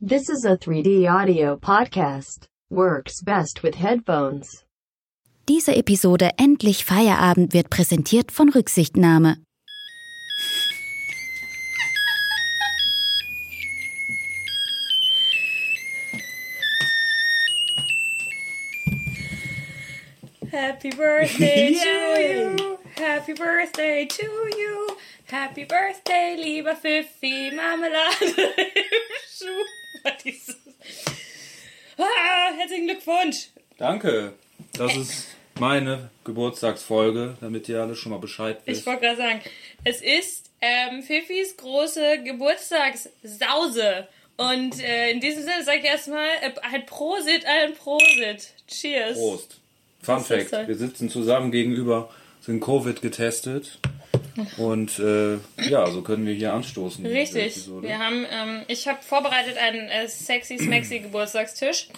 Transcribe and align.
This 0.00 0.28
is 0.28 0.44
a 0.44 0.56
3D 0.56 1.08
audio 1.08 1.56
podcast. 1.56 2.46
Works 2.68 3.22
best 3.22 3.62
with 3.62 3.76
headphones. 3.76 4.64
Diese 5.48 5.74
Episode 5.76 6.30
Endlich 6.36 6.84
Feierabend 6.84 7.52
wird 7.52 7.70
präsentiert 7.70 8.32
von 8.32 8.48
Rücksichtnahme. 8.48 9.36
Happy 20.50 20.90
birthday 20.90 21.72
to 21.82 22.20
you. 22.20 22.78
Happy 22.96 23.32
birthday 23.32 24.06
to 24.06 24.22
you. 24.56 24.96
Happy 25.26 25.64
birthday, 25.64 26.36
lieber 26.38 26.74
Pfiffi, 26.74 27.50
Marmelade 27.54 28.24
im 28.24 29.02
Schuh. 29.36 29.64
Ah, 31.96 32.52
herzlichen 32.56 32.86
Glückwunsch. 32.88 33.48
Danke. 33.78 34.32
Das 34.76 34.96
ist 34.96 35.28
meine 35.60 36.10
Geburtstagsfolge, 36.24 37.36
damit 37.40 37.68
ihr 37.68 37.80
alle 37.80 37.94
schon 37.94 38.10
mal 38.10 38.18
Bescheid 38.18 38.58
Ich 38.64 38.76
wisst. 38.78 38.86
wollte 38.86 39.02
gerade 39.02 39.16
sagen, 39.16 39.40
es 39.84 40.02
ist 40.02 40.50
ähm, 40.60 41.02
Pfiffis 41.04 41.56
große 41.56 42.22
Geburtstagssause. 42.24 44.08
Und 44.36 44.82
äh, 44.82 45.10
in 45.12 45.20
diesem 45.20 45.42
Sinne 45.44 45.62
sage 45.62 45.78
ich 45.78 45.84
erstmal 45.84 46.26
äh, 46.42 46.50
ein 46.62 46.84
Prosit, 46.86 47.44
ein 47.46 47.74
Prosit. 47.74 48.48
Cheers. 48.66 49.16
Prost. 49.16 49.60
Fun 50.02 50.24
Fact. 50.24 50.50
Wir 50.66 50.74
sitzen 50.74 51.08
zusammen 51.08 51.52
gegenüber, 51.52 52.10
sind 52.40 52.60
Covid 52.60 53.00
getestet. 53.00 53.78
Und 54.56 54.98
äh, 54.98 55.38
ja, 55.68 55.86
so 55.90 56.02
können 56.02 56.26
wir 56.26 56.34
hier 56.34 56.52
anstoßen. 56.52 57.04
Richtig. 57.06 57.68
Wir 57.80 57.98
haben, 57.98 58.26
ähm, 58.30 58.62
ich 58.68 58.88
habe 58.88 59.00
vorbereitet 59.02 59.56
einen 59.58 59.88
äh, 59.88 60.08
sexy, 60.08 60.58
smexy 60.58 60.98
Geburtstagstisch. 61.00 61.88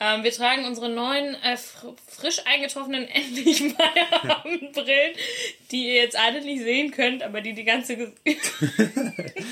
Ähm, 0.00 0.22
wir 0.22 0.30
tragen 0.30 0.64
unsere 0.64 0.88
neuen, 0.88 1.34
äh, 1.42 1.56
fr 1.56 1.94
frisch 2.06 2.40
eingetroffenen 2.44 3.08
endlich 3.08 3.58
Feierabendbrillen, 3.74 5.12
die 5.72 5.88
ihr 5.88 5.94
jetzt 6.02 6.16
alle 6.18 6.40
nicht 6.40 6.62
sehen 6.62 6.90
könnt, 6.92 7.22
aber 7.22 7.40
die 7.40 7.52
die 7.52 7.64
ganze, 7.64 7.96
die 8.24 8.36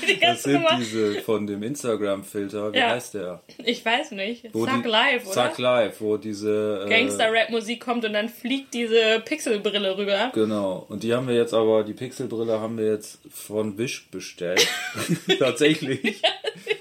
Das 0.09 0.19
ganze 0.21 0.41
sind 0.43 0.53
Nummer. 0.53 0.77
diese 0.79 1.21
von 1.21 1.47
dem 1.47 1.63
Instagram-Filter. 1.63 2.73
Wie 2.73 2.77
Ja. 2.77 2.89
heißt 2.91 3.15
der? 3.15 3.41
Ich 3.63 3.83
weiß 3.85 4.11
nicht. 4.11 4.45
Wo 4.53 4.65
Zack 4.65 4.83
die- 4.83 4.89
live, 4.89 5.25
oder? 5.25 5.33
Zack 5.33 5.57
Live, 5.57 6.01
wo 6.01 6.17
diese. 6.17 6.85
Äh, 6.85 6.89
Gangster-Rap-Musik 6.89 7.81
kommt 7.81 8.05
und 8.05 8.13
dann 8.13 8.29
fliegt 8.29 8.73
diese 8.73 9.19
Pixelbrille 9.25 9.97
rüber. 9.97 10.31
Genau. 10.33 10.85
Und 10.89 11.03
die 11.03 11.13
haben 11.13 11.27
wir 11.27 11.35
jetzt 11.35 11.53
aber, 11.53 11.83
die 11.83 11.93
Pixelbrille 11.93 12.59
haben 12.59 12.77
wir 12.77 12.85
jetzt 12.91 13.19
von 13.33 13.77
Wish 13.77 14.07
bestellt. 14.11 14.65
Tatsächlich. 15.39 16.21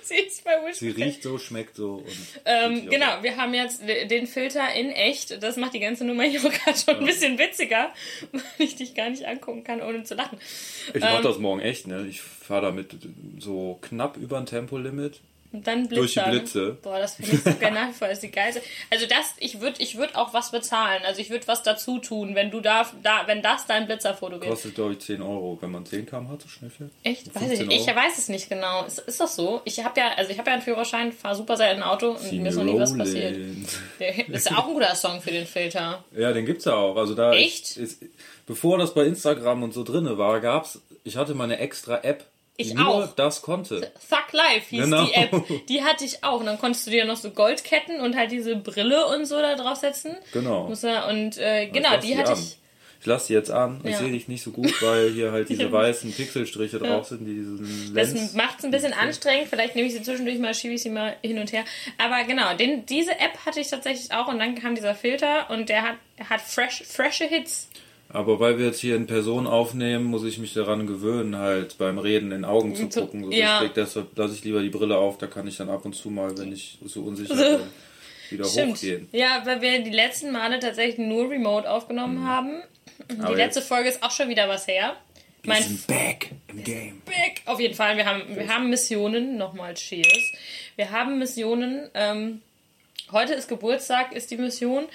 Sie 0.03 0.15
ist 0.17 0.45
bei 0.45 0.53
Wish 0.65 0.77
Sie 0.77 0.91
riecht 0.91 1.23
so, 1.23 1.37
schmeckt 1.39 1.75
so. 1.77 1.97
Und 1.97 2.07
Ähm, 2.45 2.89
genau, 2.89 3.23
wir 3.23 3.37
haben 3.37 3.55
jetzt 3.57 3.83
den 3.83 4.27
Filter 4.27 4.73
in 4.75 4.91
echt. 4.91 5.43
Das 5.43 5.57
macht 5.57 5.75
die 5.75 5.81
ganze 5.81 6.05
Nummer 6.05 6.25
hier 6.25 6.41
gerade 6.51 6.79
schon 6.79 6.97
ein 6.97 7.05
bisschen 7.05 7.39
witziger, 7.39 7.93
weil 8.33 8.43
ich 8.59 8.77
dich 8.77 8.95
gar 8.95 9.11
nicht 9.11 9.27
angucken 9.27 9.65
kann, 9.65 9.83
ohne 9.83 10.05
zu 10.05 10.15
lachen. 10.15 10.39
Ich 10.95 11.01
mach 11.01 11.17
ähm, 11.17 11.23
das 11.23 11.39
morgen 11.39 11.61
echt, 11.61 11.87
ne? 11.87 12.07
Ich 12.09 12.21
fahre 12.21 12.63
damit 12.63 12.97
so 13.39 13.79
knapp 13.83 14.17
über 14.17 14.39
ein 14.39 14.47
Tempolimit. 14.47 15.21
Und 15.57 15.67
dann 15.67 15.89
Blitzer. 15.89 16.01
Durch 16.01 16.13
die 16.13 16.21
ne? 16.21 16.31
Blitze. 16.31 16.79
Boah, 16.83 16.99
das 16.99 17.15
finde 17.15 17.33
ich 17.33 17.43
so 17.43 17.55
geil 17.59 17.73
nach 17.73 17.89
wie 17.89 17.93
vor. 17.95 18.09
Das 18.09 18.19
ist 18.19 18.25
die 18.25 18.31
geilste. 18.31 18.61
Also 18.91 19.07
das, 19.07 19.35
ich 19.39 19.61
würde 19.63 19.81
ich 19.81 19.97
würd 19.97 20.15
auch 20.15 20.35
was 20.35 20.51
bezahlen. 20.51 21.03
Also 21.07 21.23
ich 21.23 21.31
würde 21.31 21.49
was 21.49 21.63
dazu 21.63 21.99
tun, 21.99 22.35
wenn 22.35 22.51
du 22.51 22.61
da, 22.61 22.87
da 23.03 23.23
wenn 23.27 23.41
das 23.41 23.67
dein 23.67 23.87
Blitzerfoto 23.87 24.33
wird. 24.41 24.51
Kostet, 24.51 24.75
glaube 24.75 24.93
ich, 24.93 24.99
10 24.99 25.23
Euro, 25.23 25.57
wenn 25.63 25.71
man 25.71 25.87
10 25.87 26.05
km 26.05 26.39
so 26.39 26.49
schnell 26.49 26.71
fährt. 26.71 26.91
Echt? 27.03 27.35
Weiß 27.35 27.45
15 27.45 27.71
ich, 27.71 27.81
ich 27.81 27.87
weiß 27.87 28.19
es 28.19 28.29
nicht 28.29 28.51
genau. 28.51 28.85
Ist, 28.85 28.99
ist 28.99 29.19
das 29.19 29.35
so? 29.35 29.63
Ich 29.65 29.83
habe 29.83 29.99
ja, 29.99 30.11
also 30.15 30.31
ich 30.31 30.39
habe 30.39 30.51
ja 30.51 30.55
einen 30.55 30.63
Führerschein, 30.63 31.13
fahre 31.13 31.37
super 31.37 31.57
selten 31.57 31.83
Auto 31.83 32.11
und 32.11 32.21
See 32.21 32.39
mir 32.39 32.51
ist 32.51 32.57
noch 32.57 32.65
nie 32.65 32.79
was 32.79 32.97
passiert. 32.97 33.39
Das 34.29 34.43
ist 34.43 34.51
ja 34.51 34.59
auch 34.59 34.69
ein 34.69 34.75
guter 34.75 34.95
Song 34.95 35.23
für 35.23 35.31
den 35.31 35.47
Filter. 35.47 36.05
Ja, 36.15 36.33
den 36.35 36.45
gibt's 36.45 36.67
ja 36.67 36.75
auch. 36.75 36.97
Also 36.97 37.15
da 37.15 37.33
Echt? 37.33 37.79
Ist, 37.79 38.03
ist, 38.03 38.05
bevor 38.45 38.77
das 38.77 38.93
bei 38.93 39.07
Instagram 39.07 39.63
und 39.63 39.73
so 39.73 39.85
drinne 39.85 40.19
war, 40.19 40.41
gab's, 40.41 40.83
ich 41.05 41.17
hatte 41.17 41.35
meine 41.35 41.59
extra 41.59 42.03
App, 42.03 42.25
Ich 42.59 42.75
nur 42.75 42.89
auch. 42.89 43.15
das 43.15 43.43
konnte. 43.43 43.81
Thug 44.09 44.33
Life 44.33 44.71
hieß 44.71 44.85
Genau. 44.85 45.05
die 45.05 45.13
App. 45.15 45.67
Die 45.69 45.83
hatte 45.85 46.05
ich 46.05 46.25
auch. 46.25 46.41
Und 46.41 46.47
dann 46.47 46.59
konntest 46.59 46.87
du 46.87 46.91
dir 46.91 47.05
noch 47.05 47.17
so 47.17 47.31
Goldketten 47.31 48.01
und 48.01 48.17
halt 48.17 48.31
diese 48.31 48.57
Brille 48.57 49.07
und 49.07 49.27
so 49.27 49.41
da 49.41 49.55
draufsetzen. 49.57 50.17
Genau. 50.33 50.65
Und 50.67 51.37
äh, 51.39 51.65
Ich 51.65 51.73
genau, 51.73 51.97
die 51.99 52.17
hatte 52.17 52.33
an. 52.33 52.39
ich. 52.39 52.59
Ich 52.99 53.05
lasse 53.07 53.27
die 53.29 53.35
jetzt 53.35 53.51
an. 53.51 53.81
Ich 53.85 53.91
Ja. 53.93 53.99
sehe 53.99 54.11
dich 54.11 54.27
nicht 54.27 54.43
so 54.43 54.51
gut, 54.51 54.73
weil 54.83 55.11
hier 55.11 55.31
halt 55.31 55.49
diese 55.51 55.71
weißen 55.71 56.11
Pixelstriche 56.13 56.79
drauf 56.79 57.07
sind, 57.07 57.27
die 57.27 57.35
diesen 57.35 57.95
Das 57.95 58.13
Lens. 58.15 58.33
macht 58.33 58.59
es 58.59 58.65
ein 58.65 58.71
bisschen 58.71 58.95
anstrengend. 58.95 59.49
Vielleicht 59.49 59.77
nehme 59.77 59.87
ich 59.87 59.95
sie 59.95 60.03
zwischendurch 60.03 60.39
mal, 60.39 60.55
schiebe 60.55 60.75
ich 60.75 60.83
sie 60.83 60.89
mal 60.91 61.15
hin 61.23 61.39
und 61.39 61.53
her. 61.53 61.65
Aber 61.99 62.25
genau, 62.25 62.55
den, 62.57 62.87
diese 62.87 63.13
App 63.13 63.37
hatte 63.45 63.61
ich 63.61 63.69
tatsächlich 63.69 64.13
auch. 64.13 64.29
Und 64.29 64.39
dann 64.39 64.55
kam 64.55 64.75
dieser 64.75 64.95
Filter 64.95 65.51
und 65.51 65.69
der 65.69 65.83
hat, 65.83 65.97
hat 66.29 66.41
fresh, 66.41 66.83
frische 66.87 67.27
Hits. 67.27 67.69
Aber 68.09 68.39
weil 68.39 68.59
wir 68.59 68.67
jetzt 68.67 68.81
hier 68.81 68.97
in 68.97 69.07
Person 69.07 69.47
aufnehmen, 69.47 70.05
muss 70.05 70.25
ich 70.25 70.39
mich 70.39 70.55
daran 70.55 70.87
gewöhnen, 70.87 71.37
halt 71.37 71.77
beim 71.79 71.99
Reden 71.99 72.31
in 72.33 72.45
Augen 72.45 72.75
zu 72.75 72.89
gucken. 72.89 73.25
So 73.25 73.31
ja. 73.33 73.67
deshalb 73.69 74.17
lasse 74.17 74.35
ich 74.35 74.45
lieber 74.45 74.63
die 74.63 74.71
Brille 74.71 74.97
auf, 74.97 75.19
da 75.19 75.27
kann 75.27 75.47
ich 75.49 75.57
dann 75.57 75.69
ab 75.69 75.85
und 75.85 75.95
zu 75.95 76.11
mal, 76.11 76.37
wenn 76.39 76.53
ich 76.53 76.79
so 76.85 77.03
unsicher 77.03 77.35
bin, 77.35 77.61
wieder 78.31 78.45
Stimmt. 78.45 78.77
hochgehen. 78.77 79.09
Ja, 79.13 79.43
weil 79.45 79.61
wir 79.61 79.83
die 79.83 79.91
letzten 79.91 80.31
Male 80.31 80.61
tatsächlich 80.61 80.99
nur 80.99 81.31
remote 81.31 81.69
aufgenommen 81.69 82.27
haben. 82.27 82.63
Die 83.11 83.15
Mhm. 83.15 83.21
Aber 83.21 83.37
letzte 83.37 83.61
Folge 83.63 83.89
ist 83.89 84.03
auch 84.03 84.11
schon 84.11 84.29
wieder 84.29 84.49
was 84.49 84.67
her. 84.67 84.97
Wir 85.43 85.53
Mein 85.53 85.63
sind 85.63 85.87
back 85.87 86.31
im 86.49 86.65
Game. 86.65 87.03
Big. 87.05 87.43
Auf 87.45 87.61
jeden 87.61 87.75
Fall, 87.75 87.97
wir 87.97 88.07
haben, 88.07 88.23
wir 88.29 88.49
haben 88.49 88.71
Missionen. 88.71 89.37
Nochmal 89.37 89.75
Cheers. 89.75 90.33
Wir 90.77 90.91
haben 90.91 91.19
Missionen. 91.19 91.89
Ähm, 91.95 92.41
heute 93.13 93.35
ist 93.35 93.49
Geburtstag, 93.49 94.13
ist 94.13 94.31
die 94.31 94.39
Mission. 94.39 94.87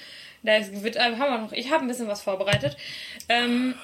Da 0.44 0.54
wird, 0.84 0.96
äh, 0.96 1.00
haben 1.00 1.20
wir 1.20 1.38
noch, 1.40 1.52
ich 1.54 1.72
habe 1.72 1.84
ein 1.84 1.88
bisschen 1.88 2.08
was 2.08 2.22
vorbereitet. 2.22 2.76
Ähm, 3.30 3.76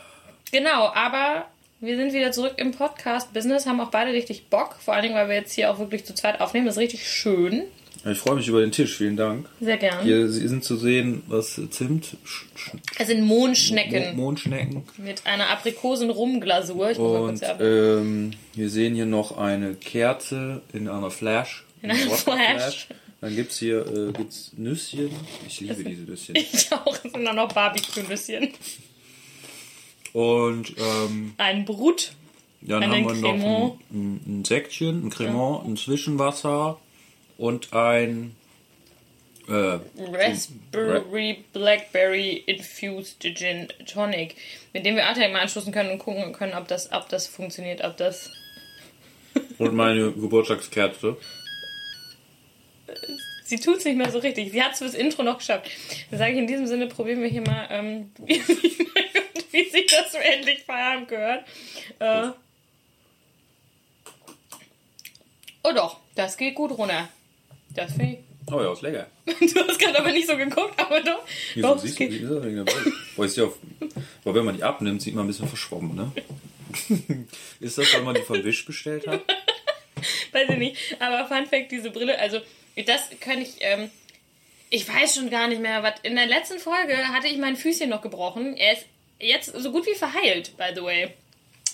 genau, 0.52 0.92
aber 0.94 1.46
wir 1.80 1.96
sind 1.98 2.14
wieder 2.14 2.32
zurück 2.32 2.54
im 2.58 2.72
Podcast-Business, 2.72 3.68
haben 3.68 3.80
auch 3.80 3.92
beide 3.92 4.12
richtig 4.12 4.48
Bock. 4.48 4.76
Vor 4.84 4.94
allen 4.96 5.04
Dingen, 5.04 5.16
weil 5.16 5.30
wir 5.30 5.36
jetzt 5.36 5.54
hier 5.54 5.70
auch 5.72 5.78
wirklich 5.80 6.06
zu 6.06 6.16
zweit 6.16 6.42
aufnehmen. 6.42 6.66
Das 6.66 6.76
ist 6.76 6.82
richtig 6.82 7.08
schön. 7.08 7.64
Ich 8.10 8.20
freue 8.20 8.36
mich 8.36 8.48
über 8.48 8.62
den 8.62 8.72
Tisch, 8.72 8.96
vielen 8.98 9.18
Dank. 9.18 9.48
Sehr 9.60 9.76
gern. 9.78 10.02
Hier 10.04 10.30
sind 10.30 10.64
zu 10.64 10.78
sehen, 10.78 11.24
was 11.28 11.60
Zimt, 11.72 12.16
Es 12.98 13.08
sind 13.08 13.22
Mondschnecken 13.22 14.16
Mo- 14.16 14.24
Mondschnecken. 14.24 14.84
mit 14.98 15.26
einer 15.26 15.50
Aprikosen-Rumglasur. 15.50 16.92
Ich 16.92 16.98
muss 17.00 17.12
mal 17.14 17.20
kurz 17.20 17.42
Und 17.42 17.58
ähm, 17.60 18.32
wir 18.54 18.70
sehen 18.70 18.96
hier 18.96 19.06
noch 19.08 19.38
eine 19.38 19.74
Kerze 19.76 20.62
in 20.74 20.88
einer 20.88 21.12
Flash. 21.12 21.66
In 21.82 21.92
einer 21.92 22.00
Flash. 22.12 22.88
Dann 23.22 23.36
gibt's 23.36 23.58
hier 23.58 23.86
äh, 23.88 24.12
gibt's 24.14 24.52
Nüsschen. 24.56 25.10
Ich 25.48 25.60
liebe 25.60 25.84
diese 25.84 26.04
Nüsschen. 26.04 26.36
ich 26.36 26.72
auch. 26.72 26.96
Es 27.04 27.12
sind 27.12 27.28
auch 27.28 27.34
noch 27.34 27.52
Barbecue-Nüsschen. 27.52 28.54
Und 30.14 30.74
ähm, 30.78 31.34
Ein 31.38 31.66
Brut. 31.66 32.14
dann 32.62 32.84
haben 32.84 33.06
wir 33.06 33.14
noch 33.14 33.34
ein, 33.34 33.80
ein, 33.92 34.40
ein 34.40 34.46
Säckchen, 34.46 35.08
ein 35.08 35.10
Cremant, 35.10 35.68
ein 35.68 35.78
Zwischenwasser 35.78 36.80
und 37.38 37.74
ein 37.74 38.36
äh, 39.48 39.80
Raspberry 39.98 41.44
Blackberry 41.54 42.44
Infused 42.46 43.22
Gin 43.22 43.68
Tonic, 43.86 44.36
mit 44.74 44.86
dem 44.86 44.96
wir 44.96 45.06
Artek 45.06 45.32
mal 45.32 45.42
anstoßen 45.42 45.72
können 45.72 45.92
und 45.92 46.00
gucken 46.00 46.34
können, 46.34 46.54
ob 46.54 46.68
das, 46.68 46.92
ob 46.92 47.10
das 47.10 47.28
funktioniert, 47.28 47.84
ob 47.84 47.98
das. 47.98 48.30
und 49.58 49.74
meine 49.74 50.12
Geburtstagskerze. 50.12 51.18
Sie 53.48 53.58
tut 53.58 53.78
es 53.78 53.86
nicht 53.86 53.96
mehr 53.96 54.12
so 54.12 54.20
richtig. 54.20 54.52
Sie 54.52 54.62
hat 54.62 54.74
es 54.74 54.80
fürs 54.80 54.94
Intro 54.94 55.24
noch 55.24 55.38
geschafft. 55.38 55.72
Dann 56.12 56.20
sage 56.20 56.34
ich 56.34 56.38
in 56.38 56.48
diesem 56.48 56.68
Sinne, 56.68 56.88
probieren 56.88 57.22
wir 57.22 57.30
hier 57.30 57.42
mal, 57.42 57.66
ähm, 57.70 58.12
wie, 58.26 58.42
wie 59.52 59.70
sich 59.70 59.88
das 59.88 60.12
so 60.12 60.18
endlich 60.18 60.64
Feierabend 60.64 61.08
gehört. 61.08 61.46
Äh, 62.00 62.32
oh 65.64 65.72
doch, 65.74 66.02
das 66.14 66.36
geht 66.36 66.56
gut 66.56 66.78
runter. 66.78 67.08
Das 67.74 67.94
finde 67.94 68.16
ich. 68.16 68.20
Oh 68.52 68.62
ja, 68.62 68.74
ist 68.74 68.82
lecker. 68.82 69.08
Du 69.26 69.68
hast 69.68 69.80
gerade 69.80 70.00
aber 70.00 70.12
nicht 70.12 70.28
so 70.28 70.36
geguckt, 70.36 70.78
aber 70.78 71.02
doch. 71.02 71.26
Wieso 71.54 71.68
doch 71.68 71.80
siehst 71.80 72.00
du, 72.00 72.10
wie 72.10 72.18
ist 72.18 73.18
das 73.18 73.36
ja 73.38 73.46
auf, 73.46 73.58
aber 74.26 74.36
wenn 74.36 74.46
man 74.46 74.58
die 74.58 74.64
abnimmt, 74.64 75.02
sieht 75.02 75.16
man 75.16 75.24
ein 75.24 75.28
bisschen 75.28 75.48
verschwommen, 75.48 75.96
ne? 75.96 76.12
ist 77.62 77.78
das, 77.78 77.94
weil 77.94 78.02
man 78.02 78.16
die 78.16 78.22
von 78.24 78.44
Wish 78.44 78.66
bestellt 78.66 79.08
hat? 79.08 79.22
weiß 80.34 80.50
ich 80.50 80.58
nicht. 80.58 80.78
Aber 81.00 81.26
Fun 81.28 81.46
Fact, 81.46 81.72
diese 81.72 81.92
Brille, 81.92 82.20
also 82.20 82.42
das 82.86 83.10
kann 83.20 83.42
ich, 83.42 83.56
ähm, 83.60 83.90
ich 84.70 84.88
weiß 84.88 85.16
schon 85.16 85.30
gar 85.30 85.48
nicht 85.48 85.62
mehr, 85.62 85.84
was. 85.84 85.96
In 86.04 86.16
der 86.16 86.28
letzten 86.28 86.60
Folge 86.60 86.96
hatte 87.10 87.28
ich 87.28 87.38
mein 87.38 87.56
Füßchen 87.56 87.90
noch 87.90 88.02
gebrochen. 88.02 88.56
Er 88.58 88.74
ist 88.74 88.86
jetzt 89.20 89.54
so 89.56 89.72
gut 89.72 89.86
wie 89.86 89.96
verheilt, 89.96 90.56
by 90.58 90.76
the 90.76 90.84
way. 90.84 91.14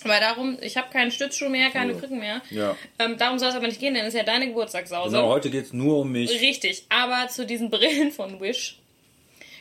Weil 0.04 0.20
darum, 0.20 0.58
ich 0.60 0.76
habe 0.76 0.90
keinen 0.90 1.10
Stützschuh 1.10 1.48
mehr, 1.48 1.70
keine 1.70 1.94
Krücken 1.94 2.18
mehr. 2.18 2.42
Ja. 2.50 2.76
Ähm, 2.98 3.16
darum 3.16 3.38
soll 3.38 3.48
es 3.48 3.54
aber 3.54 3.66
nicht 3.66 3.80
gehen, 3.80 3.94
denn 3.94 4.04
es 4.04 4.12
ist 4.12 4.18
ja 4.18 4.24
deine 4.24 4.48
Geburtstagssause. 4.48 5.16
Genau, 5.16 5.28
heute 5.28 5.50
geht's 5.50 5.72
nur 5.72 6.00
um 6.00 6.12
mich. 6.12 6.30
Richtig, 6.42 6.84
aber 6.90 7.28
zu 7.28 7.46
diesen 7.46 7.70
Brillen 7.70 8.12
von 8.12 8.40
Wish. 8.40 8.78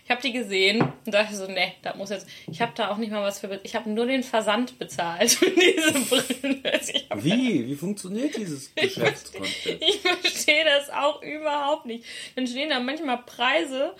Ich 0.05 0.11
habe 0.11 0.21
die 0.21 0.33
gesehen 0.33 0.81
und 1.05 1.13
dachte 1.13 1.35
so, 1.35 1.47
ne, 1.47 1.73
da 1.81 1.95
muss 1.95 2.09
jetzt. 2.09 2.27
Ich 2.51 2.61
habe 2.61 2.73
da 2.75 2.89
auch 2.89 2.97
nicht 2.97 3.11
mal 3.11 3.23
was 3.23 3.39
für. 3.39 3.59
Ich 3.63 3.75
habe 3.75 3.89
nur 3.89 4.05
den 4.05 4.23
Versand 4.23 4.77
bezahlt 4.77 5.31
für 5.31 5.49
diese 5.49 5.93
Brillen. 5.93 6.63
Also 6.73 6.93
Wie? 7.25 7.67
Wie 7.67 7.75
funktioniert 7.75 8.35
dieses 8.35 8.73
Geschäftskonzept? 8.75 9.81
Ich 9.81 9.99
verstehe 10.01 10.65
das 10.65 10.89
auch 10.89 11.21
überhaupt 11.21 11.85
nicht. 11.85 12.03
Dann 12.35 12.47
stehen 12.47 12.69
da 12.69 12.79
manchmal 12.79 13.19
Preise 13.19 13.93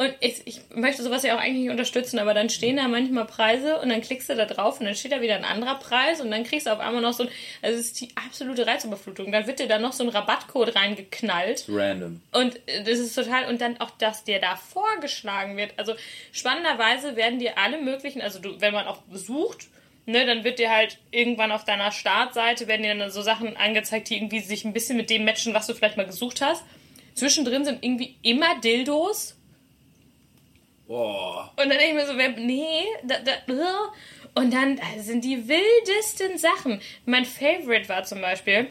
und 0.00 0.14
ich, 0.20 0.40
ich 0.46 0.60
möchte 0.74 1.02
sowas 1.02 1.24
ja 1.24 1.36
auch 1.36 1.38
eigentlich 1.38 1.64
nicht 1.64 1.70
unterstützen, 1.70 2.18
aber 2.18 2.32
dann 2.32 2.48
stehen 2.48 2.78
da 2.78 2.88
manchmal 2.88 3.26
Preise 3.26 3.78
und 3.80 3.90
dann 3.90 4.00
klickst 4.00 4.30
du 4.30 4.34
da 4.34 4.46
drauf 4.46 4.80
und 4.80 4.86
dann 4.86 4.94
steht 4.94 5.12
da 5.12 5.20
wieder 5.20 5.36
ein 5.36 5.44
anderer 5.44 5.74
Preis 5.74 6.22
und 6.22 6.30
dann 6.30 6.42
kriegst 6.42 6.66
du 6.66 6.72
auf 6.72 6.80
einmal 6.80 7.02
noch 7.02 7.12
so 7.12 7.24
ein, 7.24 7.28
also 7.60 7.78
es 7.78 7.88
ist 7.88 8.00
die 8.00 8.08
absolute 8.14 8.66
Reizüberflutung. 8.66 9.30
Dann 9.30 9.46
wird 9.46 9.58
dir 9.58 9.68
da 9.68 9.78
noch 9.78 9.92
so 9.92 10.02
ein 10.02 10.08
Rabattcode 10.08 10.74
reingeknallt. 10.74 11.66
Random. 11.68 12.22
Und 12.32 12.56
äh, 12.66 12.82
das 12.82 12.98
ist 12.98 13.14
total, 13.14 13.50
und 13.50 13.60
dann 13.60 13.78
auch, 13.78 13.90
dass 13.90 14.24
dir 14.24 14.40
da 14.40 14.56
vorgeschlagen 14.56 15.58
wird. 15.58 15.74
Also 15.76 15.92
spannenderweise 16.32 17.16
werden 17.16 17.38
dir 17.38 17.58
alle 17.58 17.78
möglichen, 17.78 18.22
also 18.22 18.38
du, 18.38 18.58
wenn 18.58 18.72
man 18.72 18.86
auch 18.86 19.02
sucht, 19.12 19.66
ne, 20.06 20.24
dann 20.24 20.44
wird 20.44 20.60
dir 20.60 20.70
halt 20.70 20.96
irgendwann 21.10 21.52
auf 21.52 21.66
deiner 21.66 21.92
Startseite 21.92 22.68
werden 22.68 22.84
dir 22.84 22.94
dann 22.94 23.10
so 23.10 23.20
Sachen 23.20 23.54
angezeigt, 23.54 24.08
die 24.08 24.16
irgendwie 24.16 24.40
sich 24.40 24.64
ein 24.64 24.72
bisschen 24.72 24.96
mit 24.96 25.10
dem 25.10 25.26
matchen, 25.26 25.52
was 25.52 25.66
du 25.66 25.74
vielleicht 25.74 25.98
mal 25.98 26.06
gesucht 26.06 26.40
hast. 26.40 26.64
Zwischendrin 27.12 27.66
sind 27.66 27.84
irgendwie 27.84 28.16
immer 28.22 28.58
Dildos. 28.62 29.36
Boah. 30.90 31.52
Und 31.52 31.68
dann 31.70 31.78
denke 31.78 31.86
ich 31.86 31.94
mir 31.94 32.06
so, 32.06 32.16
wer, 32.18 32.30
nee, 32.30 32.82
da, 33.04 33.18
da, 33.20 33.92
und 34.34 34.52
dann 34.52 34.80
sind 34.98 35.24
die 35.24 35.46
wildesten 35.46 36.36
Sachen. 36.36 36.80
Mein 37.06 37.24
Favorite 37.24 37.88
war 37.88 38.02
zum 38.02 38.20
Beispiel, 38.20 38.66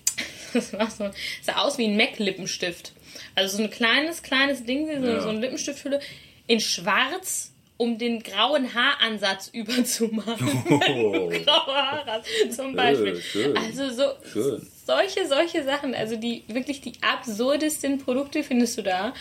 das 0.54 0.72
war 0.72 0.90
so, 0.90 1.10
sah 1.42 1.56
aus 1.56 1.76
wie 1.76 1.84
ein 1.84 1.96
Mac-Lippenstift. 1.98 2.92
Also 3.34 3.58
so 3.58 3.62
ein 3.64 3.70
kleines, 3.70 4.22
kleines 4.22 4.64
Ding, 4.64 4.86
so, 4.98 5.06
Ja. 5.06 5.20
so 5.20 5.28
eine 5.28 5.40
Lippenstifthülle 5.40 6.00
in 6.46 6.58
schwarz, 6.60 7.52
um 7.76 7.98
den 7.98 8.22
grauen 8.22 8.72
Haaransatz 8.74 9.48
überzumachen. 9.52 10.64
Oh. 10.70 11.28
Graue 11.44 11.74
Haare 11.76 12.22
zum 12.50 12.74
Beispiel. 12.74 13.20
schön. 13.20 13.54
Also 13.58 13.90
so 13.90 14.04
Schön. 14.32 14.66
solche, 14.86 15.26
solche 15.28 15.64
Sachen, 15.64 15.94
also 15.94 16.16
die 16.16 16.44
wirklich 16.48 16.80
die 16.80 16.94
absurdesten 17.02 17.98
Produkte 17.98 18.42
findest 18.42 18.78
du 18.78 18.82
da. 18.82 19.12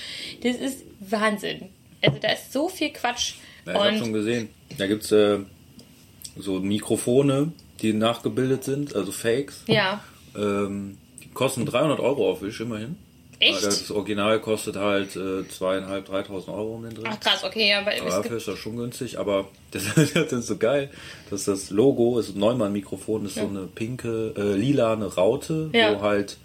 Das 0.43 0.55
ist 0.55 0.85
Wahnsinn. 1.01 1.69
Also 2.01 2.17
da 2.21 2.31
ist 2.31 2.53
so 2.53 2.67
viel 2.69 2.89
Quatsch. 2.91 3.33
Ja, 3.65 3.73
ich 3.73 3.79
habe 3.79 3.97
schon 3.97 4.13
gesehen. 4.13 4.49
Da 4.77 4.87
gibt's 4.87 5.11
äh, 5.11 5.39
so 6.37 6.59
Mikrofone, 6.59 7.51
die 7.81 7.93
nachgebildet 7.93 8.63
sind, 8.63 8.95
also 8.95 9.11
Fakes. 9.11 9.63
ja, 9.67 10.03
Ähm, 10.35 10.97
die 11.23 11.29
kosten 11.29 11.65
300 11.65 11.99
Euro 11.99 12.29
auf 12.31 12.41
Wish 12.41 12.59
immerhin. 12.61 12.95
Echt? 13.39 13.63
Das 13.63 13.91
Original 13.91 14.39
kostet 14.41 14.77
halt 14.77 15.15
äh, 15.15 15.47
zweieinhalb, 15.47 16.09
3.000 16.09 16.47
Euro 16.51 16.75
um 16.75 16.83
den 16.83 16.95
Dreh. 16.95 17.03
ach 17.07 17.19
krass, 17.19 17.43
okay, 17.43 17.69
ja, 17.69 17.85
weil 17.85 17.99
Aber 17.99 18.07
es 18.09 18.15
dafür 18.15 18.23
gibt, 18.23 18.35
ist 18.37 18.47
das 18.47 18.57
schon 18.57 18.77
günstig, 18.77 19.19
aber 19.19 19.47
das, 19.71 19.83
das 19.95 20.31
ist 20.33 20.47
so 20.47 20.57
geil, 20.57 20.89
dass 21.29 21.43
das 21.45 21.69
Logo, 21.69 22.17
ist 22.19 22.35
ein 22.35 22.39
Neumann-Mikrofon, 22.39 23.25
ist 23.27 23.35
so 23.35 23.41
eine 23.41 23.67
pinke, 23.67 24.33
äh, 24.35 24.55
lilane 24.55 25.05
Raute, 25.05 25.69
Ja. 25.73 25.95
wo 25.95 26.01
halt 26.01 26.37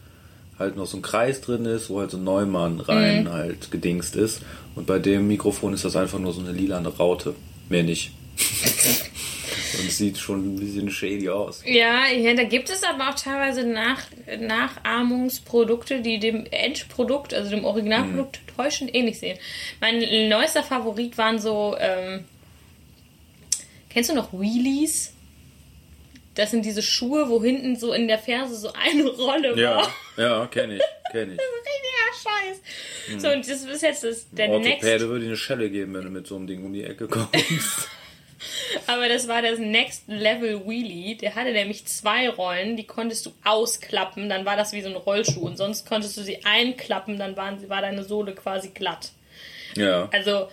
halt 0.58 0.76
noch 0.76 0.86
so 0.86 0.96
ein 0.98 1.02
Kreis 1.02 1.40
drin 1.40 1.64
ist, 1.64 1.90
wo 1.90 2.00
halt 2.00 2.10
so 2.10 2.16
ein 2.18 2.24
Neumann 2.24 2.80
rein 2.80 3.24
Mhm. 3.24 3.32
halt 3.32 3.70
gedingst 3.70 4.16
ist. 4.16 4.42
Und 4.74 4.86
bei 4.86 4.98
dem 4.98 5.26
Mikrofon 5.28 5.72
ist 5.74 5.84
das 5.84 5.96
einfach 5.96 6.18
nur 6.18 6.32
so 6.32 6.40
eine 6.40 6.52
lilane 6.52 6.88
Raute. 6.88 7.34
Mehr 7.68 7.82
nicht. 7.82 8.12
Und 9.78 9.88
es 9.88 9.96
sieht 9.98 10.18
schon 10.18 10.54
ein 10.54 10.60
bisschen 10.60 10.90
shady 10.90 11.28
aus. 11.30 11.62
ja, 11.66 12.06
ja, 12.08 12.34
da 12.34 12.44
gibt 12.44 12.68
es 12.70 12.82
aber 12.82 13.08
auch 13.08 13.14
teilweise 13.14 13.64
Nach 13.64 14.00
Nachahmungsprodukte, 14.38 16.02
die 16.02 16.18
dem 16.18 16.44
Endprodukt, 16.50 17.32
also 17.34 17.50
dem 17.50 17.64
Originalprodukt, 17.64 18.40
Mhm. 18.46 18.56
täuschend 18.56 18.94
ähnlich 18.94 19.18
sehen. 19.18 19.38
Mein 19.80 20.28
neuester 20.28 20.62
Favorit 20.62 21.16
waren 21.16 21.38
so, 21.38 21.74
ähm, 21.78 22.24
kennst 23.88 24.10
du 24.10 24.14
noch 24.14 24.32
Wheelies? 24.32 25.12
Das 26.34 26.50
sind 26.50 26.64
diese 26.64 26.82
Schuhe, 26.82 27.28
wo 27.28 27.42
hinten 27.42 27.76
so 27.76 27.92
in 27.92 28.08
der 28.08 28.18
Ferse 28.18 28.54
so 28.56 28.72
eine 28.72 29.08
Rolle 29.08 29.54
Ja, 29.60 29.76
war. 29.76 29.92
ja, 30.16 30.46
kenne 30.46 30.76
ich, 30.76 30.82
kenne 31.10 31.34
ich. 31.34 31.38
Richtiger 31.40 32.30
Scheiß. 33.16 33.20
So, 33.22 33.28
und 33.30 33.48
das 33.48 33.62
ist 33.64 33.82
jetzt 33.82 34.04
das, 34.04 34.30
der 34.30 34.48
Orthopäde 34.48 34.86
Next. 34.86 35.00
würde 35.08 35.20
dir 35.20 35.26
eine 35.26 35.36
Schelle 35.36 35.68
geben, 35.70 35.94
wenn 35.94 36.04
du 36.04 36.10
mit 36.10 36.26
so 36.26 36.36
einem 36.36 36.46
Ding 36.46 36.64
um 36.64 36.72
die 36.72 36.84
Ecke 36.84 37.06
kommst. 37.08 37.30
Aber 38.86 39.08
das 39.08 39.28
war 39.28 39.40
das 39.42 39.58
Next 39.58 40.04
Level 40.08 40.66
Wheelie. 40.66 41.16
Der 41.16 41.34
hatte 41.34 41.52
nämlich 41.52 41.84
zwei 41.86 42.28
Rollen, 42.28 42.76
die 42.76 42.84
konntest 42.84 43.26
du 43.26 43.32
ausklappen, 43.44 44.28
dann 44.28 44.44
war 44.44 44.56
das 44.56 44.72
wie 44.72 44.82
so 44.82 44.88
ein 44.88 44.96
Rollschuh. 44.96 45.40
Und 45.46 45.56
sonst 45.56 45.86
konntest 45.86 46.16
du 46.16 46.22
sie 46.22 46.44
einklappen, 46.44 47.18
dann 47.18 47.36
waren, 47.36 47.68
war 47.68 47.82
deine 47.82 48.02
Sohle 48.04 48.34
quasi 48.34 48.68
glatt. 48.70 49.12
ja. 49.76 50.08
Also 50.12 50.48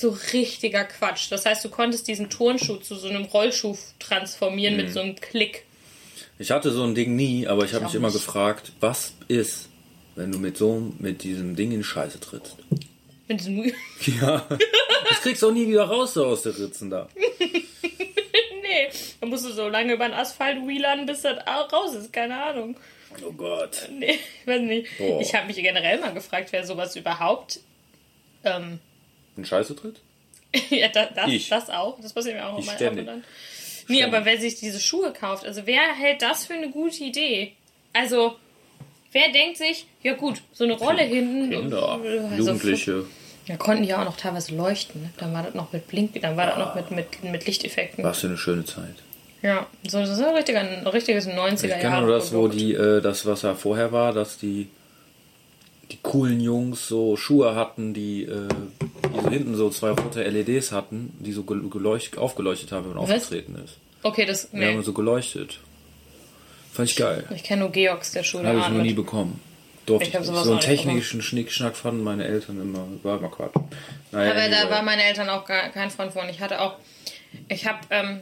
so 0.00 0.16
richtiger 0.32 0.84
Quatsch. 0.84 1.30
Das 1.30 1.44
heißt, 1.46 1.64
du 1.64 1.68
konntest 1.70 2.06
diesen 2.08 2.30
Turnschuh 2.30 2.76
zu 2.76 2.94
so 2.96 3.08
einem 3.08 3.24
Rollschuh 3.24 3.76
transformieren 3.98 4.76
Mhm. 4.76 4.82
mit 4.82 4.92
so 4.92 5.00
einem 5.00 5.16
Klick. 5.16 5.64
Ich 6.38 6.50
hatte 6.52 6.70
so 6.70 6.84
ein 6.84 6.94
Ding 6.94 7.16
nie, 7.16 7.46
aber 7.48 7.64
ich 7.64 7.74
habe 7.74 7.84
mich 7.84 7.94
immer 7.94 8.08
nicht. 8.08 8.16
gefragt, 8.24 8.72
was 8.80 9.12
ist, 9.26 9.68
wenn 10.14 10.30
du 10.32 10.38
mit 10.38 10.56
so 10.56 10.92
mit 10.98 11.22
diesem 11.24 11.56
Ding 11.56 11.72
in 11.72 11.82
Scheiße 11.82 12.20
trittst? 12.20 12.56
Mit 13.26 13.40
diesem 13.40 13.72
Ja. 14.20 14.46
Das 15.08 15.20
kriegst 15.22 15.42
du 15.42 15.48
auch 15.48 15.52
nie 15.52 15.66
wieder 15.66 15.84
raus 15.84 16.14
so 16.14 16.26
aus 16.26 16.42
der 16.42 16.56
Ritzen 16.58 16.90
da. 16.90 17.08
nee, 18.62 18.88
da 19.20 19.26
musst 19.26 19.44
du 19.46 19.52
so 19.52 19.68
lange 19.68 19.94
über 19.94 20.06
den 20.06 20.14
Asphalt 20.14 20.58
wheelern, 20.66 21.06
bis 21.06 21.22
das 21.22 21.38
raus 21.72 21.94
ist. 21.94 22.12
Keine 22.12 22.40
Ahnung. 22.42 22.76
Oh 23.26 23.32
Gott. 23.32 23.88
Nee, 23.90 24.18
ich 24.40 24.46
weiß 24.46 24.60
nicht. 24.62 24.86
Boah. 24.98 25.20
Ich 25.20 25.34
habe 25.34 25.46
mich 25.46 25.56
generell 25.56 25.98
mal 26.00 26.12
gefragt, 26.12 26.48
wer 26.52 26.64
sowas 26.64 26.94
überhaupt. 26.94 27.60
Ähm, 28.44 28.78
In 29.38 29.44
Scheiße 29.44 29.74
tritt? 29.76 30.00
ja, 30.70 30.88
das, 30.88 31.08
das, 31.14 31.28
Ich. 31.28 31.48
das 31.48 31.70
auch. 31.70 31.98
Das 32.00 32.12
passiert 32.12 32.36
mir 32.36 32.46
auch 32.46 32.62
mal 32.64 32.74
ab 32.74 32.90
und 32.92 33.06
dann. 33.06 33.24
Nee, 33.86 34.02
aber 34.02 34.24
wer 34.26 34.38
sich 34.38 34.56
diese 34.56 34.80
Schuhe 34.80 35.12
kauft, 35.14 35.46
also 35.46 35.62
wer 35.64 35.80
hält 35.94 36.20
das 36.20 36.44
für 36.46 36.54
eine 36.54 36.68
gute 36.68 37.04
Idee? 37.04 37.52
Also, 37.94 38.36
wer 39.12 39.32
denkt 39.32 39.56
sich, 39.56 39.86
ja 40.02 40.12
gut, 40.14 40.42
so 40.52 40.64
eine 40.64 40.74
Rolle 40.74 41.02
hinten. 41.02 41.50
Kinder, 41.50 41.88
also, 41.88 42.36
Jugendliche. 42.36 43.04
Da 43.46 43.56
konnten 43.56 43.84
die 43.84 43.88
ja 43.88 44.00
auch 44.02 44.04
noch 44.04 44.18
teilweise 44.18 44.54
leuchten. 44.54 45.02
Ne? 45.02 45.10
Dann 45.16 45.32
war 45.32 45.42
das 45.42 45.54
noch 45.54 45.72
mit 45.72 45.88
Blink, 45.88 46.20
dann 46.20 46.36
war 46.36 46.46
das 46.48 46.58
noch 46.58 46.74
mit, 46.74 46.90
mit, 46.90 47.24
mit 47.24 47.46
Lichteffekten. 47.46 48.04
Was 48.04 48.18
für 48.20 48.26
eine 48.26 48.36
schöne 48.36 48.64
Zeit. 48.66 48.96
Ja, 49.40 49.66
so, 49.86 50.00
das 50.00 50.10
ist 50.10 50.20
ein, 50.22 50.34
richtiger, 50.34 50.60
ein 50.60 50.86
richtiges 50.86 51.26
90er 51.28 51.52
Ich 51.52 51.60
kenne 51.60 51.82
Jahre. 51.84 52.06
nur 52.06 52.14
das, 52.14 52.32
wo 52.34 52.40
Produkt. 52.40 52.60
die, 52.60 52.74
äh, 52.74 53.00
das, 53.00 53.24
was 53.24 53.40
da 53.42 53.54
vorher 53.54 53.90
war, 53.92 54.12
dass 54.12 54.36
die, 54.36 54.68
die 55.90 55.98
coolen 56.02 56.40
Jungs 56.40 56.88
so 56.88 57.16
Schuhe 57.16 57.54
hatten, 57.54 57.94
die, 57.94 58.24
äh, 58.24 58.48
die 59.14 59.20
so 59.20 59.30
hinten 59.30 59.54
so 59.56 59.70
zwei 59.70 59.90
rote 59.90 60.22
LEDs 60.22 60.72
hatten, 60.72 61.12
die 61.18 61.32
so 61.32 61.42
gel- 61.44 61.68
geleucht, 61.68 62.18
aufgeleuchtet 62.18 62.72
haben, 62.72 62.88
wenn 62.90 62.96
man 62.96 63.08
Was? 63.08 63.22
aufgetreten 63.24 63.56
ist. 63.64 63.76
Okay, 64.02 64.24
das. 64.26 64.50
Die 64.50 64.56
Nee. 64.58 64.66
haben 64.72 64.82
so 64.82 64.92
geleuchtet. 64.92 65.58
Fand 66.72 66.90
ich 66.90 66.96
geil. 66.96 67.24
Ich 67.34 67.42
kenne 67.42 67.62
nur 67.62 67.70
Georgs, 67.72 68.12
der 68.12 68.22
Schule. 68.22 68.46
Habe 68.48 68.58
ich 68.60 68.68
noch 68.68 68.82
nie 68.82 68.92
bekommen. 68.94 69.40
Durfte 69.86 70.08
Ich 70.08 70.14
ich 70.14 70.24
So 70.26 70.50
einen 70.52 70.60
technischen 70.60 71.22
Schnickschnack 71.22 71.74
fanden 71.76 72.04
meine 72.04 72.24
Eltern 72.26 72.60
immer, 72.60 72.86
war 73.02 73.18
immer 73.18 73.30
Quatsch. 73.30 73.54
Naja, 74.12 74.30
Aber 74.32 74.40
da 74.40 74.44
anyway. 74.58 74.70
waren 74.70 74.84
meine 74.84 75.02
Eltern 75.02 75.28
auch 75.30 75.44
gar, 75.46 75.70
kein 75.70 75.90
Freund 75.90 76.12
von. 76.12 76.28
Ich 76.28 76.40
hatte 76.40 76.60
auch, 76.60 76.76
ich 77.48 77.66
habe 77.66 77.78
ähm, 77.90 78.20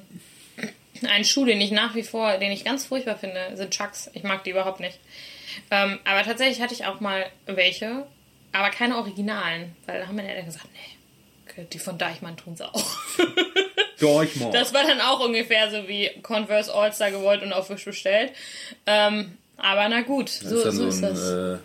einen 1.08 1.24
Schuh, 1.24 1.44
den 1.44 1.60
ich 1.60 1.72
nach 1.72 1.94
wie 1.96 2.04
vor, 2.04 2.38
den 2.38 2.52
ich 2.52 2.64
ganz 2.64 2.86
furchtbar 2.86 3.16
finde, 3.18 3.40
sind 3.56 3.72
Chucks. 3.72 4.08
Ich 4.14 4.22
mag 4.22 4.44
die 4.44 4.50
überhaupt 4.50 4.78
nicht. 4.80 4.98
Ähm, 5.70 5.98
aber 6.04 6.22
tatsächlich 6.22 6.60
hatte 6.62 6.72
ich 6.72 6.86
auch 6.86 7.00
mal 7.00 7.26
welche, 7.46 8.06
aber 8.52 8.70
keine 8.70 8.96
Originalen, 8.96 9.76
weil 9.86 10.00
da 10.00 10.06
haben 10.06 10.16
meine 10.16 10.28
Eltern 10.30 10.46
gesagt, 10.46 10.68
nee, 10.72 11.64
die 11.72 11.78
von 11.78 11.98
Deichmann 11.98 12.36
tun 12.36 12.56
sie 12.56 12.66
auch. 12.66 12.84
Dorchmann. 14.00 14.52
Das 14.52 14.74
war 14.74 14.82
dann 14.82 15.00
auch 15.00 15.20
ungefähr 15.20 15.70
so 15.70 15.88
wie 15.88 16.10
Converse 16.22 16.72
All-Star 16.72 17.10
gewollt 17.10 17.42
und 17.42 17.52
auf 17.52 17.70
Wish 17.70 17.84
bestellt. 17.84 18.32
Ähm, 18.84 19.38
aber 19.56 19.88
na 19.88 20.02
gut, 20.02 20.28
so, 20.28 20.56
ist 20.56 20.64
dann 20.66 20.72
so 20.72 20.82
so 20.82 20.88
ist 20.88 21.04
ein, 21.04 21.14
das. 21.14 21.30
äh, 21.30 21.58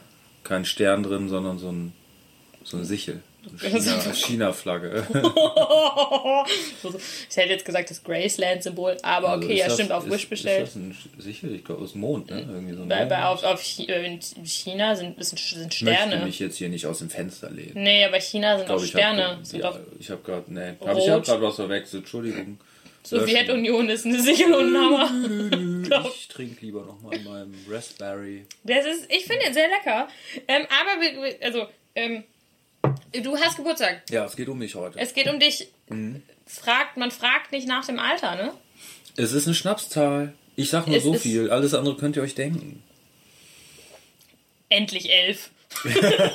kein 0.43 0.65
Stern 0.65 1.03
drin, 1.03 1.27
sondern 1.27 1.59
so 1.59 1.69
ein, 1.71 1.93
so 2.63 2.77
eine 2.77 2.85
Sichel. 2.85 3.21
China- 3.59 4.13
China-Flagge. 4.13 5.05
Ich 7.29 7.37
hätte 7.37 7.49
jetzt 7.49 7.65
gesagt, 7.65 7.89
das 7.89 8.03
Graceland-Symbol, 8.03 8.97
aber 9.03 9.29
Also 9.29 9.45
okay, 9.45 9.57
ja, 9.57 9.65
das- 9.65 9.75
stimmt, 9.75 9.91
auf 9.91 10.05
ist, 10.05 10.11
Wish 10.11 10.29
bestellt. 10.29 10.63
Ist 10.67 10.75
das 10.75 10.81
ein 10.81 10.95
Sichel? 11.19 11.55
Ich 11.55 11.63
glaube, 11.63 11.83
aus 11.83 11.91
dem 11.93 12.01
Mond, 12.01 12.29
ne? 12.29 12.41
Irgendwie 12.41 12.75
so 12.75 12.85
Bei, 12.85 13.05
bei, 13.05 13.23
auf, 13.25 13.43
auf 13.43 13.63
äh, 13.79 14.05
in 14.05 14.19
China 14.45 14.95
sind, 14.95 15.23
sind, 15.23 15.39
sind 15.39 15.73
ich 15.73 15.81
möchte 15.81 16.01
Sterne. 16.07 16.25
mich 16.25 16.39
jetzt 16.39 16.57
hier 16.57 16.69
nicht 16.69 16.85
aus 16.85 16.99
dem 16.99 17.09
Fenster 17.09 17.49
lehnen. 17.49 17.71
Nee, 17.75 18.05
aber 18.05 18.19
China 18.19 18.57
sind 18.57 18.65
Ich 18.65 18.71
auch 18.71 18.75
glaube, 18.75 18.85
ich 18.85 18.91
Sterne. 18.91 19.27
habe 19.27 19.39
ja, 19.99 20.09
habe 20.09 20.21
gerade 20.23 20.43
nee, 20.53 20.73
hab 20.85 20.97
ich 20.97 21.09
hab 21.09 21.23
gerade 21.23 21.41
was 21.41 21.55
verwechselt. 21.55 22.03
Entschuldigung. 22.03 22.59
Sowjetunion 23.03 23.89
ist 23.89 24.05
eine 24.05 24.21
Sichel 24.21 24.53
und 24.53 24.77
Hammer. 24.77 25.09
Ich 26.15 26.27
trinke 26.27 26.63
lieber 26.63 26.81
noch 26.85 27.01
mal 27.01 27.15
in 27.15 27.23
meinem 27.23 27.55
Raspberry. 27.69 28.45
Das 28.63 28.85
ist, 28.85 29.05
ich 29.11 29.25
finde 29.25 29.45
den 29.45 29.53
sehr 29.53 29.67
lecker. 29.69 30.07
Ähm, 30.47 30.65
aber, 30.69 31.45
also, 31.45 31.65
ähm, 31.95 32.23
du 33.13 33.37
hast 33.37 33.57
Geburtstag. 33.57 34.01
Ja, 34.09 34.25
es 34.25 34.35
geht 34.35 34.49
um 34.49 34.57
mich 34.57 34.75
heute. 34.75 34.99
Es 34.99 35.13
geht 35.13 35.27
um 35.27 35.39
dich. 35.39 35.67
Mhm. 35.89 36.23
Fragt, 36.45 36.97
man 36.97 37.11
fragt 37.11 37.51
nicht 37.51 37.67
nach 37.67 37.85
dem 37.85 37.99
Alter, 37.99 38.35
ne? 38.35 38.53
Es 39.15 39.33
ist 39.33 39.47
eine 39.47 39.55
Schnapszahl. 39.55 40.33
Ich 40.55 40.69
sag 40.69 40.87
nur 40.87 40.97
Es 40.97 41.03
so 41.03 41.13
viel. 41.13 41.49
Alles 41.49 41.73
andere 41.73 41.95
könnt 41.97 42.15
ihr 42.17 42.23
euch 42.23 42.35
denken. 42.35 42.83
Endlich 44.69 45.11
elf. 45.11 45.49
ich 45.83 45.93
habe 45.93 46.33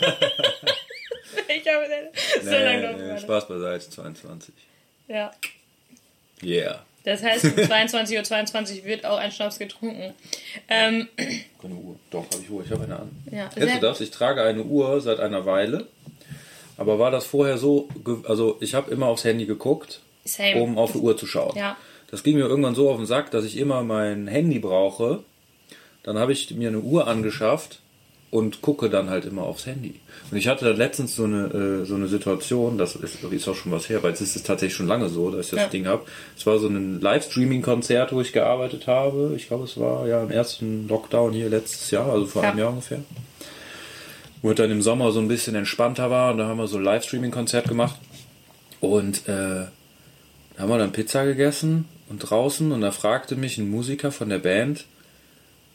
so 2.43 2.51
lange 2.51 2.83
drauf 2.83 2.97
Nee, 2.97 3.03
gewartet. 3.03 3.21
Spaß 3.23 3.49
beiseite, 3.49 3.91
22. 3.91 4.55
Ja. 5.09 5.31
Yeah. 6.43 6.85
Das 7.05 7.23
heißt, 7.23 7.45
um 7.45 7.51
22.22 7.51 8.17
Uhr 8.17 8.25
22 8.25 8.85
wird 8.85 9.07
auch 9.07 9.19
ein 9.19 9.31
Schnaps 9.31 9.59
getrunken. 9.59 10.13
Ähm, 10.69 11.09
Keine 11.63 11.75
Uhr. 11.75 11.99
Doch, 12.11 12.25
habe 12.25 12.43
ich 12.43 12.51
Uhr. 12.51 12.65
Ich 12.65 12.71
habe 12.73 12.85
eine 12.85 12.99
an. 12.99 13.11
Ja, 13.31 13.49
Kennst 13.55 13.77
du 13.77 13.81
das? 13.81 14.01
Ich 14.01 14.11
trage 14.11 14.43
eine 14.43 14.65
Uhr 14.65 15.01
seit 15.01 15.21
einer 15.21 15.47
Weile. 15.47 15.87
Aber 16.77 16.99
war 16.99 17.11
das 17.11 17.25
vorher 17.27 17.59
so, 17.59 17.89
also 18.25 18.57
ich 18.61 18.75
habe 18.75 18.91
immer 18.91 19.07
aufs 19.07 19.25
Handy 19.25 19.47
geguckt, 19.47 20.01
Same. 20.25 20.61
um 20.63 20.77
auf 20.79 20.93
die 20.93 20.99
Uhr 20.99 21.17
zu 21.17 21.27
schauen. 21.27 21.57
Ja. 21.57 21.77
Das 22.11 22.23
ging 22.23 22.37
mir 22.37 22.47
irgendwann 22.47 22.75
so 22.75 22.91
auf 22.91 22.97
den 22.99 23.07
Sack, 23.07 23.31
dass 23.31 23.45
ich 23.45 23.57
immer 23.57 23.83
mein 23.83 24.27
Handy 24.29 24.59
brauche. 24.59 25.21
Dann 26.03 26.19
habe 26.19 26.33
ich 26.33 26.51
mir 26.55 26.69
eine 26.69 26.79
Uhr 26.81 27.09
angeschafft 27.09 27.81
und 28.31 28.61
gucke 28.61 28.91
dann 28.91 29.09
halt 29.09 29.25
immer 29.25 29.43
aufs 29.43 29.67
Handy. 29.67 29.95
Und 30.31 30.37
ich 30.37 30.47
hatte 30.49 30.71
letztens 30.73 31.17
so 31.17 31.25
eine, 31.25 31.47
äh, 31.83 31.85
so 31.87 31.95
eine 31.95 32.07
Situation, 32.09 32.77
das 32.77 32.95
ist, 32.97 33.23
ist 33.25 33.49
auch 33.49 33.55
schon 33.55 33.73
was 33.73 33.89
her, 33.89 34.03
weil 34.03 34.11
jetzt 34.11 34.21
ist 34.21 34.37
es 34.37 34.43
tatsächlich 34.43 34.77
schon 34.77 34.87
lange 34.89 35.09
so, 35.09 35.31
dass 35.31 35.47
ich 35.47 35.51
das 35.53 35.61
Ja. 35.63 35.69
Ding 35.69 35.87
habe. 35.87 36.05
Es 36.37 36.45
war 36.47 36.59
so 36.59 36.69
ein 36.69 37.01
Livestreaming-Konzert, 37.01 38.13
wo 38.13 38.21
ich 38.21 38.33
gearbeitet 38.33 38.87
habe. 38.87 39.33
Ich 39.37 39.47
glaube, 39.49 39.65
es 39.65 39.79
war 39.79 40.07
ja 40.07 40.23
im 40.23 40.31
ersten 40.31 40.87
Lockdown 40.89 41.33
hier 41.33 41.49
letztes 41.49 41.91
Jahr, 41.91 42.11
also 42.13 42.27
vor 42.27 42.43
Ja. 42.43 42.51
einem 42.51 42.59
Jahr 42.59 42.71
ungefähr. 42.71 43.01
Wo 44.47 44.51
es 44.51 44.57
dann 44.59 44.71
im 44.71 44.81
Sommer 44.81 45.11
so 45.11 45.19
ein 45.19 45.27
bisschen 45.27 45.57
entspannter 45.57 46.09
war 46.09 46.31
und 46.31 46.39
da 46.39 46.47
haben 46.47 46.59
wir 46.59 46.69
so 46.69 46.77
ein 46.77 46.85
Livestreaming-Konzert 46.85 47.67
gemacht. 47.67 47.97
Und 48.79 49.27
äh, 49.27 49.65
da 49.67 49.71
haben 50.57 50.69
wir 50.69 50.79
dann 50.79 50.93
Pizza 50.93 51.25
gegessen 51.25 51.87
und 52.09 52.19
draußen 52.19 52.71
und 52.71 52.81
da 52.81 52.93
fragte 52.93 53.35
mich 53.35 53.59
ein 53.59 53.69
Musiker 53.69 54.13
von 54.13 54.29
der 54.29 54.39
Band, 54.39 54.85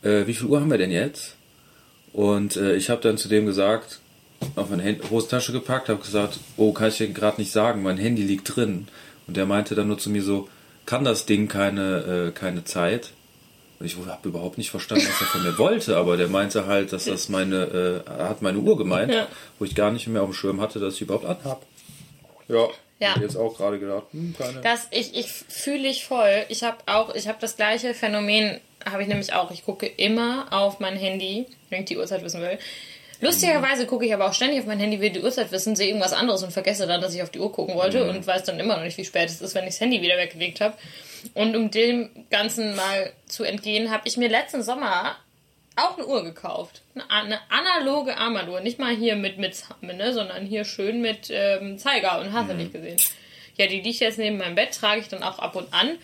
äh, 0.03 0.25
wie 0.25 0.33
viel 0.33 0.47
Uhr 0.47 0.61
haben 0.61 0.71
wir 0.71 0.77
denn 0.77 0.89
jetzt? 0.89 1.35
Und 2.13 2.55
äh, 2.55 2.77
ich 2.77 2.89
habe 2.89 3.01
dann 3.01 3.17
zu 3.17 3.27
dem 3.27 3.45
gesagt, 3.45 3.99
auf 4.55 4.69
meine 4.69 4.85
Hand 4.85 5.11
Hosentasche 5.11 5.51
gepackt, 5.51 5.89
habe 5.89 6.01
gesagt, 6.01 6.39
oh, 6.55 6.71
kann 6.71 6.87
ich 6.87 6.97
dir 6.97 7.09
gerade 7.09 7.41
nicht 7.41 7.51
sagen, 7.51 7.83
mein 7.83 7.97
Handy 7.97 8.23
liegt 8.23 8.55
drin. 8.55 8.87
Und 9.27 9.35
der 9.35 9.45
meinte 9.45 9.75
dann 9.75 9.89
nur 9.89 9.97
zu 9.97 10.09
mir 10.09 10.23
so, 10.23 10.47
kann 10.85 11.03
das 11.03 11.25
Ding 11.25 11.49
keine, 11.49 12.29
äh, 12.29 12.31
keine 12.31 12.63
Zeit? 12.63 13.11
Und 13.81 13.87
ich 13.87 13.97
habe 13.97 14.29
überhaupt 14.29 14.59
nicht 14.59 14.69
verstanden, 14.69 15.05
was 15.09 15.21
er 15.21 15.25
von 15.27 15.41
mir 15.43 15.57
wollte, 15.57 15.97
aber 15.97 16.15
der 16.15 16.27
meinte 16.27 16.67
halt, 16.67 16.93
dass 16.93 17.05
das 17.05 17.29
meine, 17.29 18.03
äh, 18.05 18.09
hat 18.09 18.43
meine 18.43 18.59
Uhr 18.59 18.77
gemeint, 18.77 19.11
Ja. 19.11 19.27
wo 19.57 19.65
ich 19.65 19.73
gar 19.73 19.89
nicht 19.89 20.05
mehr 20.07 20.21
auf 20.21 20.29
dem 20.29 20.35
Schirm 20.35 20.61
hatte, 20.61 20.77
dass 20.79 20.93
ich 20.95 21.01
überhaupt 21.01 21.25
anhab. 21.25 21.63
Ja, 22.47 22.67
Ja. 22.99 23.15
jetzt 23.19 23.35
auch 23.35 23.57
gerade 23.57 23.79
gedacht, 23.79 24.03
hm, 24.11 24.35
keine. 24.37 24.61
Das, 24.61 24.87
ich, 24.91 25.15
ich 25.17 25.25
fühle 25.31 25.87
ich 25.87 26.05
voll. 26.05 26.45
Ich 26.49 26.61
habe 26.63 26.77
auch, 26.85 27.15
ich 27.15 27.27
habe 27.27 27.39
das 27.41 27.55
gleiche 27.57 27.95
Phänomen, 27.95 28.59
habe 28.85 29.01
ich 29.01 29.07
nämlich 29.07 29.33
auch. 29.33 29.49
Ich 29.49 29.65
gucke 29.65 29.87
immer 29.87 30.45
auf 30.51 30.79
mein 30.79 30.95
Handy, 30.95 31.47
wenn 31.71 31.79
ich 31.79 31.85
die 31.87 31.97
Uhrzeit 31.97 32.23
wissen 32.23 32.41
will. 32.41 32.59
Lustigerweise 33.21 33.85
gucke 33.85 34.05
ich 34.05 34.13
aber 34.13 34.27
auch 34.27 34.33
ständig 34.33 34.59
auf 34.59 34.65
mein 34.65 34.79
Handy, 34.79 34.99
will 34.99 35.11
die 35.11 35.21
Uhrzeit 35.21 35.51
wissen, 35.51 35.75
sehe 35.75 35.87
irgendwas 35.87 36.11
anderes 36.11 36.41
und 36.41 36.51
vergesse 36.51 36.87
dann, 36.87 37.01
dass 37.01 37.13
ich 37.13 37.21
auf 37.21 37.29
die 37.29 37.39
Uhr 37.39 37.51
gucken 37.51 37.75
wollte 37.75 38.09
und 38.09 38.25
weiß 38.25 38.43
dann 38.43 38.59
immer 38.59 38.77
noch 38.77 38.83
nicht, 38.83 38.97
wie 38.97 39.05
spät 39.05 39.29
es 39.29 39.41
ist, 39.41 39.53
wenn 39.53 39.63
ich 39.65 39.75
das 39.75 39.79
Handy 39.79 40.01
wieder 40.01 40.17
weggelegt 40.17 40.59
habe. 40.59 40.75
Und 41.35 41.55
um 41.55 41.69
dem 41.69 42.09
Ganzen 42.31 42.75
mal 42.75 43.13
zu 43.27 43.43
entgehen, 43.43 43.91
habe 43.91 44.07
ich 44.07 44.17
mir 44.17 44.27
letzten 44.27 44.63
Sommer 44.63 45.15
auch 45.75 45.97
eine 45.97 46.07
Uhr 46.07 46.23
gekauft. 46.23 46.81
Eine, 47.09 47.39
analoge 47.49 48.17
Armbanduhr. 48.17 48.59
Nicht 48.61 48.79
mal 48.79 48.95
hier 48.95 49.15
mit, 49.15 49.37
mit 49.37 49.55
ne, 49.81 50.13
sondern 50.13 50.45
hier 50.45 50.65
schön 50.65 51.01
mit 51.01 51.29
ähm, 51.29 51.77
Zeiger 51.77 52.19
und 52.19 52.33
hast 52.33 52.49
du 52.49 52.55
nicht 52.55 52.73
gesehen. 52.73 52.99
Ja, 53.55 53.67
die 53.67 53.81
liegt 53.81 53.99
jetzt 53.99 54.17
neben 54.17 54.37
meinem 54.37 54.55
Bett, 54.55 54.73
trage 54.73 54.99
ich 54.99 55.07
dann 55.07 55.23
auch 55.23 55.39
ab 55.39 55.55
und 55.55 55.71
an. 55.73 55.97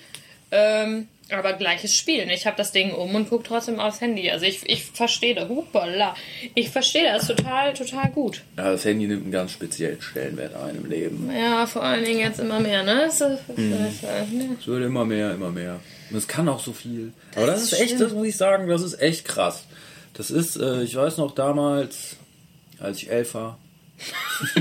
Ähm, 0.51 1.07
aber 1.31 1.53
gleiches 1.53 1.93
Spiel. 1.95 2.25
ne? 2.25 2.33
Ich 2.33 2.45
habe 2.45 2.55
das 2.57 2.71
Ding 2.71 2.91
um 2.93 3.13
und 3.15 3.29
gucke 3.29 3.43
trotzdem 3.43 3.79
aufs 3.79 4.01
Handy. 4.01 4.29
Also 4.31 4.45
ich, 4.45 4.67
ich 4.69 4.83
verstehe 4.85 5.35
das. 5.35 5.49
Hupala. 5.49 6.15
Ich 6.55 6.69
verstehe 6.69 7.03
das 7.11 7.27
total, 7.27 7.73
total 7.73 8.09
gut. 8.11 8.41
Ja, 8.57 8.71
das 8.71 8.85
Handy 8.85 9.07
nimmt 9.07 9.23
einen 9.23 9.31
ganz 9.31 9.51
speziellen 9.51 10.01
Stellenwert 10.01 10.55
ein 10.55 10.75
im 10.75 10.85
Leben. 10.89 11.29
Ja, 11.35 11.65
vor 11.67 11.83
allen 11.83 12.05
Dingen 12.05 12.19
jetzt 12.19 12.39
immer 12.39 12.59
mehr, 12.59 12.83
ne? 12.83 13.03
Das 13.05 13.21
ist, 13.21 13.39
das 13.47 13.57
Mhm. 13.57 13.73
ist, 13.87 14.03
äh, 14.03 14.25
ne? 14.35 14.57
Es 14.59 14.67
wird 14.67 14.83
immer 14.85 15.05
mehr, 15.05 15.31
immer 15.33 15.49
mehr. 15.51 15.79
Und 16.09 16.17
es 16.17 16.27
kann 16.27 16.47
auch 16.49 16.59
so 16.63 16.71
viel. 16.73 17.11
Aber 17.35 17.47
das 17.47 17.63
ist 17.63 17.73
echt, 17.79 17.99
das 17.99 18.13
muss 18.13 18.27
ich 18.27 18.37
sagen, 18.37 18.67
das 18.67 18.81
ist 18.81 19.01
echt 19.01 19.25
krass. 19.25 19.65
Das 20.13 20.31
ist, 20.31 20.55
äh, 20.57 20.83
ich 20.83 20.95
weiß 20.95 21.17
noch 21.17 21.35
damals, 21.35 22.15
als 22.79 22.97
ich 23.01 23.11
elf 23.11 23.33
war, 23.33 23.59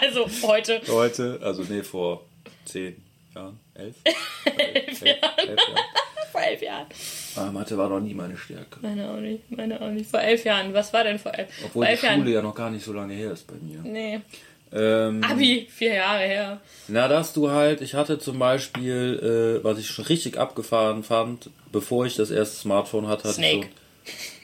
Also 0.00 0.26
heute. 0.42 0.80
heute, 0.88 1.40
also 1.42 1.62
nee, 1.68 1.82
vor 1.82 2.24
zehn 2.64 2.96
Jahren, 3.34 3.58
elf? 3.84 3.96
elf, 4.04 5.02
Jahren. 5.02 5.20
Elf 5.38 5.48
Jahren. 5.48 5.84
Vor 6.32 6.40
elf 6.42 6.62
Jahren. 6.62 6.86
Ah, 7.36 7.50
Mathe 7.52 7.76
war 7.76 7.88
noch 7.88 8.00
nie 8.00 8.14
meine 8.14 8.36
Stärke. 8.36 8.78
Meine 8.82 9.10
auch 9.10 9.16
nicht. 9.16 9.50
Meine 9.50 9.80
auch 9.80 9.88
nicht. 9.90 10.10
Vor 10.10 10.20
elf 10.20 10.44
Jahren. 10.44 10.72
Was 10.74 10.92
war 10.92 11.04
denn 11.04 11.18
vor 11.18 11.34
elf? 11.34 11.48
Obwohl 11.64 11.70
vor 11.72 11.84
die 11.84 11.90
elf 11.90 12.00
Schule 12.00 12.12
Jahren. 12.12 12.32
ja 12.32 12.42
noch 12.42 12.54
gar 12.54 12.70
nicht 12.70 12.84
so 12.84 12.92
lange 12.92 13.14
her 13.14 13.32
ist 13.32 13.46
bei 13.46 13.54
mir. 13.54 13.80
Nee. 13.82 14.20
Ähm, 14.72 15.24
Abi, 15.24 15.66
vier 15.68 15.94
Jahre 15.94 16.20
her. 16.22 16.60
Na, 16.86 17.08
dass 17.08 17.32
du 17.32 17.50
halt, 17.50 17.80
ich 17.80 17.94
hatte 17.94 18.20
zum 18.20 18.38
Beispiel, 18.38 19.58
äh, 19.60 19.64
was 19.64 19.78
ich 19.78 19.88
schon 19.88 20.04
richtig 20.04 20.38
abgefahren 20.38 21.02
fand, 21.02 21.50
bevor 21.72 22.06
ich 22.06 22.14
das 22.14 22.30
erste 22.30 22.56
Smartphone 22.56 23.08
hatte, 23.08 23.24
hatte 23.24 23.34
Snake. 23.34 23.66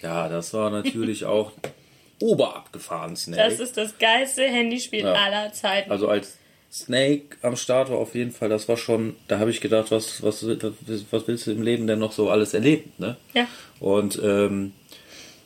so. 0.00 0.06
Ja, 0.06 0.28
das 0.28 0.52
war 0.52 0.70
natürlich 0.70 1.24
auch 1.26 1.52
oberabgefahren 2.20 3.14
Snake. 3.16 3.42
Das 3.42 3.60
ist 3.60 3.76
das 3.76 3.98
geilste 3.98 4.42
Handyspiel 4.48 5.00
Ja. 5.04 5.12
aller 5.12 5.52
Zeiten. 5.52 5.90
also 5.90 6.08
als 6.08 6.38
Snake 6.76 7.38
am 7.40 7.56
Start 7.56 7.90
war 7.90 7.96
auf 7.96 8.14
jeden 8.14 8.32
Fall, 8.32 8.50
das 8.50 8.68
war 8.68 8.76
schon, 8.76 9.16
da 9.28 9.38
habe 9.38 9.50
ich 9.50 9.62
gedacht, 9.62 9.90
was, 9.90 10.22
was, 10.22 10.46
was 10.46 11.26
willst 11.26 11.46
du 11.46 11.52
im 11.52 11.62
Leben 11.62 11.86
denn 11.86 11.98
noch 11.98 12.12
so 12.12 12.28
alles 12.28 12.52
erleben, 12.52 12.92
ne? 12.98 13.16
ja. 13.32 13.46
Und 13.80 14.20
ähm, 14.22 14.72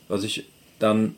was 0.09 0.25
ich 0.25 0.43
dann, 0.77 1.15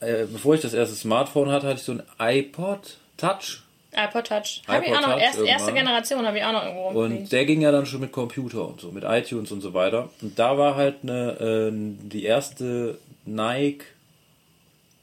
äh, 0.00 0.26
bevor 0.30 0.54
ich 0.54 0.60
das 0.60 0.74
erste 0.74 0.94
Smartphone 0.94 1.50
hatte, 1.50 1.68
hatte 1.68 1.78
ich 1.78 1.84
so 1.84 1.92
ein 1.92 2.02
iPod 2.18 2.98
Touch. 3.16 3.62
iPod 3.92 4.26
Touch. 4.26 4.62
Habe 4.68 4.84
ich 4.84 4.92
auch 4.94 5.00
noch. 5.00 5.18
Erst, 5.18 5.40
erste. 5.40 5.72
Generation 5.72 6.26
habe 6.26 6.36
ich 6.36 6.44
auch 6.44 6.52
noch 6.52 6.64
irgendwo 6.64 6.88
rumfliegen. 6.88 7.22
Und 7.22 7.32
der 7.32 7.46
ging 7.46 7.62
ja 7.62 7.72
dann 7.72 7.86
schon 7.86 8.00
mit 8.00 8.12
Computer 8.12 8.68
und 8.68 8.82
so, 8.82 8.92
mit 8.92 9.04
iTunes 9.04 9.50
und 9.52 9.62
so 9.62 9.72
weiter. 9.72 10.10
Und 10.20 10.38
da 10.38 10.58
war 10.58 10.74
halt 10.74 10.96
eine, 11.02 11.30
äh, 11.40 11.72
die 11.72 12.24
erste 12.24 12.98
Nike, 13.24 13.86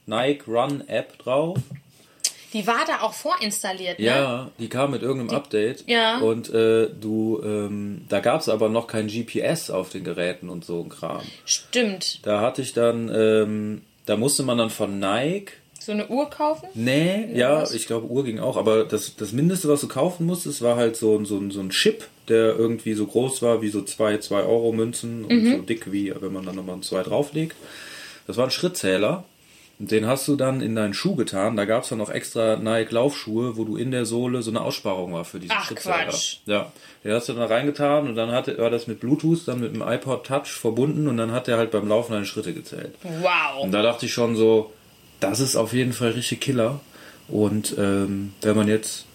Nike 0.05 0.47
Run 0.47 0.87
App 0.87 1.17
drauf. 1.17 1.57
Die 2.53 2.65
war 2.67 2.85
da 2.85 3.01
auch 3.01 3.13
vorinstalliert, 3.13 3.97
ne? 3.99 4.05
Ja, 4.05 4.51
die 4.59 4.69
kam 4.69 4.91
mit 4.91 5.01
irgendeinem 5.01 5.35
Update. 5.35 5.83
ja. 5.87 6.19
Und 6.19 6.53
äh, 6.53 6.87
du, 6.89 7.41
ähm, 7.43 8.05
da 8.09 8.19
gab 8.19 8.41
es 8.41 8.49
aber 8.49 8.69
noch 8.69 8.87
kein 8.87 9.07
GPS 9.07 9.69
auf 9.71 9.89
den 9.89 10.03
Geräten 10.03 10.49
und 10.49 10.63
so 10.63 10.81
ein 10.81 10.89
Kram. 10.89 11.21
Stimmt. 11.45 12.19
Da 12.25 12.41
hatte 12.41 12.61
ich 12.61 12.73
dann, 12.73 13.11
ähm, 13.13 13.81
da 14.05 14.17
musste 14.17 14.43
man 14.43 14.57
dann 14.59 14.69
von 14.69 14.99
Nike 14.99 15.53
So 15.79 15.91
eine 15.93 16.07
Uhr 16.07 16.29
kaufen? 16.29 16.67
Nee, 16.75 17.27
ja, 17.33 17.61
was? 17.63 17.73
ich 17.73 17.87
glaube, 17.87 18.07
Uhr 18.07 18.23
ging 18.23 18.39
auch, 18.39 18.55
aber 18.57 18.83
das, 18.85 19.15
das 19.15 19.31
Mindeste, 19.31 19.67
was 19.67 19.81
du 19.81 19.87
kaufen 19.87 20.25
musstest, 20.25 20.61
war 20.61 20.75
halt 20.77 20.95
so, 20.95 21.17
ein- 21.17 21.25
so, 21.25 21.37
ein- 21.37 21.51
so 21.51 21.59
ein 21.59 21.71
Chip, 21.71 22.07
der 22.29 22.55
irgendwie 22.55 22.93
so 22.93 23.05
groß 23.07 23.41
war 23.41 23.61
wie 23.61 23.67
so 23.69 23.81
zwei 23.81 24.15
2-Euro-Münzen 24.15 25.25
und 25.25 25.45
so 25.51 25.57
dick 25.63 25.91
wie, 25.91 26.13
wenn 26.21 26.31
man 26.31 26.45
dann 26.45 26.55
nochmal 26.55 26.79
zwei 26.81 27.03
drauflegt. 27.03 27.55
Das 28.27 28.37
war 28.37 28.45
ein 28.45 28.51
Schrittzähler. 28.51 29.25
Den 29.79 30.05
hast 30.05 30.27
du 30.27 30.35
dann 30.35 30.61
in 30.61 30.75
deinen 30.75 30.93
Schuh 30.93 31.15
getan. 31.15 31.57
Da 31.57 31.65
gab 31.65 31.83
es 31.83 31.89
dann 31.89 31.97
noch 31.97 32.09
extra 32.09 32.57
Nike 32.57 32.93
Laufschuhe, 32.93 33.57
wo 33.57 33.65
du 33.65 33.75
in 33.75 33.91
der 33.91 34.05
Sohle 34.05 34.41
so 34.43 34.51
eine 34.51 34.61
Aussparung 34.61 35.13
war 35.13 35.25
für 35.25 35.39
diesen 35.39 35.55
Ach. 35.57 35.73
Quatsch. 35.73 36.37
Ja, 36.45 36.71
den 37.03 37.13
hast 37.13 37.27
du 37.27 37.33
dann 37.33 37.51
reingetan 37.51 38.07
und 38.07 38.15
dann 38.15 38.31
hatte, 38.31 38.57
war 38.59 38.69
das 38.69 38.87
mit 38.87 38.99
Bluetooth 38.99 39.47
dann 39.47 39.59
mit 39.59 39.73
dem 39.73 39.81
iPod 39.81 40.25
Touch 40.25 40.47
verbunden 40.47 41.07
und 41.07 41.17
dann 41.17 41.31
hat 41.31 41.47
der 41.47 41.57
halt 41.57 41.71
beim 41.71 41.87
Laufen 41.87 42.13
deine 42.13 42.25
Schritte 42.25 42.53
gezählt. 42.53 42.93
Wow. 43.01 43.63
Und 43.63 43.71
da 43.71 43.81
dachte 43.81 44.05
ich 44.05 44.13
schon 44.13 44.35
so, 44.35 44.71
das 45.19 45.39
ist 45.39 45.55
auf 45.55 45.73
jeden 45.73 45.93
Fall 45.93 46.11
richtig 46.11 46.39
Killer. 46.39 46.79
Und 47.27 47.75
ähm, 47.77 48.33
wenn 48.41 48.55
man 48.55 48.67
jetzt 48.67 49.05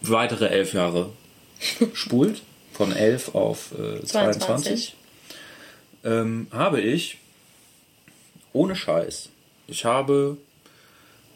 weitere 0.00 0.48
elf 0.48 0.74
Jahre 0.74 1.10
spult, 1.92 2.42
von 2.72 2.92
elf 2.92 3.34
auf 3.34 3.72
äh, 3.72 4.04
22, 4.04 4.40
22. 4.46 4.96
ähm, 6.04 6.46
habe 6.50 6.80
ich, 6.80 7.18
ohne 8.52 8.76
Scheiß, 8.76 9.28
ich 9.68 9.84
habe 9.84 10.36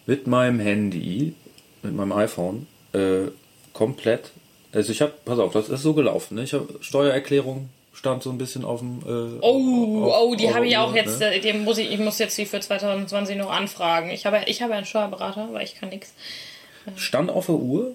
mit 0.06 0.26
meinem 0.26 0.60
Handy, 0.60 1.34
mit 1.82 1.94
meinem 1.94 2.12
iPhone, 2.12 2.66
äh, 2.92 3.28
komplett, 3.72 4.30
also 4.72 4.92
ich 4.92 5.00
habe, 5.00 5.12
pass 5.24 5.38
auf, 5.38 5.52
das 5.52 5.68
ist 5.68 5.82
so 5.82 5.94
gelaufen, 5.94 6.34
ne? 6.36 6.42
ich 6.44 6.52
habe 6.54 6.68
Steuererklärung 6.80 7.68
stand 7.92 8.24
so 8.24 8.30
ein 8.30 8.38
bisschen 8.38 8.64
auf 8.64 8.80
dem. 8.80 8.98
Äh, 9.06 9.38
Oh, 9.40 10.04
auf- 10.04 10.30
oh, 10.30 10.34
die 10.34 10.52
habe 10.52 10.66
ich 10.66 10.76
auch 10.76 10.94
jetzt, 10.94 11.20
Ne? 11.20 11.34
äh, 11.36 11.40
die 11.40 11.52
muss 11.52 11.78
ich, 11.78 11.92
ich 11.92 11.98
muss 12.00 12.18
jetzt 12.18 12.36
die 12.36 12.44
für 12.44 12.58
2020 12.58 13.36
noch 13.36 13.50
anfragen. 13.52 14.10
Ich 14.10 14.26
habe, 14.26 14.40
ich 14.46 14.62
habe 14.62 14.74
einen 14.74 14.84
Steuerberater, 14.84 15.48
weil 15.52 15.62
ich 15.64 15.76
kann 15.76 15.90
nichts. 15.90 16.12
stand 16.96 17.30
auf 17.30 17.46
der 17.46 17.54
Uhr 17.54 17.92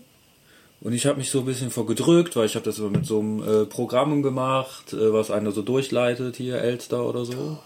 und 0.81 0.93
ich 0.93 1.05
habe 1.05 1.17
mich 1.17 1.29
so 1.29 1.39
ein 1.39 1.45
bisschen 1.45 1.69
vorgedrückt, 1.69 2.37
weil 2.37 2.45
ich 2.45 2.55
habe 2.55 2.63
das 2.63 2.79
immer 2.79 2.89
mit 2.91 3.05
so 3.05 3.19
einem 3.19 3.43
äh, 3.43 3.65
Programm 3.65 4.23
gemacht, 4.23 4.93
äh, 4.93 5.11
was 5.13 5.31
einer 5.31 5.51
so 5.51 5.61
durchleitet, 5.63 6.37
hier 6.37 6.55
Elster 6.61 7.05
oder 7.05 7.25
so. 7.25 7.59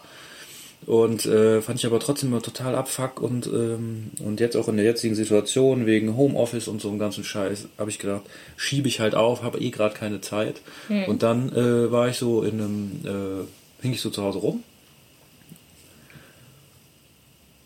Und 0.85 1.25
äh, 1.25 1.61
fand 1.61 1.79
ich 1.79 1.85
aber 1.85 1.99
trotzdem 1.99 2.29
immer 2.29 2.41
total 2.41 2.75
abfuck 2.75 3.21
und, 3.21 3.47
ähm, 3.47 4.11
und 4.19 4.39
jetzt 4.39 4.57
auch 4.57 4.67
in 4.67 4.75
der 4.75 4.85
jetzigen 4.85 5.15
Situation 5.15 5.85
wegen 5.85 6.17
Homeoffice 6.17 6.67
und 6.67 6.81
so 6.81 6.89
einem 6.89 6.99
ganzen 6.99 7.23
Scheiß 7.23 7.67
habe 7.77 7.89
ich 7.89 7.99
gedacht, 7.99 8.23
schiebe 8.57 8.87
ich 8.87 8.99
halt 8.99 9.15
auf, 9.15 9.43
habe 9.43 9.59
eh 9.59 9.69
gerade 9.69 9.95
keine 9.95 10.19
Zeit. 10.21 10.61
Und 11.07 11.23
dann 11.23 11.51
äh, 11.53 11.91
war 11.91 12.09
ich 12.09 12.17
so 12.17 12.43
in 12.43 12.59
einem, 12.59 12.91
äh, 13.05 13.81
hing 13.83 13.93
ich 13.93 14.01
so 14.01 14.09
zu 14.09 14.23
Hause 14.23 14.39
rum. 14.39 14.63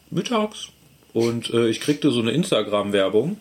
Mittags. 0.09 0.67
Und 1.13 1.49
äh, 1.51 1.67
ich 1.67 1.79
kriegte 1.79 2.11
so 2.11 2.19
eine 2.19 2.31
Instagram-Werbung 2.31 3.37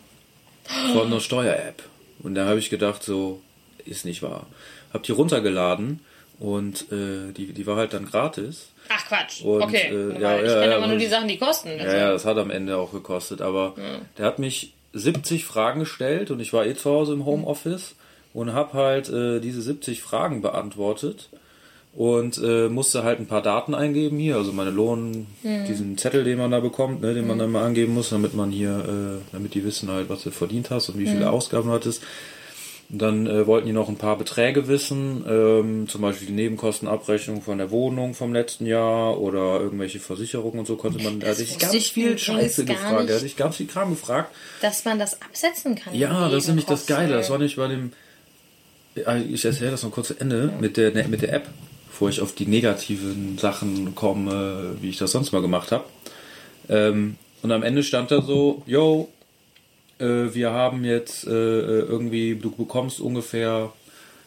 von 0.92 1.06
einer 1.06 1.21
Steuer-App. 1.21 1.83
Und 2.23 2.35
da 2.35 2.47
habe 2.47 2.59
ich 2.59 2.71
gedacht 2.71 3.02
so, 3.02 3.40
ist 3.85 4.04
nicht 4.04 4.23
wahr. 4.23 4.47
Hab 4.92 5.02
die 5.02 5.12
runtergeladen 5.12 6.00
und 6.38 6.93
äh, 6.93 7.33
die, 7.33 7.52
die 7.52 7.66
war 7.66 7.76
halt 7.76 7.93
dann 7.93 8.07
gratis. 8.07 8.69
Ach 8.88 9.07
Quatsch. 9.07 9.43
Und, 9.43 9.62
okay. 9.62 9.88
äh, 9.90 10.21
ja, 10.21 10.37
ich 10.38 10.47
ja, 10.47 10.61
kenne 10.61 10.71
ja, 10.73 10.76
immer 10.76 10.88
nur 10.88 10.99
die 10.99 11.07
Sachen, 11.07 11.28
die 11.28 11.38
kosten. 11.38 11.71
Ja, 11.71 11.85
Also. 11.85 11.97
ja, 11.97 12.11
das 12.12 12.25
hat 12.25 12.38
am 12.38 12.50
Ende 12.50 12.76
auch 12.76 12.93
gekostet, 12.93 13.40
aber 13.40 13.75
der 14.19 14.26
hat 14.26 14.38
mich 14.38 14.75
70 14.93 15.45
Fragen 15.45 15.81
gestellt 15.81 16.31
und 16.31 16.40
ich 16.40 16.52
war 16.52 16.66
eh 16.66 16.75
zu 16.75 16.90
Hause 16.90 17.14
im 17.14 17.25
Homeoffice 17.25 17.95
und 18.33 18.52
habe 18.52 18.75
halt 18.75 19.09
äh, 19.09 19.40
diese 19.40 19.62
70 19.62 20.02
Fragen 20.02 20.43
beantwortet 20.43 21.28
und 21.95 22.38
äh, 22.45 22.69
musste 22.69 23.02
halt 23.05 23.19
ein 23.19 23.26
paar 23.26 23.40
Daten 23.40 23.75
eingeben 23.75 24.19
hier, 24.19 24.37
also 24.37 24.52
meine 24.52 24.71
Lohn, 24.71 25.26
diesen 25.43 25.97
Zettel, 25.97 26.25
den 26.25 26.37
man 26.37 26.50
da 26.50 26.61
bekommt, 26.61 27.00
ne, 27.00 27.14
den 27.14 27.26
man 27.26 27.38
dann 27.38 27.50
mal 27.50 27.64
angeben 27.64 27.95
muss, 27.95 28.11
damit 28.11 28.35
man 28.35 28.50
hier, 28.50 28.71
äh, 28.71 29.33
damit 29.33 29.55
die 29.55 29.64
wissen 29.64 29.90
halt, 29.90 30.11
was 30.11 30.23
du 30.23 30.31
verdient 30.31 30.71
hast 30.71 30.90
und 30.90 30.99
wie 30.99 31.07
viele 31.07 31.31
Ausgaben 31.31 31.69
du 31.69 31.75
hattest. 31.75 32.02
Und 32.88 33.02
dann 33.02 33.26
äh, 33.26 33.47
wollten 33.47 33.66
die 33.66 33.73
noch 33.73 33.88
ein 33.88 33.97
paar 33.97 34.16
Beträge 34.16 34.69
wissen, 34.69 35.25
ähm, 35.28 35.88
zum 35.88 36.02
Beispiel 36.02 36.28
die 36.28 36.33
Nebenkostenabrechnung 36.35 37.43
von 37.43 37.59
der 37.59 37.73
Wohnung 37.73 38.14
vom 38.14 38.33
letzten 38.33 38.64
Jahr 38.64 39.19
oder 39.19 39.61
irgendwelche 39.61 39.99
Versicherungen 39.99 40.61
und 40.61 40.66
so 40.66 40.76
konnte 40.76 41.02
man. 41.02 41.19
Da 41.19 41.28
hatte 41.28 41.43
ich 41.43 41.50
wusste 41.50 41.64
ganz 41.64 41.75
ich 41.75 41.93
viel 41.93 42.16
Scheiße 42.16 42.64
gefragt. 42.64 43.00
nicht. 43.00 43.11
Da 43.11 43.14
hatte 43.16 43.26
ich 43.26 43.37
ganz 43.37 43.57
viel 43.57 43.66
Kram 43.66 43.90
gefragt. 43.90 44.33
Dass 44.61 44.85
man 44.85 45.00
das 45.00 45.21
absetzen 45.21 45.75
kann. 45.75 45.95
Ja, 45.95 46.28
das 46.28 46.45
ist 46.45 46.49
nämlich 46.49 46.66
das. 46.66 46.87
Geile. 46.87 47.14
Das 47.14 47.28
war 47.28 47.38
nicht 47.38 47.57
bei 47.57 47.66
dem. 47.66 47.93
Ja, 48.95 49.16
Ich 49.16 49.45
erzähle 49.45 49.73
das 49.73 49.83
noch 49.83 49.90
kurz 49.90 50.09
zu 50.09 50.21
Ende 50.21 50.52
mit 50.61 50.76
der 50.76 50.93
mit 51.09 51.23
der 51.23 51.33
App, 51.33 51.49
bevor 51.88 52.09
ich 52.09 52.21
auf 52.21 52.35
die 52.37 52.47
negativen 52.47 53.37
Sachen 53.37 53.97
komme, 53.97 54.76
wie 54.81 54.90
ich 54.90 54.99
das 54.99 55.11
sonst 55.11 55.33
mal 55.33 55.43
gemacht 55.43 55.73
habe. 55.73 55.85
Ähm, 56.69 57.16
und 57.43 57.52
am 57.52 57.62
Ende 57.62 57.83
stand 57.83 58.11
da 58.11 58.23
so, 58.23 58.62
yo, 58.66 59.09
äh, 59.99 60.35
wir 60.35 60.50
haben 60.50 60.85
jetzt 60.85 61.26
äh, 61.26 61.31
äh, 61.31 61.81
irgendwie, 61.81 62.37
du 62.37 62.50
bekommst 62.50 63.00
ungefähr, 63.00 63.73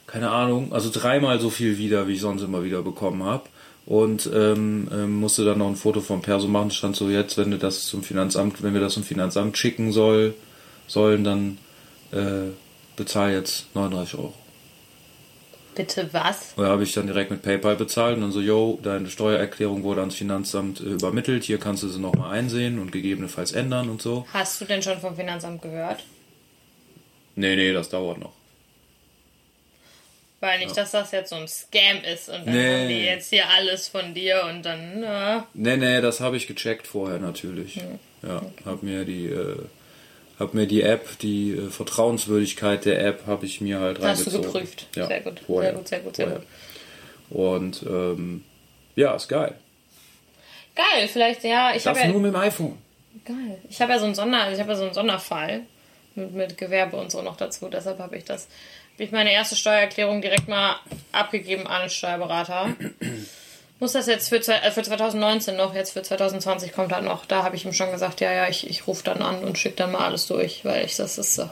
keine 0.08 0.32
Ahnung, 0.32 0.74
also 0.74 0.90
dreimal 0.92 1.40
so 1.40 1.50
viel 1.50 1.78
wieder, 1.78 2.08
wie 2.08 2.14
ich 2.14 2.22
sonst 2.22 2.42
immer 2.42 2.64
wieder 2.64 2.82
bekommen 2.82 3.24
habe. 3.24 3.44
Und 3.86 4.30
ähm, 4.32 4.88
ähm, 4.94 5.20
musste 5.20 5.46
dann 5.46 5.58
noch 5.58 5.68
ein 5.68 5.76
Foto 5.76 6.00
vom 6.02 6.22
Perso 6.22 6.48
machen. 6.48 6.70
Stand 6.70 6.96
so 6.96 7.10
jetzt, 7.10 7.38
wenn 7.40 7.50
du 7.50 7.58
das 7.58 7.86
zum 7.88 8.04
Finanzamt, 8.04 8.62
wenn 8.62 8.74
wir 8.74 8.82
das 8.82 8.94
zum 8.94 9.04
Finanzamt 9.04 9.58
schicken 9.58 9.92
soll, 9.92 10.36
sollen, 10.86 11.24
dann 11.24 11.58
äh, 12.12 12.52
bezahl 12.96 13.32
jetzt 13.32 13.68
39 13.74 14.20
Euro. 14.20 14.34
Bitte 15.80 16.10
was? 16.12 16.52
Und 16.58 16.64
da 16.66 16.72
habe 16.72 16.84
ich 16.84 16.92
dann 16.94 17.08
direkt 17.08 17.32
mit 17.32 17.42
PayPal 17.42 17.78
bezahlt 17.78 18.18
und 18.18 18.22
dann 18.24 18.34
so, 18.34 18.42
yo, 18.42 18.78
deine 18.84 19.10
Steuererklärung 19.10 19.84
wurde 19.84 20.02
ans 20.02 20.16
Finanzamt 20.16 20.82
äh, 20.82 20.84
übermittelt, 20.84 21.46
hier 21.46 21.58
kannst 21.58 21.84
du 21.84 21.88
sie 21.88 22.00
nochmal 22.02 22.38
einsehen 22.38 22.80
und 22.80 22.92
gegebenenfalls 22.92 23.54
ändern 23.54 23.90
und 23.90 24.02
so. 24.02 24.28
Hast 24.34 24.60
du 24.60 24.66
denn 24.66 24.82
schon 24.84 25.00
vom 25.00 25.16
Finanzamt 25.16 25.62
gehört? 25.62 26.04
Nee, 27.36 27.56
nee, 27.56 27.72
das 27.72 27.88
dauert 27.88 28.18
noch. 28.18 28.34
Weil 30.42 30.60
nicht, 30.60 30.76
dass 30.76 30.92
das 30.92 31.12
jetzt 31.14 31.30
so 31.30 31.38
ein 31.38 31.48
Scam 31.48 32.04
ist 32.14 32.28
und 32.28 32.46
dann 32.46 32.54
Nee. 32.54 32.74
haben 32.82 32.90
die 32.90 33.06
jetzt 33.06 33.30
hier 33.30 33.50
alles 33.50 33.88
von 33.88 34.14
dir 34.14 34.44
und 34.50 34.64
dann, 34.64 35.02
äh, 35.04 35.40
Nee, 35.54 35.78
nee, 35.78 36.02
das 36.02 36.20
habe 36.20 36.36
ich 36.36 36.46
gecheckt 36.46 36.88
vorher 36.88 37.20
natürlich. 37.20 37.76
Ja, 38.22 38.42
hab 38.66 38.84
mir 38.84 39.06
die, 39.06 39.28
äh, 39.28 39.56
hab 40.40 40.54
mir 40.54 40.66
die 40.68 40.82
App, 40.82 41.20
die 41.20 41.52
äh, 41.52 41.70
Vertrauenswürdigkeit 41.70 42.86
der 42.86 43.04
App 43.06 43.28
habe 43.28 43.46
ich 43.46 43.62
mir 43.62 43.80
halt 43.80 44.00
hast 44.02 44.26
du 44.26 44.30
reingezogen. 44.32 44.54
geprüft. 44.54 44.88
Ja, 44.96 45.08
sehr 45.08 45.22
gut, 45.22 45.40
vorher, 45.46 45.72
sehr 45.72 45.78
gut, 45.80 45.88
sehr 45.88 46.00
gut, 46.00 46.16
sehr 46.16 46.28
vorher. 46.28 46.42
gut. 47.30 47.38
Und 47.38 47.84
ähm, 47.84 48.44
ja, 48.96 49.16
ist 49.16 49.28
geil. 49.28 49.56
Geil, 50.76 51.08
vielleicht, 51.08 51.44
ja, 51.44 51.74
ich 51.76 51.86
habe 51.86 51.98
Das 52.00 52.08
ja, 52.08 52.12
nur 52.12 52.22
mit 52.22 52.34
dem 52.34 52.40
iPhone. 52.40 52.78
geil. 53.26 53.60
Ich 53.70 53.82
habe 53.82 53.92
ja 53.92 54.00
so 54.00 54.06
einen 54.06 54.16
Sonder, 54.16 54.42
also 54.44 54.54
ich 54.54 54.60
habe 54.60 54.72
ja 54.72 54.78
so 54.78 54.84
einen 54.86 54.94
Sonderfall 54.94 55.62
mit, 56.16 56.34
mit 56.34 56.58
Gewerbe 56.58 56.96
und 56.98 57.12
so 57.12 57.22
noch 57.22 57.36
dazu, 57.38 57.68
deshalb 57.70 58.00
habe 58.00 58.16
ich 58.18 58.24
das, 58.24 58.48
habe 58.94 59.04
ich 59.04 59.12
meine 59.12 59.32
erste 59.34 59.56
Steuererklärung 59.56 60.22
direkt 60.22 60.48
mal 60.48 60.78
abgegeben 61.12 61.68
an 61.68 61.82
den 61.82 61.90
Steuerberater. 61.90 62.76
Muss 63.80 63.94
das 63.94 64.08
jetzt 64.08 64.30
für, 64.30 64.42
zwei- 64.42 64.58
äh, 64.60 64.72
für 64.72 64.84
2019 64.84 65.56
noch, 65.56 65.74
jetzt 65.74 65.92
für 65.92 66.02
2020 66.02 66.74
kommt 66.74 66.92
halt 66.92 67.06
noch. 67.06 67.26
Da 67.26 67.44
habe 67.44 67.56
ich 67.56 67.66
ihm 67.66 67.74
schon 67.74 67.92
gesagt, 67.92 68.20
ja, 68.22 68.32
ja, 68.34 68.50
ich, 68.50 68.70
ich 68.70 68.88
rufe 68.88 69.04
dann 69.04 69.22
an 69.22 69.44
und 69.44 69.58
schicke 69.58 69.76
dann 69.78 69.92
mal 69.94 70.06
alles 70.06 70.28
durch, 70.28 70.66
weil 70.66 70.86
ich 70.86 70.96
das 70.98 71.18
ist 71.18 71.36
so. 71.36 71.50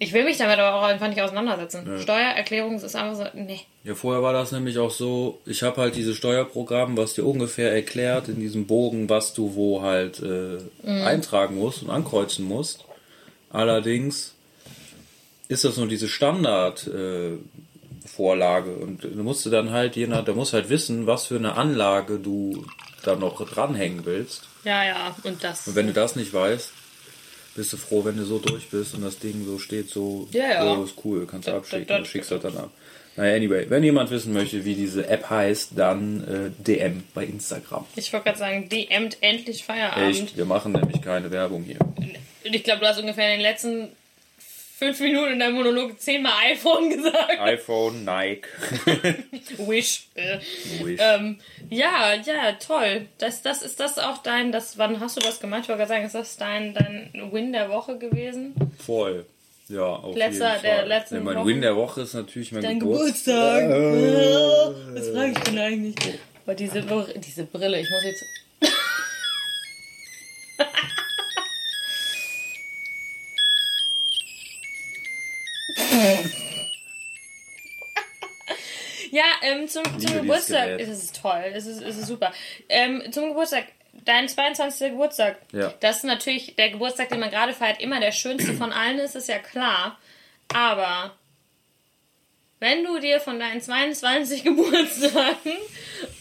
Ich 0.00 0.12
will 0.12 0.22
mich 0.24 0.36
damit 0.36 0.58
aber 0.60 0.76
auch 0.78 0.82
einfach 0.84 1.08
nicht 1.08 1.20
auseinandersetzen. 1.20 2.00
Steuererklärung 2.00 2.74
das 2.74 2.84
ist 2.84 2.94
einfach 2.96 3.16
so, 3.16 3.24
nee. 3.34 3.60
Ja, 3.82 3.96
vorher 3.96 4.22
war 4.22 4.32
das 4.32 4.52
nämlich 4.52 4.78
auch 4.78 4.92
so, 4.92 5.40
ich 5.44 5.62
habe 5.64 5.80
halt 5.80 5.96
dieses 5.96 6.16
Steuerprogramm, 6.16 6.96
was 6.96 7.14
dir 7.14 7.24
ungefähr 7.24 7.72
erklärt 7.72 8.28
in 8.28 8.38
diesem 8.38 8.66
Bogen, 8.66 9.08
was 9.08 9.34
du 9.34 9.56
wo 9.56 9.82
halt 9.82 10.20
äh, 10.22 10.58
eintragen 10.88 11.56
musst 11.56 11.82
und 11.82 11.90
ankreuzen 11.90 12.44
musst. 12.44 12.84
Allerdings 13.50 14.34
ist 15.48 15.64
das 15.64 15.76
nur 15.78 15.88
diese 15.88 16.08
Standard 16.08 16.86
äh, 16.86 17.30
Vorlage 18.08 18.72
und 18.72 19.04
du 19.04 19.22
musst 19.22 19.44
du 19.46 19.50
dann 19.50 19.70
halt 19.70 19.96
je 19.96 20.06
nach, 20.06 20.24
der 20.24 20.34
muss 20.34 20.52
halt 20.52 20.68
wissen, 20.68 21.06
was 21.06 21.26
für 21.26 21.36
eine 21.36 21.54
Anlage 21.56 22.18
du 22.18 22.66
da 23.04 23.14
noch 23.16 23.46
dranhängen 23.48 24.04
willst. 24.04 24.48
Ja, 24.64 24.84
ja, 24.84 25.16
und 25.24 25.42
das. 25.44 25.66
Und 25.68 25.76
wenn 25.76 25.86
du 25.86 25.92
das 25.92 26.16
nicht 26.16 26.32
weißt, 26.34 26.72
bist 27.54 27.72
du 27.72 27.76
froh, 27.76 28.04
wenn 28.04 28.16
du 28.16 28.24
so 28.24 28.38
durch 28.38 28.68
bist 28.70 28.94
und 28.94 29.02
das 29.02 29.18
Ding 29.18 29.44
so 29.46 29.58
steht, 29.58 29.90
so, 29.90 30.28
Ja, 30.32 30.48
ja. 30.64 30.76
oh, 30.76 30.84
ist 30.84 30.94
cool, 31.04 31.26
kannst 31.26 31.48
du 31.48 31.52
abschicken, 31.54 31.86
da- 31.86 31.94
da- 31.94 32.00
du 32.00 32.06
schickst 32.06 32.30
das 32.30 32.42
dann 32.42 32.56
ab. 32.56 32.70
Naja, 33.16 33.34
anyway, 33.34 33.66
wenn 33.68 33.82
jemand 33.82 34.10
wissen 34.12 34.32
möchte, 34.32 34.64
wie 34.64 34.74
diese 34.76 35.08
App 35.08 35.28
heißt, 35.28 35.72
dann 35.74 36.22
äh, 36.22 36.62
DM 36.62 37.02
bei 37.14 37.24
Instagram. 37.24 37.84
Ich 37.96 38.12
wollte 38.12 38.26
gerade 38.26 38.38
sagen, 38.38 38.68
DMt 38.68 39.16
endlich 39.22 39.64
Feierabend. 39.64 40.06
Echt, 40.08 40.36
wir 40.36 40.44
machen 40.44 40.70
nämlich 40.70 41.02
keine 41.02 41.28
Werbung 41.32 41.64
hier. 41.64 41.78
Ich 42.44 42.62
glaube, 42.62 42.80
du 42.80 42.86
hast 42.86 43.00
ungefähr 43.00 43.24
in 43.34 43.40
den 43.40 43.40
letzten 43.40 43.88
fünf 44.78 45.00
Minuten 45.00 45.32
in 45.32 45.38
deinem 45.40 45.56
Monolog 45.56 46.00
zehnmal 46.00 46.32
iPhone 46.52 46.90
gesagt. 46.96 47.38
iPhone, 47.40 48.04
Nike. 48.04 48.46
Wish. 49.58 50.06
Äh. 50.14 50.38
Wish. 50.82 51.00
Ähm, 51.02 51.38
ja, 51.68 52.14
ja, 52.14 52.52
toll. 52.52 53.06
Das, 53.18 53.42
das 53.42 53.62
ist 53.62 53.80
das 53.80 53.98
auch 53.98 54.18
dein, 54.18 54.52
das, 54.52 54.78
wann 54.78 55.00
hast 55.00 55.16
du 55.16 55.20
das 55.20 55.40
gemacht? 55.40 55.62
Ich 55.64 55.68
wollte 55.68 55.78
gerade 55.80 55.88
sagen, 55.88 56.06
ist 56.06 56.14
das 56.14 56.36
dein, 56.36 56.74
dein 56.74 57.10
Win 57.32 57.52
der 57.52 57.68
Woche 57.70 57.98
gewesen? 57.98 58.54
Voll. 58.78 59.26
Ja, 59.68 59.82
auf 59.84 60.16
Letzter- 60.16 60.52
jeden 60.52 60.62
der 60.62 60.76
Fall. 60.76 60.88
letzten 60.88 61.14
ja, 61.16 61.20
mein 61.20 61.36
Wochen. 61.36 61.46
Win 61.48 61.60
der 61.60 61.76
Woche 61.76 62.00
ist 62.02 62.14
natürlich 62.14 62.52
mein 62.52 62.62
Dein 62.62 62.80
Geburtstag. 62.80 63.68
Geburtstag. 63.68 64.74
Was 64.94 65.08
frage 65.10 65.32
ich 65.32 65.38
denn 65.40 65.58
eigentlich? 65.58 65.94
Aber 66.46 66.54
diese, 66.54 66.82
diese 67.16 67.44
Brille, 67.44 67.78
ich 67.80 67.90
muss 67.90 68.04
jetzt. 68.04 68.24
Ähm, 79.48 79.68
zum, 79.68 79.84
zum 79.98 80.12
Geburtstag. 80.12 80.80
Es 80.80 80.88
ist 80.88 81.20
toll, 81.20 81.44
es 81.52 81.66
ist, 81.66 81.82
es 81.82 81.96
ist 81.96 82.06
super. 82.06 82.32
Ähm, 82.68 83.02
zum 83.10 83.28
Geburtstag, 83.28 83.64
dein 84.04 84.28
22. 84.28 84.92
Geburtstag. 84.92 85.36
Ja. 85.52 85.72
Das 85.80 85.98
ist 85.98 86.04
natürlich 86.04 86.56
der 86.56 86.70
Geburtstag, 86.70 87.08
den 87.08 87.20
man 87.20 87.30
gerade 87.30 87.52
feiert, 87.52 87.80
immer 87.80 88.00
der 88.00 88.12
schönste 88.12 88.54
von 88.54 88.72
allen 88.72 88.98
ist, 88.98 89.16
ist 89.16 89.28
ja 89.28 89.38
klar. 89.38 89.98
Aber 90.54 91.12
wenn 92.60 92.84
du 92.84 92.98
dir 92.98 93.20
von 93.20 93.38
deinen 93.38 93.60
22 93.60 94.44
Geburtstagen, 94.44 95.52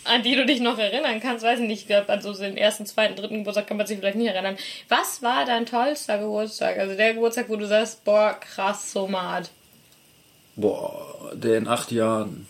an 0.04 0.24
die 0.24 0.36
du 0.36 0.46
dich 0.46 0.60
noch 0.60 0.78
erinnern 0.78 1.20
kannst, 1.20 1.44
weiß 1.44 1.60
ich 1.60 1.68
nicht, 1.68 1.82
ich 1.82 1.88
glaube, 1.88 2.10
an 2.10 2.22
so 2.22 2.34
den 2.34 2.58
ersten, 2.58 2.86
zweiten, 2.86 3.16
dritten 3.16 3.40
Geburtstag 3.40 3.68
kann 3.68 3.78
man 3.78 3.88
sich 3.88 3.98
vielleicht 3.98 4.18
nicht 4.18 4.28
erinnern. 4.28 4.58
Was 4.88 5.22
war 5.22 5.46
dein 5.46 5.66
tollster 5.66 6.20
Geburtstag? 6.20 6.78
Also 6.78 6.96
der 6.96 7.14
Geburtstag, 7.14 7.50
wo 7.50 7.56
du 7.56 7.68
sagst, 7.68 8.04
boah, 8.04 8.38
krass, 8.40 8.92
so 8.92 9.08
mad. 9.08 9.50
Boah, 10.56 11.32
der 11.34 11.58
in 11.58 11.68
acht 11.68 11.92
Jahren, 11.92 12.48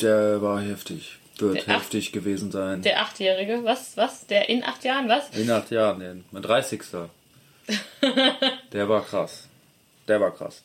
der 0.00 0.40
war 0.42 0.60
heftig. 0.60 1.16
Wird 1.38 1.54
Der 1.54 1.62
acht- 1.76 1.82
heftig 1.84 2.12
gewesen 2.12 2.50
sein. 2.50 2.82
Der 2.82 3.00
Achtjährige, 3.00 3.60
was, 3.64 3.96
was? 3.96 4.26
Der 4.26 4.48
in 4.48 4.64
acht 4.64 4.82
Jahren, 4.84 5.08
was? 5.08 5.30
In 5.36 5.48
acht 5.50 5.70
Jahren, 5.70 6.00
den, 6.00 6.24
mein 6.32 6.42
30. 6.42 6.82
Der 8.72 8.88
war 8.88 9.04
krass. 9.04 9.46
Der 10.08 10.20
war 10.20 10.30
krass. 10.34 10.62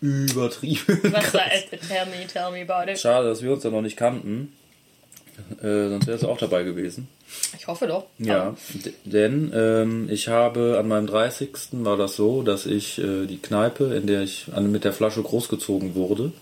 Übertrieben. 0.00 1.00
Was 1.12 1.34
war 1.34 1.50
es? 1.52 1.64
Tell 1.88 2.06
me, 2.06 2.26
tell 2.32 2.50
me 2.52 2.62
about 2.70 2.90
it. 2.90 2.98
Schade, 3.00 3.28
dass 3.28 3.42
wir 3.42 3.52
uns 3.52 3.62
da 3.62 3.70
noch 3.70 3.82
nicht 3.82 3.96
kannten. 3.96 4.52
Äh, 5.62 5.88
sonst 5.88 6.06
wärst 6.06 6.22
du 6.24 6.28
auch 6.28 6.38
dabei 6.38 6.62
gewesen. 6.64 7.08
Ich 7.58 7.66
hoffe 7.66 7.86
doch. 7.86 8.06
Ja, 8.18 8.56
denn 9.04 9.52
ähm, 9.54 10.08
ich 10.10 10.28
habe 10.28 10.76
an 10.78 10.88
meinem 10.88 11.06
30. 11.06 11.50
war 11.84 11.96
das 11.96 12.16
so, 12.16 12.42
dass 12.42 12.66
ich 12.66 12.98
äh, 12.98 13.26
die 13.26 13.38
Kneipe, 13.38 13.94
in 13.94 14.06
der 14.06 14.22
ich 14.22 14.46
an, 14.54 14.70
mit 14.72 14.84
der 14.84 14.92
Flasche 14.92 15.22
großgezogen 15.22 15.94
wurde, 15.94 16.32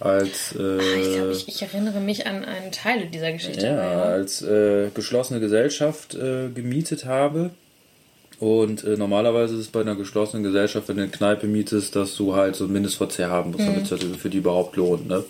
als 0.00 0.54
äh, 0.58 0.78
Ich, 0.78 1.16
glaub, 1.16 1.30
ich, 1.30 1.48
ich 1.48 1.62
erinnere 1.62 2.00
mich 2.00 2.26
an 2.26 2.44
einen 2.44 2.72
Teil 2.72 3.06
dieser 3.06 3.32
Geschichte. 3.32 3.66
ja, 3.66 4.02
als 4.02 4.42
äh, 4.42 4.88
geschlossene 4.94 5.40
Gesellschaft 5.40 6.14
äh, 6.14 6.48
gemietet 6.48 7.04
habe. 7.04 7.50
Und 8.38 8.84
äh, 8.84 8.96
normalerweise 8.96 9.54
ist 9.54 9.60
es 9.60 9.68
bei 9.68 9.82
einer 9.82 9.96
geschlossenen 9.96 10.42
Gesellschaft, 10.42 10.88
wenn 10.88 10.96
du 10.96 11.02
eine 11.02 11.10
Kneipe 11.10 11.46
mietest, 11.46 11.94
dass 11.94 12.16
du 12.16 12.34
halt 12.34 12.56
so 12.56 12.64
einen 12.64 12.72
Mindestverzehr 12.72 13.28
haben 13.28 13.50
musst, 13.50 13.68
damit 13.68 13.82
es 13.84 13.90
halt 13.90 14.02
für 14.16 14.30
die 14.30 14.38
überhaupt 14.38 14.76
lohnt. 14.76 15.06
Ne? 15.06 15.24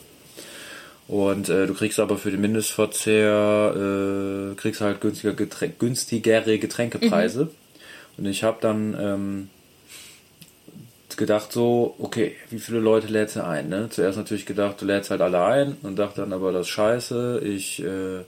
Und 1.09 1.49
äh, 1.49 1.67
du 1.67 1.75
kriegst 1.75 1.99
aber 1.99 2.17
für 2.19 2.31
den 2.31 2.41
Mindestverzehr, 2.41 4.53
äh, 4.53 4.55
kriegst 4.55 4.81
halt 4.81 5.01
günstiger 5.01 5.33
Getränk, 5.33 5.81
günstigere 5.81 6.59
Getränkepreise. 6.61 7.49
Und 8.17 8.27
ich 8.27 8.45
habe 8.45 8.59
dann 8.61 8.97
ähm, 9.01 9.49
gedacht 11.17 11.53
so, 11.53 11.95
okay, 11.99 12.37
wie 12.51 12.59
viele 12.59 12.79
Leute 12.79 13.09
lädst 13.09 13.37
du 13.37 13.45
ein? 13.45 13.69
Ne? 13.69 13.89
Zuerst 13.91 14.19
natürlich 14.19 14.47
gedacht, 14.47 14.81
du 14.81 14.87
lädst 14.87 15.11
halt 15.11 15.21
alle 15.21 15.45
ein 15.45 15.77
und 15.83 15.99
dachte 15.99 16.21
dann 16.21 16.33
aber, 16.33 16.53
das 16.53 16.63
ist 16.63 16.69
scheiße, 16.69 17.41
ich, 17.45 17.83
äh, 17.83 18.21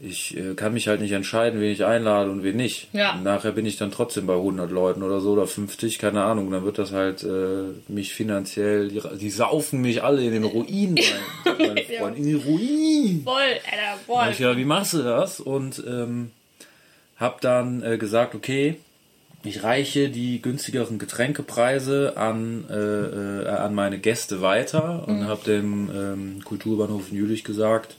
ich 0.00 0.36
äh, 0.36 0.54
kann 0.54 0.74
mich 0.74 0.88
halt 0.88 1.00
nicht 1.00 1.12
entscheiden, 1.12 1.60
wen 1.60 1.70
ich 1.70 1.84
einlade 1.84 2.30
und 2.30 2.42
wen 2.42 2.56
nicht. 2.56 2.88
Ja. 2.92 3.14
Und 3.14 3.22
nachher 3.22 3.52
bin 3.52 3.66
ich 3.66 3.76
dann 3.76 3.90
trotzdem 3.92 4.26
bei 4.26 4.34
100 4.34 4.70
Leuten 4.70 5.02
oder 5.02 5.20
so 5.20 5.32
oder 5.32 5.46
50, 5.46 5.98
keine 5.98 6.24
Ahnung. 6.24 6.50
Dann 6.50 6.64
wird 6.64 6.78
das 6.78 6.92
halt 6.92 7.22
äh, 7.22 7.72
mich 7.88 8.12
finanziell, 8.12 8.88
die, 8.88 9.00
die 9.20 9.30
saufen 9.30 9.80
mich 9.80 10.02
alle 10.02 10.24
in 10.24 10.32
den 10.32 10.44
Ruin 10.44 10.98
rein. 10.98 11.56
Meine. 11.58 11.82
Freunde, 11.98 12.18
in 12.18 12.26
den 12.26 12.36
Ruin. 12.36 13.22
Voll, 13.24 13.34
Alter, 13.40 13.90
hab 13.92 14.00
voll. 14.06 14.34
gedacht, 14.36 14.56
wie 14.56 14.64
machst 14.64 14.94
du 14.94 15.02
das? 15.02 15.40
Und 15.40 15.82
ähm, 15.86 16.30
habe 17.16 17.36
dann 17.40 17.82
äh, 17.82 17.96
gesagt, 17.96 18.34
okay, 18.34 18.76
ich 19.44 19.62
reiche 19.64 20.08
die 20.08 20.40
günstigeren 20.40 20.98
Getränkepreise 20.98 22.16
an, 22.16 22.64
äh, 22.70 22.74
äh, 22.74 23.48
an 23.48 23.74
meine 23.74 23.98
Gäste 23.98 24.40
weiter 24.40 25.06
und 25.08 25.26
habe 25.26 25.44
dem 25.44 25.90
ähm, 25.94 26.44
Kulturbahnhof 26.44 27.10
in 27.10 27.16
Jülich 27.16 27.42
gesagt, 27.44 27.96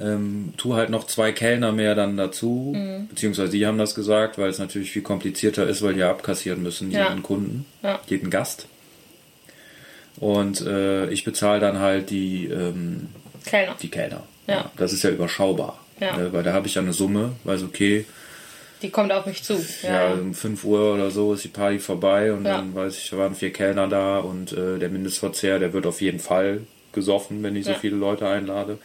ähm, 0.00 0.54
tu 0.56 0.74
halt 0.74 0.88
noch 0.88 1.04
zwei 1.06 1.32
Kellner 1.32 1.72
mehr 1.72 1.94
dann 1.94 2.16
dazu, 2.16 2.74
beziehungsweise 3.10 3.52
die 3.52 3.66
haben 3.66 3.76
das 3.76 3.94
gesagt, 3.94 4.38
weil 4.38 4.48
es 4.48 4.58
natürlich 4.58 4.90
viel 4.90 5.02
komplizierter 5.02 5.66
ist, 5.66 5.82
weil 5.82 5.94
die 5.94 6.00
ja 6.00 6.10
abkassieren 6.10 6.62
müssen, 6.62 6.90
Ja. 6.90 7.08
jeden 7.10 7.22
Kunden, 7.22 7.66
Ja. 7.82 8.00
jeden 8.06 8.30
Gast. 8.30 8.66
Und 10.18 10.60
äh, 10.62 11.10
ich 11.10 11.24
bezahle 11.24 11.60
dann 11.60 11.78
halt 11.78 12.10
die, 12.10 12.46
ähm, 12.46 13.08
Kellner. 13.44 13.76
die 13.82 13.88
Kellner. 13.88 14.22
Ja. 14.46 14.70
Das 14.76 14.92
ist 14.92 15.02
ja 15.02 15.10
überschaubar. 15.10 15.78
Ne, 16.00 16.32
weil 16.32 16.42
da 16.42 16.52
habe 16.52 16.66
ich 16.66 16.74
ja 16.74 16.82
eine 16.82 16.92
Summe, 16.92 17.32
weiß 17.44 17.62
okay, 17.62 18.06
Die 18.82 18.90
kommt 18.90 19.12
auf 19.12 19.26
mich 19.26 19.42
zu. 19.42 19.54
ja, 19.82 20.08
Ja. 20.08 20.12
um 20.14 20.34
5 20.34 20.64
Uhr 20.64 20.94
oder 20.94 21.10
so 21.10 21.34
ist 21.34 21.44
die 21.44 21.48
Party 21.48 21.78
vorbei 21.78 22.32
und 22.32 22.44
Ja. 22.44 22.56
dann 22.58 22.74
weiß 22.74 22.98
ich, 22.98 23.10
da 23.10 23.18
waren 23.18 23.34
vier 23.34 23.52
Kellner 23.52 23.88
da 23.88 24.18
und 24.18 24.52
äh, 24.52 24.78
der 24.78 24.88
Mindestverzehr, 24.88 25.58
der 25.58 25.72
wird 25.72 25.86
auf 25.86 26.00
jeden 26.00 26.18
Fall 26.18 26.62
gesoffen, 26.92 27.42
wenn 27.42 27.54
ich 27.56 27.64
so 27.64 27.70
Ja. 27.72 27.78
viele 27.78 27.96
Leute 27.96 28.26
einlade. 28.28 28.78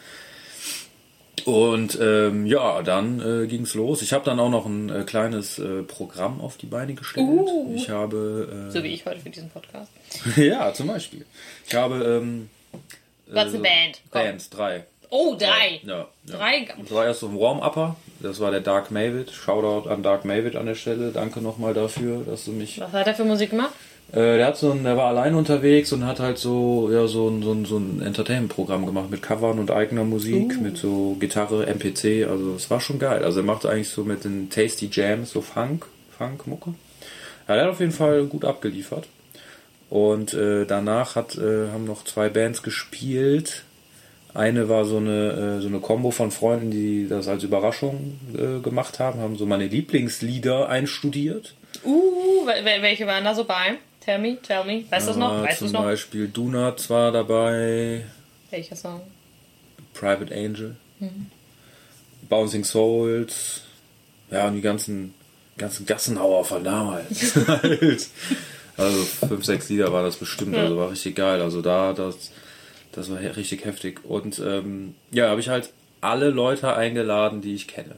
Und 1.44 1.98
ähm, 2.00 2.46
ja, 2.46 2.82
dann 2.82 3.20
äh, 3.20 3.46
ging's 3.46 3.74
los. 3.74 4.02
Ich 4.02 4.12
habe 4.12 4.24
dann 4.24 4.38
auch 4.38 4.50
noch 4.50 4.66
ein 4.66 4.90
äh, 4.90 5.04
kleines 5.04 5.58
äh, 5.58 5.82
Programm 5.82 6.40
auf 6.40 6.56
die 6.58 6.66
Beine 6.66 6.94
gestellt. 6.94 7.26
Uh. 7.26 7.72
Ich 7.74 7.88
habe 7.88 8.66
äh, 8.68 8.72
So 8.72 8.82
wie 8.82 8.88
ich 8.88 9.06
heute 9.06 9.20
für 9.20 9.30
diesen 9.30 9.48
Podcast. 9.48 9.90
ja 10.36 10.72
zum 10.74 10.88
Beispiel. 10.88 11.24
Ich 11.66 11.74
habe 11.74 12.04
ähm, 12.22 12.50
Was 13.28 13.48
eine 13.48 13.58
Band? 13.60 14.00
Komm. 14.10 14.22
Bands 14.22 14.50
drei. 14.50 14.84
Oh, 15.10 15.36
drei. 15.38 15.80
Ja, 15.84 16.06
ja. 16.26 16.36
Drei. 16.36 16.68
War 16.90 17.06
erst 17.06 17.20
so 17.20 17.28
ein 17.28 17.38
Warm-Upper. 17.38 17.96
Das 18.20 18.40
war 18.40 18.50
der 18.50 18.60
Dark 18.60 18.90
Mavid. 18.90 19.30
Shoutout 19.30 19.88
an 19.88 20.02
Dark 20.02 20.24
Mavid 20.24 20.56
an 20.56 20.66
der 20.66 20.74
Stelle. 20.74 21.12
Danke 21.12 21.40
nochmal 21.40 21.74
dafür, 21.74 22.22
dass 22.24 22.44
du 22.44 22.52
mich. 22.52 22.80
Was 22.80 22.92
hat 22.92 23.06
er 23.06 23.14
für 23.14 23.24
Musik 23.24 23.50
gemacht? 23.50 23.72
Äh, 24.10 24.38
der 24.38 24.46
hat 24.46 24.56
so 24.56 24.72
ein, 24.72 24.84
der 24.84 24.96
war 24.96 25.08
allein 25.08 25.34
unterwegs 25.34 25.92
und 25.92 26.06
hat 26.06 26.18
halt 26.18 26.38
so, 26.38 26.90
ja, 26.90 27.06
so 27.06 27.28
ein, 27.28 27.42
so 27.42 27.52
ein, 27.52 27.64
so 27.66 27.76
ein 27.76 28.00
Entertainment-Programm 28.00 28.86
gemacht 28.86 29.10
mit 29.10 29.22
Covern 29.22 29.58
und 29.58 29.70
eigener 29.70 30.04
Musik, 30.04 30.60
mit 30.60 30.78
so 30.78 31.16
Gitarre, 31.20 31.66
MPC. 31.66 32.26
Also 32.28 32.54
es 32.56 32.70
war 32.70 32.80
schon 32.80 32.98
geil. 32.98 33.22
Also 33.22 33.40
er 33.40 33.46
macht 33.46 33.66
eigentlich 33.66 33.90
so 33.90 34.04
mit 34.04 34.24
den 34.24 34.48
Tasty 34.48 34.88
Jams 34.90 35.30
so 35.30 35.42
Funk, 35.42 35.86
Funk-Mucke. 36.16 36.74
Ja, 37.46 37.54
der 37.54 37.64
hat 37.64 37.70
auf 37.70 37.80
jeden 37.80 37.92
Fall 37.92 38.24
gut 38.24 38.44
abgeliefert. 38.44 39.06
Und 39.90 40.34
äh, 40.34 40.66
danach 40.66 41.14
hat, 41.14 41.36
äh, 41.36 41.68
haben 41.72 41.84
noch 41.84 42.04
zwei 42.04 42.28
Bands 42.28 42.62
gespielt. 42.62 43.64
Eine 44.34 44.68
war 44.68 44.84
so 44.84 44.98
eine, 44.98 45.56
äh, 45.58 45.60
so 45.60 45.68
eine 45.68 45.80
Combo 45.80 46.10
von 46.10 46.30
Freunden, 46.30 46.70
die 46.70 47.08
das 47.08 47.28
als 47.28 47.42
Überraschung 47.42 48.20
äh, 48.36 48.60
gemacht 48.60 48.98
haben, 48.98 49.20
haben 49.20 49.36
so 49.36 49.46
meine 49.46 49.66
Lieblingslieder 49.66 50.68
einstudiert. 50.68 51.54
Uh, 51.84 52.44
wel- 52.46 52.64
wel- 52.64 52.82
welche 52.82 53.06
waren 53.06 53.24
da 53.24 53.34
so 53.34 53.44
bei? 53.44 53.76
Tell 54.00 54.18
me, 54.18 54.38
tell 54.42 54.64
me. 54.64 54.84
Weißt 54.90 55.06
du 55.06 55.12
es 55.12 55.16
noch? 55.16 55.42
Weißt 55.42 55.58
zum 55.60 55.72
noch? 55.72 55.82
Beispiel 55.82 56.28
Donuts 56.28 56.88
war 56.90 57.10
dabei, 57.12 58.04
Welcher 58.50 58.76
Song? 58.76 59.00
Private 59.94 60.34
Angel, 60.34 60.76
Mhm. 61.00 61.26
Bouncing 62.28 62.64
Souls, 62.64 63.62
ja, 64.30 64.46
und 64.48 64.54
die 64.54 64.60
ganzen, 64.60 65.14
ganzen 65.56 65.86
Gassenhauer 65.86 66.44
von 66.44 66.62
damals. 66.64 67.34
Also 68.76 69.02
fünf, 69.26 69.44
sechs 69.44 69.68
Lieder 69.70 69.92
war 69.92 70.04
das 70.04 70.14
bestimmt, 70.16 70.56
also 70.56 70.76
war 70.78 70.92
richtig 70.92 71.16
geil. 71.16 71.42
Also 71.42 71.62
da, 71.62 71.92
das, 71.92 72.30
das 72.98 73.10
war 73.10 73.18
richtig 73.20 73.64
heftig. 73.64 74.04
Und 74.04 74.38
ähm, 74.40 74.94
ja, 75.10 75.28
habe 75.28 75.40
ich 75.40 75.48
halt 75.48 75.70
alle 76.00 76.30
Leute 76.30 76.74
eingeladen, 76.76 77.40
die 77.40 77.54
ich 77.54 77.66
kenne. 77.68 77.96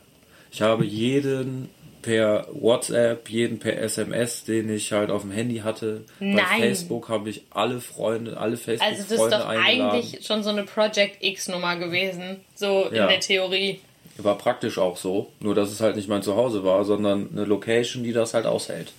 Ich 0.52 0.62
habe 0.62 0.84
jeden 0.84 1.68
per 2.02 2.48
WhatsApp, 2.52 3.28
jeden 3.28 3.58
per 3.58 3.78
SMS, 3.78 4.44
den 4.44 4.72
ich 4.72 4.92
halt 4.92 5.10
auf 5.10 5.20
dem 5.22 5.30
Handy 5.32 5.58
hatte. 5.58 6.02
Bei 6.18 6.26
Nein. 6.26 6.60
Facebook 6.60 7.08
habe 7.10 7.28
ich 7.28 7.42
alle 7.50 7.80
Freunde, 7.80 8.38
alle 8.38 8.52
Also 8.52 8.66
das 8.68 8.78
ist 8.80 9.06
Facebook-Freunde 9.08 9.36
doch 9.38 9.46
eingeladen. 9.48 9.90
eigentlich 10.00 10.26
schon 10.26 10.42
so 10.42 10.48
eine 10.50 10.62
Project 10.64 11.18
X-Nummer 11.22 11.76
gewesen. 11.76 12.40
So 12.54 12.84
in 12.84 12.94
Ja. 12.96 13.06
der 13.06 13.20
Theorie. 13.20 13.80
War 14.16 14.36
praktisch 14.38 14.78
auch 14.78 14.96
so, 14.96 15.30
nur 15.40 15.54
dass 15.54 15.70
es 15.70 15.80
halt 15.80 15.96
nicht 15.96 16.08
mein 16.08 16.22
Zuhause 16.22 16.64
war, 16.64 16.84
sondern 16.84 17.28
eine 17.32 17.44
Location, 17.44 18.02
die 18.02 18.12
das 18.12 18.34
halt 18.34 18.46
aushält. 18.46 18.92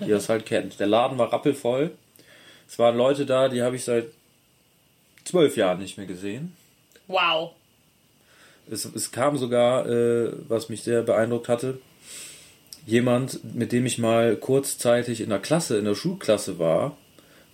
Die 0.00 0.08
das 0.10 0.28
halt 0.28 0.46
kennt. 0.46 0.80
Der 0.80 0.86
Laden 0.88 1.18
war 1.18 1.32
rappelvoll. 1.32 1.92
Es 2.68 2.78
waren 2.78 2.96
Leute 2.96 3.24
da, 3.26 3.48
die 3.48 3.62
habe 3.62 3.76
ich 3.76 3.84
seit 3.84 4.06
zwölf 5.24 5.56
Jahren 5.56 5.78
nicht 5.80 5.96
mehr 5.98 6.06
gesehen. 6.06 6.54
Wow. 7.08 7.50
Es, 8.70 8.84
es 8.84 9.10
kam 9.12 9.36
sogar, 9.38 9.88
äh, 9.88 10.32
was 10.48 10.68
mich 10.68 10.82
sehr 10.82 11.02
beeindruckt 11.02 11.48
hatte, 11.48 11.78
jemand, 12.86 13.54
mit 13.54 13.72
dem 13.72 13.86
ich 13.86 13.98
mal 13.98 14.36
kurzzeitig 14.36 15.20
in 15.20 15.30
der 15.30 15.38
Klasse, 15.38 15.78
in 15.78 15.84
der 15.84 15.94
Schulklasse 15.94 16.58
war. 16.58 16.96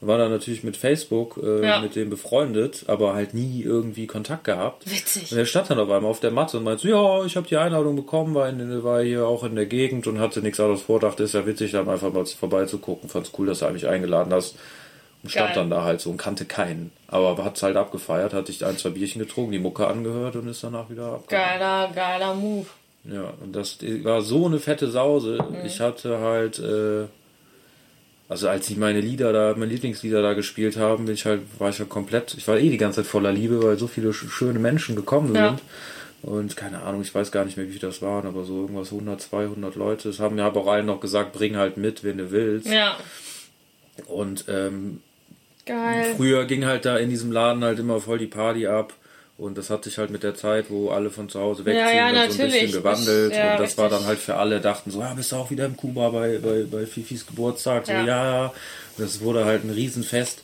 War 0.00 0.16
dann 0.16 0.30
natürlich 0.30 0.62
mit 0.62 0.76
Facebook 0.76 1.40
äh, 1.42 1.64
Ja. 1.66 1.80
mit 1.80 1.96
dem 1.96 2.08
befreundet, 2.08 2.84
aber 2.86 3.14
halt 3.14 3.34
nie 3.34 3.62
irgendwie 3.62 4.06
Kontakt 4.06 4.44
gehabt. 4.44 4.88
Witzig. 4.88 5.32
Und 5.32 5.38
er 5.38 5.44
stand 5.44 5.70
dann 5.70 5.80
auf 5.80 5.90
einmal 5.90 6.08
auf 6.10 6.20
der 6.20 6.30
Matte 6.30 6.58
und 6.58 6.62
meinte, 6.64 6.82
so, 6.82 6.88
ja, 6.88 7.24
ich 7.24 7.36
habe 7.36 7.48
die 7.48 7.56
Einladung 7.56 7.96
bekommen, 7.96 8.32
war, 8.32 8.48
in, 8.48 8.84
war 8.84 9.02
hier 9.02 9.26
auch 9.26 9.42
in 9.42 9.56
der 9.56 9.66
Gegend 9.66 10.06
und 10.06 10.20
hatte 10.20 10.40
nichts 10.40 10.60
anderes 10.60 10.82
vor, 10.82 11.00
dachte, 11.00 11.24
ist 11.24 11.34
ja 11.34 11.44
witzig, 11.46 11.72
da 11.72 11.80
einfach 11.80 12.12
mal 12.12 12.24
vorbeizugucken. 12.24 13.08
Fand's 13.08 13.32
cool, 13.36 13.48
dass 13.48 13.58
du 13.58 13.68
mich 13.70 13.88
eingeladen 13.88 14.32
hast. 14.32 14.54
Und 15.22 15.30
stand 15.30 15.56
dann 15.56 15.68
da 15.70 15.82
halt 15.82 16.00
so 16.00 16.10
und 16.10 16.16
kannte 16.16 16.44
keinen. 16.44 16.92
Aber 17.08 17.44
hat's 17.44 17.62
halt 17.62 17.76
abgefeiert, 17.76 18.32
hat 18.34 18.46
sich 18.46 18.64
ein, 18.64 18.76
zwei 18.78 18.90
Bierchen 18.90 19.20
getrunken, 19.20 19.50
die 19.52 19.58
Mucke 19.58 19.86
angehört 19.86 20.36
und 20.36 20.46
ist 20.48 20.62
danach 20.62 20.88
wieder 20.90 21.06
abgehauen. 21.14 21.48
Geiler, 21.48 21.90
geiler 21.94 22.34
Move. 22.34 22.66
Ja, 23.04 23.32
und 23.42 23.54
das 23.56 23.78
war 24.02 24.22
so 24.22 24.46
eine 24.46 24.58
fette 24.60 24.90
Sause. 24.90 25.38
Mhm. 25.50 25.66
Ich 25.66 25.80
hatte 25.80 26.18
halt, 26.20 26.58
äh, 26.60 27.06
also 28.28 28.48
als 28.48 28.68
ich 28.70 28.76
meine 28.76 29.00
Lieder 29.00 29.32
da, 29.32 29.54
meine 29.56 29.72
Lieblingslieder 29.72 30.20
da 30.22 30.34
gespielt 30.34 30.76
haben, 30.76 31.06
bin 31.06 31.14
ich 31.14 31.24
halt, 31.24 31.40
war 31.58 31.70
ich 31.70 31.78
halt 31.78 31.88
komplett, 31.88 32.34
ich 32.34 32.46
war 32.46 32.58
eh 32.58 32.68
die 32.68 32.76
ganze 32.76 33.02
Zeit 33.02 33.10
voller 33.10 33.32
Liebe, 33.32 33.62
weil 33.62 33.78
so 33.78 33.86
viele 33.86 34.10
sch- 34.10 34.28
schöne 34.30 34.58
Menschen 34.58 34.94
gekommen 34.96 35.34
Ja. 35.34 35.48
sind. 35.50 35.62
Und 36.20 36.56
keine 36.56 36.82
Ahnung, 36.82 37.00
ich 37.02 37.14
weiß 37.14 37.30
gar 37.32 37.44
nicht 37.44 37.56
mehr, 37.56 37.66
wie 37.66 37.70
viele 37.72 37.86
das 37.88 38.02
waren, 38.02 38.26
aber 38.26 38.44
so 38.44 38.60
irgendwas 38.62 38.90
100, 38.92 39.20
200 39.20 39.74
Leute. 39.76 40.08
Es 40.10 40.18
haben 40.20 40.34
mir 40.34 40.44
aber 40.44 40.60
auch 40.62 40.66
allen 40.66 40.86
noch 40.86 41.00
gesagt, 41.00 41.32
bring 41.32 41.56
halt 41.56 41.76
mit, 41.76 42.02
wen 42.04 42.18
du 42.18 42.30
willst. 42.32 42.66
Ja. 42.66 42.96
Und 44.06 44.44
ähm, 44.48 45.00
Geil. 45.68 46.14
Früher 46.16 46.44
ging 46.46 46.64
halt 46.64 46.84
da 46.84 46.96
in 46.96 47.10
diesem 47.10 47.30
Laden 47.30 47.62
halt 47.62 47.78
immer 47.78 48.00
voll 48.00 48.18
die 48.18 48.26
Party 48.26 48.66
ab. 48.66 48.92
Und 49.36 49.56
das 49.56 49.70
hat 49.70 49.84
sich 49.84 49.98
halt 49.98 50.10
mit 50.10 50.24
der 50.24 50.34
Zeit, 50.34 50.66
wo 50.68 50.90
alle 50.90 51.10
von 51.10 51.28
zu 51.28 51.38
Hause 51.38 51.64
wegziehen, 51.64 51.86
Ja, 51.86 52.10
ja, 52.10 52.28
so 52.28 52.42
ein 52.42 52.50
bisschen 52.50 52.72
gewandelt. 52.72 53.32
Ja, 53.32 53.52
und 53.52 53.60
das 53.60 53.78
war 53.78 53.84
richtig. 53.84 53.98
dann 54.00 54.08
halt 54.08 54.18
für 54.18 54.34
alle, 54.34 54.60
dachten 54.60 54.90
so, 54.90 54.98
ja, 55.00 55.14
bist 55.14 55.30
du 55.30 55.36
auch 55.36 55.50
wieder 55.52 55.64
im 55.66 55.76
Kuba 55.76 56.08
bei, 56.08 56.38
bei, 56.38 56.64
bei 56.68 56.86
Fifis 56.86 57.24
Geburtstag? 57.24 57.86
So, 57.86 57.92
Ja. 57.92 58.04
ja. 58.04 58.52
Das 58.96 59.20
wurde 59.20 59.44
halt 59.44 59.62
ein 59.62 59.70
Riesenfest. 59.70 60.42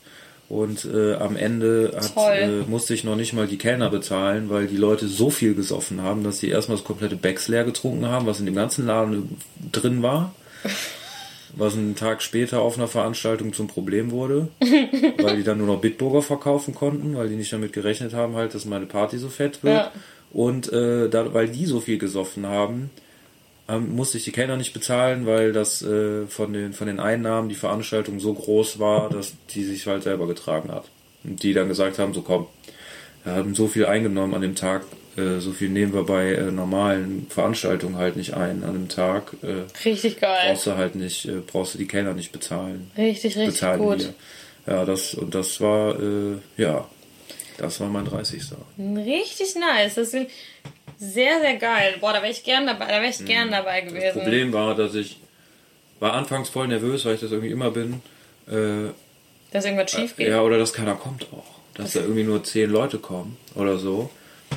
Und 0.49 0.85
äh, 0.85 1.15
am 1.15 1.37
Ende 1.37 1.93
hat, 1.97 2.13
äh, 2.37 2.49
musste 2.69 2.95
ich 2.95 3.03
noch 3.03 3.17
nicht 3.17 3.33
mal 3.33 3.49
die 3.49 3.59
Kellner 3.59 3.91
bezahlen, 3.91 4.49
weil 4.51 4.67
die 4.69 4.77
Leute 4.77 5.09
so 5.09 5.31
viel 5.31 5.55
gesoffen 5.55 6.03
haben, 6.03 6.23
dass 6.23 6.39
sie 6.39 6.51
erstmal 6.51 6.77
das 6.77 6.85
komplette 6.85 7.17
Becks 7.17 7.49
leer 7.49 7.65
getrunken 7.65 8.07
haben, 8.07 8.27
was 8.27 8.39
in 8.39 8.47
dem 8.47 8.55
ganzen 8.55 8.87
Laden 8.87 9.39
drin 9.73 10.03
war. 10.03 10.35
Was 11.57 11.75
einen 11.75 11.95
Tag 11.95 12.23
später 12.23 12.61
auf 12.61 12.77
einer 12.77 12.89
Veranstaltung 12.89 13.53
zum 13.53 13.69
Problem 13.69 14.11
wurde, 14.11 14.49
weil 15.19 15.37
die 15.37 15.45
dann 15.45 15.59
nur 15.59 15.67
noch 15.67 15.81
Bitburger 15.81 16.23
verkaufen 16.23 16.75
konnten, 16.75 17.17
weil 17.17 17.29
die 17.29 17.37
nicht 17.37 17.53
damit 17.53 17.73
gerechnet 17.73 18.13
haben, 18.13 18.35
halt, 18.35 18.55
dass 18.55 18.65
meine 18.65 18.87
Party 18.87 19.19
so 19.19 19.29
fett 19.29 19.63
wird. 19.63 19.75
Ja. 19.75 19.93
Und 20.33 20.73
äh, 20.73 21.09
da, 21.09 21.33
weil 21.33 21.49
die 21.49 21.67
so 21.67 21.81
viel 21.81 21.99
gesoffen 21.99 22.47
haben, 22.47 22.91
ähm, 23.69 23.95
musste 23.95 24.19
ich 24.19 24.25
die 24.25 24.33
Kellner 24.33 24.57
nicht 24.57 24.75
bezahlen, 24.75 25.27
weil 25.27 25.53
das 25.53 25.83
äh, 25.83 26.27
von, 26.27 26.53
den, 26.53 26.73
von 26.73 26.87
den 26.87 27.01
Einnahmen 27.01 27.49
die 27.49 27.55
Veranstaltung 27.55 28.21
so 28.21 28.35
groß 28.35 28.79
war, 28.79 29.09
dass 29.09 29.35
die 29.51 29.65
sich 29.65 29.87
halt 29.87 30.03
selber 30.03 30.27
getragen 30.27 30.71
hat. 30.71 30.85
Und 31.23 31.43
die 31.43 31.55
dann 31.55 31.69
gesagt 31.69 31.99
haben, 31.99 32.13
so 32.13 32.23
komm, 32.23 32.47
wir 33.23 33.35
haben 33.35 33.55
so 33.55 33.69
viel 33.69 33.87
eingenommen 33.87 34.35
an 34.35 34.43
dem 34.43 34.55
Tag, 34.55 34.85
so 35.17 35.53
viel 35.53 35.69
nehmen 35.69 35.93
wir 35.95 36.03
bei 36.05 36.33
äh, 36.35 36.51
normalen 36.51 37.27
Veranstaltungen 37.31 37.97
halt 37.97 38.17
nicht 38.17 38.35
ein 38.35 38.65
an 38.65 38.73
dem 38.73 38.89
Tag. 38.89 39.33
Äh, 39.43 39.63
Richtig 39.89 40.21
geil. 40.21 40.49
brauchst 40.51 40.67
du 40.67 40.77
halt 40.77 40.95
nicht, 40.97 41.27
äh, 41.27 41.41
brauchst 41.47 41.75
du 41.75 41.79
die 41.79 41.87
Kellner 41.87 42.15
nicht 42.15 42.33
bezahlen. 42.33 42.91
Richtig, 42.97 43.37
richtig 43.37 43.47
bezahlen 43.55 43.81
gut. 43.81 43.99
wir. 44.67 44.75
Ja, 44.75 44.85
das 44.85 45.15
und 45.15 45.35
das 45.35 45.61
war 45.61 45.95
äh, 46.01 46.37
ja, 46.57 46.89
das 47.59 47.79
war 47.81 47.89
mein 47.89 48.05
30. 48.07 48.43
Richtig 48.79 49.55
nice. 49.57 49.95
Das 49.95 50.15
ist 50.15 50.27
sehr, 50.99 51.41
sehr 51.41 51.57
geil. 51.57 51.95
Boah, 52.01 52.13
da 52.13 52.23
wäre 52.23 52.33
ich 52.33 52.43
gern 52.43 52.67
dabei, 52.67 52.87
da 52.87 53.01
wäre 53.01 53.11
ich 53.11 53.25
gern 53.25 53.51
dabei 53.51 53.83
Das 53.83 53.93
gewesen. 53.93 54.21
Problem 54.21 54.53
war, 54.53 54.75
dass 54.75 54.95
ich 54.95 55.19
war 56.01 56.15
anfangs 56.15 56.49
voll 56.49 56.67
nervös, 56.69 57.05
weil 57.05 57.15
ich 57.15 57.21
das 57.21 57.31
irgendwie 57.31 57.53
immer 57.53 57.71
bin. 57.71 58.03
äh, 58.49 58.91
Dass 59.53 59.65
irgendwas 59.65 59.91
schief 59.91 60.17
geht. 60.17 60.29
ja, 60.29 60.41
oder 60.43 60.59
dass 60.59 60.73
keiner 60.73 60.95
kommt 60.97 61.27
auch. 61.33 61.45
Dass 61.75 61.93
da 61.93 62.01
irgendwie 62.01 62.25
nur 62.25 62.43
zehn 62.45 62.71
Leute 62.71 62.99
kommen 62.99 63.37
oder 63.55 63.79
so. 63.79 64.11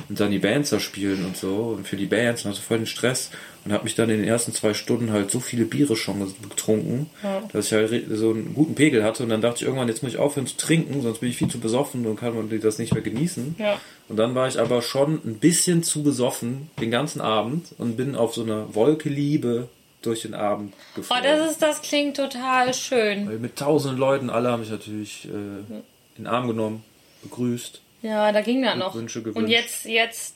Und 0.08 0.20
dann 0.20 0.30
die 0.30 0.38
Bands 0.38 0.70
da 0.70 0.80
spielen 0.80 1.24
und 1.24 1.36
so. 1.36 1.74
Und 1.76 1.86
für 1.86 1.96
die 1.96 2.06
Bands 2.06 2.44
und 2.44 2.50
hast 2.50 2.58
du 2.58 2.62
voll 2.62 2.78
den 2.78 2.86
Stress. 2.86 3.30
Und 3.64 3.72
habe 3.72 3.84
mich 3.84 3.94
dann 3.94 4.08
in 4.08 4.18
den 4.20 4.28
ersten 4.28 4.52
zwei 4.52 4.72
Stunden 4.72 5.12
halt 5.12 5.30
so 5.30 5.40
viele 5.40 5.64
Biere 5.66 5.94
schon 5.96 6.32
getrunken, 6.48 7.10
dass 7.52 7.66
ich 7.66 7.72
halt 7.72 8.04
so 8.10 8.30
einen 8.30 8.54
guten 8.54 8.74
Pegel 8.74 9.04
hatte. 9.04 9.22
Und 9.22 9.28
dann 9.28 9.40
dachte 9.42 9.56
ich 9.58 9.62
irgendwann, 9.64 9.88
jetzt 9.88 10.02
muss 10.02 10.12
ich 10.12 10.18
aufhören 10.18 10.46
zu 10.46 10.56
trinken, 10.56 11.02
sonst 11.02 11.18
bin 11.18 11.28
ich 11.28 11.36
viel 11.36 11.48
zu 11.48 11.58
besoffen 11.60 12.06
und 12.06 12.16
kann 12.16 12.34
man 12.34 12.48
das 12.60 12.78
nicht 12.78 12.94
mehr 12.94 13.02
genießen. 13.02 13.56
Ja. 13.58 13.78
Und 14.08 14.16
dann 14.16 14.34
war 14.34 14.48
ich 14.48 14.58
aber 14.58 14.80
schon 14.80 15.20
ein 15.24 15.38
bisschen 15.38 15.82
zu 15.82 16.02
besoffen 16.02 16.70
den 16.80 16.90
ganzen 16.90 17.20
Abend 17.20 17.74
und 17.76 17.96
bin 17.96 18.14
auf 18.16 18.34
so 18.34 18.42
einer 18.42 18.74
Wolke 18.74 19.08
Liebe 19.10 19.68
durch 20.00 20.22
den 20.22 20.32
Abend 20.34 20.72
Oh, 20.74 20.96
geflogen. 21.00 21.24
das 21.24 21.50
ist, 21.50 21.60
das 21.62 21.82
klingt 21.82 22.16
total 22.16 22.72
schön. 22.72 23.28
Weil 23.28 23.38
mit 23.38 23.56
tausenden 23.56 23.98
Leuten, 23.98 24.30
alle 24.30 24.50
haben 24.50 24.60
mich 24.60 24.70
natürlich 24.70 25.26
äh, 25.26 25.28
in 25.28 25.82
den 26.16 26.26
Arm 26.28 26.46
genommen, 26.46 26.84
begrüßt. 27.22 27.82
Ja, 28.02 28.30
da 28.32 28.40
ging 28.42 28.62
das 28.62 28.76
noch. 28.76 28.94
Wünsche 28.94 29.18
Und 29.20 29.24
gewünscht. 29.24 29.50
jetzt, 29.50 29.84
jetzt, 29.84 30.34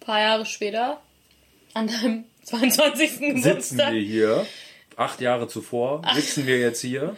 paar 0.00 0.20
Jahre 0.20 0.46
später, 0.46 1.00
an 1.74 1.86
deinem 1.88 2.24
22. 2.44 3.10
Sitzen 3.10 3.34
Geburtstag. 3.42 3.92
wir 3.92 4.00
hier, 4.00 4.46
acht 4.96 5.20
Jahre 5.20 5.48
zuvor, 5.48 6.02
sitzen 6.14 6.46
wir 6.46 6.58
jetzt 6.58 6.80
hier. 6.80 7.16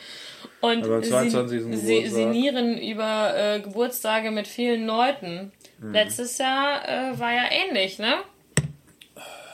Und 0.61 0.85
Aber 0.85 0.97
am 0.97 1.03
22. 1.05 1.63
sie, 1.63 1.69
Geburtstag. 1.71 2.11
sinnieren 2.13 2.79
über 2.79 3.35
äh, 3.37 3.61
Geburtstage 3.61 4.31
mit 4.31 4.49
vielen 4.49 4.87
Leuten. 4.87 5.53
Mhm. 5.79 5.93
Letztes 5.93 6.39
Jahr 6.39 6.89
äh, 6.89 7.19
war 7.19 7.33
ja 7.33 7.45
ähnlich, 7.51 7.99
ne? 7.99 8.15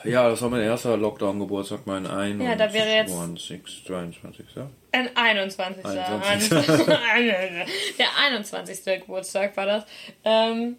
Ja, 0.05 0.29
das 0.29 0.41
war 0.41 0.49
mein 0.49 0.61
erster 0.61 0.97
Lockdown-Geburtstag, 0.97 1.81
mein 1.85 2.05
21. 2.05 2.47
Ja, 2.47 2.55
da 2.55 2.73
wäre 2.73 2.89
jetzt- 2.89 3.13
20, 3.13 3.83
23, 3.85 4.45
ja? 4.55 4.69
Ein 4.91 5.15
21. 5.15 5.85
21. 5.85 6.49
Der 7.97 8.07
21. 8.27 8.83
Geburtstag 9.01 9.55
war 9.57 9.65
das. 9.65 9.83
Ähm, 10.23 10.77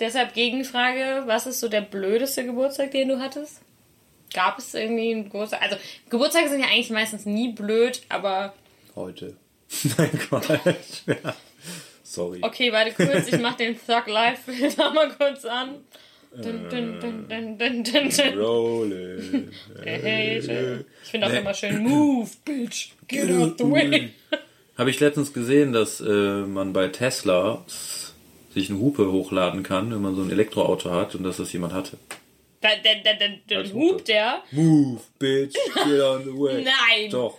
deshalb 0.00 0.32
Gegenfrage, 0.34 1.22
was 1.26 1.46
ist 1.46 1.60
so 1.60 1.68
der 1.68 1.82
blödeste 1.82 2.44
Geburtstag, 2.46 2.92
den 2.92 3.08
du 3.08 3.18
hattest? 3.20 3.60
Gab 4.32 4.58
es 4.58 4.74
irgendwie 4.74 5.12
einen 5.12 5.24
Geburtstag? 5.24 5.62
Also, 5.62 5.76
Geburtstage 6.10 6.48
sind 6.48 6.60
ja 6.60 6.66
eigentlich 6.66 6.90
meistens 6.90 7.26
nie 7.26 7.52
blöd, 7.52 8.02
aber 8.08 8.54
Heute. 8.94 9.36
Nein, 9.98 10.18
Quatsch. 10.18 11.02
Ja. 11.06 11.34
Sorry. 12.02 12.38
okay, 12.42 12.72
warte 12.72 12.92
kurz, 12.92 13.28
ich 13.28 13.38
mach 13.40 13.56
den 13.56 13.76
Thug 13.78 14.06
Life 14.06 14.50
Filter 14.50 14.90
mal 14.94 15.10
kurz 15.10 15.44
an. 15.44 15.84
Dun, 16.42 16.68
dun, 16.68 17.00
dun, 17.00 17.28
dun, 17.28 17.58
dun, 17.58 17.84
dun, 17.84 18.10
dun. 18.10 18.38
Rolling. 18.38 19.50
Ich 19.84 21.10
finde 21.10 21.26
auch 21.26 21.32
immer 21.32 21.54
schön, 21.54 21.82
move, 21.82 22.28
bitch, 22.44 22.90
get 23.08 23.30
out 23.30 23.56
the 23.58 23.64
way. 23.64 24.10
Habe 24.76 24.90
ich 24.90 25.00
letztens 25.00 25.32
gesehen, 25.32 25.72
dass 25.72 26.00
äh, 26.00 26.04
man 26.42 26.74
bei 26.74 26.88
Tesla 26.88 27.64
sich 28.52 28.68
eine 28.68 28.78
Hupe 28.78 29.10
hochladen 29.10 29.62
kann, 29.62 29.90
wenn 29.90 30.02
man 30.02 30.14
so 30.14 30.22
ein 30.22 30.30
Elektroauto 30.30 30.90
hat 30.90 31.14
und 31.14 31.24
dass 31.24 31.38
das 31.38 31.52
jemand 31.54 31.72
hatte. 31.72 31.96
Da, 32.60 32.68
da, 32.82 32.90
da, 33.02 33.12
da, 33.14 33.26
dann 33.48 33.58
Als 33.58 33.72
hupt 33.72 34.08
der. 34.08 34.42
Move, 34.50 35.00
bitch, 35.18 35.54
get 35.74 36.00
on 36.00 36.24
the 36.24 36.32
way. 36.32 36.62
Nein. 36.90 37.10
Doch. 37.10 37.38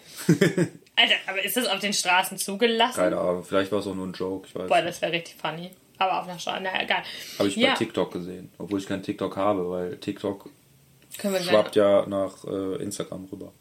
Alter, 0.96 1.16
aber 1.28 1.44
ist 1.46 1.56
das 1.56 1.68
auf 1.68 1.80
den 1.80 1.94
Straßen 1.94 2.38
zugelassen? 2.38 2.96
Keine 2.96 3.18
Ahnung, 3.18 3.44
vielleicht 3.44 3.72
war 3.72 3.80
es 3.80 3.88
auch 3.88 3.94
nur 3.94 4.08
ein 4.08 4.14
Joke, 4.14 4.48
ich 4.48 4.56
weiß 4.56 4.68
Boah, 4.68 4.78
nicht. 4.78 4.88
das 4.88 5.02
wäre 5.04 5.12
richtig 5.12 5.36
funny. 5.40 5.70
Aber 5.98 6.20
auf 6.22 6.28
einer 6.28 6.38
Straße, 6.40 6.62
naja, 6.64 6.84
egal. 6.84 7.04
Habe 7.40 7.50
ich 7.50 7.56
ja, 7.56 7.70
bei 7.72 7.76
TikTok 7.76 8.14
gesehen, 8.14 8.52
obwohl 8.58 8.80
ich 8.80 8.86
keinen 8.88 9.04
TikTok 9.04 9.36
habe, 9.36 9.70
weil 9.70 9.98
TikTok 9.98 10.50
schwappt 11.42 11.76
ja 11.76 12.06
nach 12.06 12.44
äh, 12.46 12.76
Instagram 12.84 13.28
rüber. 13.32 13.52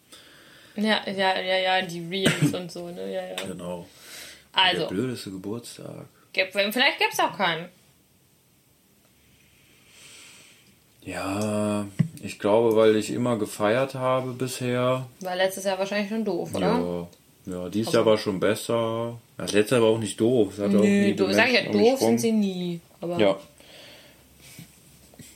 Ja, 0.76 1.00
ja, 1.06 1.40
ja, 1.40 1.56
ja, 1.58 1.82
die 1.82 2.06
Reels 2.06 2.52
und 2.52 2.70
so, 2.70 2.88
ne? 2.90 3.10
Ja, 3.12 3.26
ja. 3.26 3.36
Genau. 3.46 3.86
Also, 4.52 4.80
Der 4.82 4.88
blödeste 4.88 5.30
Geburtstag. 5.30 6.06
gibt- 6.32 6.52
vielleicht 6.52 6.98
gibt's 6.98 7.18
auch 7.20 7.36
keinen. 7.36 7.68
Ja, 11.02 11.86
ich 12.22 12.38
glaube, 12.38 12.74
weil 12.76 12.96
ich 12.96 13.10
immer 13.10 13.36
gefeiert 13.38 13.94
habe 13.94 14.32
bisher. 14.32 15.06
War 15.20 15.36
letztes 15.36 15.64
Jahr 15.64 15.78
wahrscheinlich 15.78 16.08
schon 16.08 16.24
doof, 16.24 16.52
oder? 16.54 16.66
Ja, 16.66 17.08
ja 17.46 17.68
dieses 17.68 17.92
Jahr 17.92 18.04
war 18.04 18.18
schon 18.18 18.38
besser. 18.40 19.18
Ja, 19.38 19.44
Das 19.44 19.52
letzte 19.52 19.76
Jahr 19.76 19.84
war 19.84 19.90
auch 19.90 19.98
nicht 19.98 20.20
doof. 20.20 20.52
Es 20.54 20.58
hat 20.58 20.74
auch 20.74 20.80
nie 20.80 21.12
Nö, 21.12 21.14
den 21.14 21.32
sag 21.34 21.48
ich 21.48 21.54
ja, 21.54 21.72
doof 21.72 21.98
sind 22.00 22.18
sie 22.18 22.32
nie. 22.32 22.80
Aber 23.00 23.18
Ja. 23.18 23.38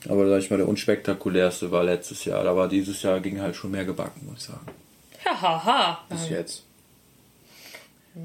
Aber 0.09 0.29
sag 0.29 0.39
ich 0.39 0.51
mal, 0.51 0.57
der 0.57 0.69
unspektakulärste 0.69 1.71
war 1.71 1.85
letztes 1.85 2.25
Jahr. 2.25 2.43
Da 2.43 2.57
war 2.57 2.69
dieses 2.69 3.03
Jahr 3.03 3.21
ging 3.21 3.41
halt 3.41 3.55
schon 3.55 3.71
mehr 3.71 3.85
gebacken, 3.85 4.27
muss 4.27 4.39
ich 4.39 4.45
sagen. 4.45 4.67
ja, 5.25 5.41
haha. 5.41 6.05
Bis 6.09 6.29
jetzt. 6.31 6.65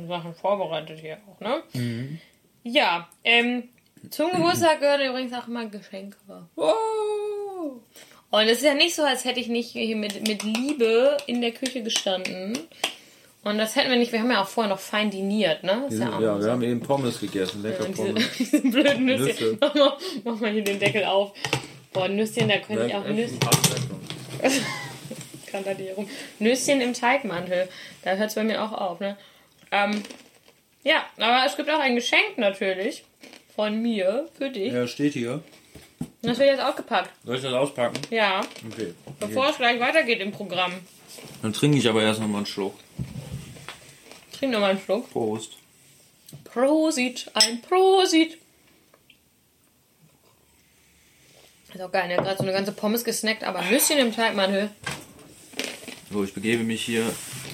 Sachen 0.07 0.33
vorbereitet 0.33 0.99
hier 0.99 1.17
auch, 1.27 1.39
ne? 1.39 1.61
Mhm. 1.73 2.19
Ja, 2.63 3.07
ähm, 3.23 3.63
zum 4.09 4.31
Geburtstag 4.31 4.79
gehören 4.79 5.01
übrigens 5.09 5.33
auch 5.33 5.47
immer 5.47 5.65
Geschenke. 5.67 6.17
Oh. 6.55 7.73
Und 8.31 8.41
es 8.47 8.57
ist 8.57 8.63
ja 8.63 8.73
nicht 8.73 8.95
so, 8.95 9.03
als 9.03 9.23
hätte 9.25 9.39
ich 9.39 9.47
nicht 9.47 9.69
hier 9.71 9.95
mit, 9.95 10.27
mit 10.27 10.43
Liebe 10.43 11.17
in 11.27 11.41
der 11.41 11.51
Küche 11.51 11.83
gestanden. 11.83 12.57
Und 13.45 13.59
das 13.59 13.75
hätten 13.75 13.91
wir 13.91 13.97
nicht, 13.97 14.11
wir 14.11 14.19
haben 14.19 14.31
ja 14.31 14.41
auch 14.41 14.47
vorher 14.47 14.73
noch 14.73 14.79
fein 14.79 15.11
diniert, 15.11 15.63
ne? 15.63 15.85
Ist 15.87 15.99
Ja, 15.99 16.19
ja 16.19 16.37
so. 16.39 16.45
wir 16.45 16.51
haben 16.51 16.63
eben 16.63 16.79
Pommes 16.81 17.19
gegessen. 17.19 17.61
Lecker 17.61 17.85
Und 17.85 17.95
Pommes. 17.95 18.23
diese, 18.39 18.59
diese 18.61 18.71
blöden 18.71 19.05
Nüsschen. 19.05 19.25
Nüsse. 19.27 19.57
Mach, 19.61 19.75
mal, 19.75 19.97
mach 20.23 20.39
mal 20.39 20.51
hier 20.51 20.63
den 20.63 20.79
Deckel 20.79 21.03
auf. 21.05 21.31
Boah, 21.93 22.07
Nüsschen, 22.07 22.49
da 22.49 22.57
könnte 22.57 22.87
ich 22.87 22.95
auch 22.95 23.05
Nüsschen. 23.07 23.37
Kann 25.51 25.63
da 25.63 25.73
die 25.75 25.89
rum. 25.89 26.09
Nüsschen 26.39 26.81
im 26.81 26.93
Teigmantel. 26.93 27.69
Da 28.03 28.15
hört 28.15 28.29
es 28.29 28.35
bei 28.35 28.43
mir 28.43 28.63
auch 28.63 28.71
auf, 28.73 28.99
ne? 28.99 29.15
Ähm, 29.71 30.01
ja, 30.83 31.05
aber 31.17 31.45
es 31.45 31.55
gibt 31.55 31.69
auch 31.69 31.79
ein 31.79 31.95
Geschenk 31.95 32.37
natürlich. 32.37 33.03
Von 33.55 33.79
mir, 33.81 34.27
für 34.37 34.49
dich. 34.49 34.73
Ja, 34.73 34.87
steht 34.87 35.13
hier. 35.13 35.41
Das 36.23 36.39
wird 36.39 36.49
jetzt 36.49 36.61
ausgepackt. 36.63 37.11
Soll 37.23 37.35
ich 37.35 37.41
das 37.43 37.53
auspacken? 37.53 37.97
Ja, 38.09 38.41
Okay. 38.73 38.93
bevor 39.19 39.49
es 39.49 39.57
gleich 39.57 39.79
weitergeht 39.79 40.19
im 40.19 40.31
Programm. 40.31 40.73
Dann 41.43 41.53
trinke 41.53 41.77
ich 41.77 41.87
aber 41.87 42.01
erst 42.01 42.19
noch 42.19 42.27
mal 42.27 42.37
einen 42.39 42.45
Schluck. 42.47 42.73
Trink 44.45 44.53
noch 44.53 44.61
mal 44.61 44.71
einen 44.71 44.79
Schluck. 44.79 45.09
Prost. 45.09 45.53
Prosit, 46.43 47.31
ein 47.33 47.61
Prosit. 47.61 48.37
Ist 51.73 51.81
auch 51.81 51.91
geil, 51.91 52.07
ne? 52.09 52.17
Gerade 52.17 52.37
so 52.37 52.43
eine 52.43 52.51
ganze 52.51 52.71
Pommes 52.71 53.03
gesnackt, 53.03 53.43
aber 53.43 53.63
Nüsschen 53.63 53.97
im 53.97 54.13
Teigmantel. 54.13 54.69
So, 56.11 56.23
ich 56.23 56.33
begebe 56.35 56.63
mich 56.63 56.83
hier 56.83 57.03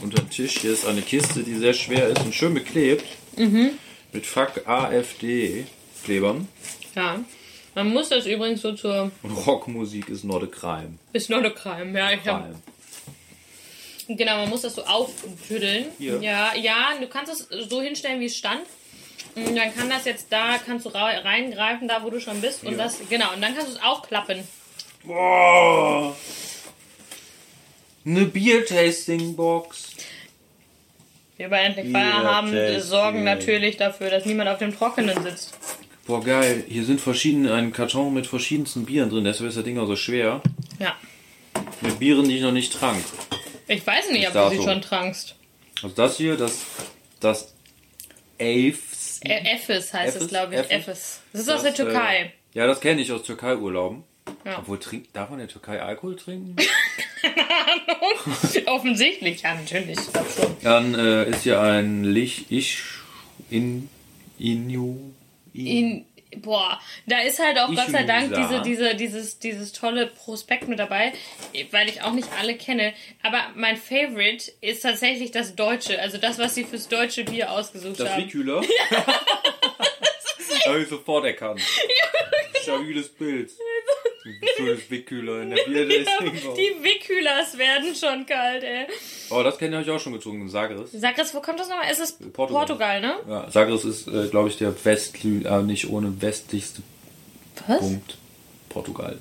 unter 0.02 0.22
den 0.22 0.30
Tisch. 0.30 0.60
Hier 0.60 0.74
ist 0.74 0.86
eine 0.86 1.02
Kiste, 1.02 1.44
die 1.44 1.56
sehr 1.56 1.74
schwer 1.74 2.10
ist 2.10 2.24
und 2.24 2.36
schön 2.36 2.54
beklebt. 2.54 3.06
Mit 3.38 4.26
Fuck 4.26 4.68
AfD 4.68 5.66
Klebern. 6.04 6.50
Ja. 6.94 7.24
Man 7.74 7.94
muss 7.94 8.10
das 8.10 8.26
übrigens 8.26 8.62
so 8.62 8.74
zur. 8.74 9.12
Und 9.24 9.32
Rockmusik 9.32 10.10
ist 10.10 10.26
not 10.26 10.44
a 10.44 10.48
crime. 10.48 11.00
Ist 11.14 11.30
noch 11.30 11.38
eine 11.38 11.52
Crime, 11.52 11.98
ja. 11.98 12.12
Ich 12.12 12.28
hab, 12.28 12.44
Crime. 12.44 12.62
Genau, 14.18 14.38
man 14.38 14.50
muss 14.50 14.62
das 14.62 14.76
so 14.76 14.84
aufschütteln. 14.84 15.88
Hier. 15.98 16.20
Ja, 16.22 16.54
ja, 16.56 16.90
du 17.00 17.08
kannst 17.08 17.32
es 17.32 17.70
so 17.70 17.82
hinstellen, 17.82 18.20
wie 18.20 18.26
es 18.26 18.36
stand. 18.36 18.62
Und 19.36 19.56
dann 19.56 19.74
kann 19.74 19.90
das 19.90 20.06
jetzt 20.06 20.28
da, 20.30 20.58
kannst 20.58 20.86
du 20.86 20.90
reingreifen, 20.90 21.88
da 21.88 22.04
wo 22.04 22.10
du 22.10 22.20
schon 22.20 22.42
bist. 22.42 22.64
Und 22.64 22.74
Ja. 22.78 22.84
das, 22.84 22.98
genau, 23.10 23.34
und 23.34 23.42
dann 23.42 23.56
kannst 23.56 23.70
du 23.72 23.76
es 23.76 23.82
aufklappen. 23.84 24.44
Boah. 25.04 26.16
Eine 28.06 28.26
Bier-Tasting-Box. 28.26 29.92
Wir 31.38 31.50
bei 31.50 31.62
Endlich 31.62 31.92
Feierabend 31.92 32.84
sorgen 32.84 33.24
natürlich 33.24 33.78
dafür, 33.78 34.10
dass 34.10 34.26
niemand 34.26 34.50
auf 34.50 34.60
dem 34.60 34.76
Trockenen 34.76 35.24
sitzt. 35.24 35.54
Boah, 36.06 36.24
geil. 36.24 36.64
Hier 36.68 36.84
sind 36.84 37.00
verschiedene, 37.00 37.54
ein 37.54 37.72
Karton 37.72 38.14
mit 38.14 38.28
verschiedensten 38.28 38.86
Bieren 38.86 39.10
drin. 39.10 39.24
Deshalb 39.24 39.50
ist 39.50 39.58
das 39.58 39.64
Ding 39.64 39.80
auch 39.80 39.88
so 39.88 39.96
schwer. 39.96 40.42
Ja. 40.80 40.96
Mit 41.82 42.00
Bieren, 42.00 42.28
die 42.28 42.36
ich 42.38 42.42
noch 42.42 42.52
nicht 42.52 42.74
trank. 42.74 43.04
Ich 43.72 43.88
weiß 43.88 44.10
nicht, 44.12 44.28
ob 44.28 44.34
du 44.34 44.50
sie 44.50 44.58
so. 44.58 44.64
schon 44.64 44.82
trankst. 44.82 45.36
Also 45.82 45.96
das 45.96 46.18
hier, 46.18 46.36
das, 46.36 46.66
das 47.20 47.54
Aves. 48.40 49.20
Äh, 49.24 49.56
Efes 49.56 49.94
heißt 49.94 50.10
es, 50.10 50.22
Efes? 50.24 50.28
glaube 50.28 50.56
ich. 50.56 50.72
Efes? 50.72 51.22
Das 51.32 51.42
ist 51.42 51.50
aus 51.50 51.62
der 51.62 51.72
Das, 51.72 51.78
Türkei. 51.78 52.18
Äh, 52.54 52.58
ja, 52.58 52.68
das 52.68 52.82
kenne 52.82 53.02
ich 53.02 53.12
aus 53.12 53.24
Türkei-Urlauben. 53.24 54.04
Ja. 54.46 54.60
Obwohl, 54.60 54.80
trink, 54.80 55.12
darf 55.14 55.30
man 55.30 55.40
in 55.40 55.48
der 55.48 55.54
Türkei 55.54 55.82
Alkohol 55.82 56.16
trinken? 56.16 56.56
Offensichtlich, 58.66 59.42
ja, 59.42 59.56
natürlich. 59.56 59.98
Ich 60.00 60.12
glaube 60.14 60.30
schon. 60.30 60.56
Dann 60.62 60.96
äh, 60.96 61.30
ist 61.30 61.44
hier 61.44 61.62
ein 61.62 62.04
Lich, 62.04 62.46
ich, 62.50 62.80
in, 63.50 63.90
Inu, 64.38 65.12
In, 65.54 66.06
boah, 66.38 66.80
da 67.06 67.20
ist 67.20 67.40
halt 67.40 67.58
auch 67.60 67.68
Gott 67.68 67.90
sei 67.90 68.04
Dank 68.04 68.34
diese, 68.36 68.62
diese, 68.62 68.96
dieses, 68.96 69.40
dieses 69.40 69.72
tolle 69.72 70.08
Prospekt 70.08 70.68
mit 70.68 70.80
dabei, 70.80 71.14
weil 71.72 71.90
ich 71.90 72.02
auch 72.02 72.14
nicht 72.14 72.30
alle 72.40 72.56
kenne. 72.56 72.94
Aber 73.24 73.50
mein 73.56 73.78
Favorite 73.78 74.52
ist 74.62 74.82
tatsächlich 74.82 75.32
das 75.32 75.56
Deutsche, 75.56 76.00
also 76.00 76.18
das, 76.18 76.40
was 76.40 76.56
sie 76.56 76.64
fürs 76.64 76.88
deutsche 76.88 77.24
Bier 77.24 77.52
ausgesucht 77.52 78.00
Das 78.00 78.10
haben. 78.10 78.24
Likühler? 78.24 78.62
Habe 80.66 80.82
ich 80.82 80.90
sofort 80.90 81.26
erkannt. 81.26 81.62
Stabiles 82.62 83.10
Bild. 83.10 83.52
Schönes 84.58 84.90
Wickkühler 84.90 85.42
in 85.42 85.50
der 85.50 85.64
Bierdesting. 85.66 86.32
Die 86.56 86.84
Wickhühlers 86.84 87.58
werden 87.58 87.96
schon 87.96 88.26
kalt, 88.26 88.64
ey. 88.64 88.86
Oh, 89.30 89.42
das 89.42 89.58
kenne 89.58 89.82
ich 89.82 89.90
auch 89.90 90.00
schon 90.00 90.14
gezogen, 90.14 90.48
Sagres. 90.50 90.92
Sagres, 90.92 91.34
wo 91.34 91.42
kommt 91.42 91.60
das 91.60 91.70
nochmal? 91.70 91.88
Es 91.92 92.00
ist 92.00 92.20
Portugal. 92.34 92.66
Portugal, 92.66 93.02
ne? 93.02 93.16
Ja, 93.28 93.50
Sagres 93.50 93.84
ist, 93.86 94.08
äh, 94.08 94.28
glaube 94.28 94.50
ich, 94.50 94.58
der 94.58 94.74
westli 94.86 95.44
äh, 95.44 95.64
nicht 95.64 95.90
ohne 95.90 96.22
westlichste 96.22 96.82
Was? 97.68 97.80
Punkt 97.80 98.18
Portugals. 98.70 99.18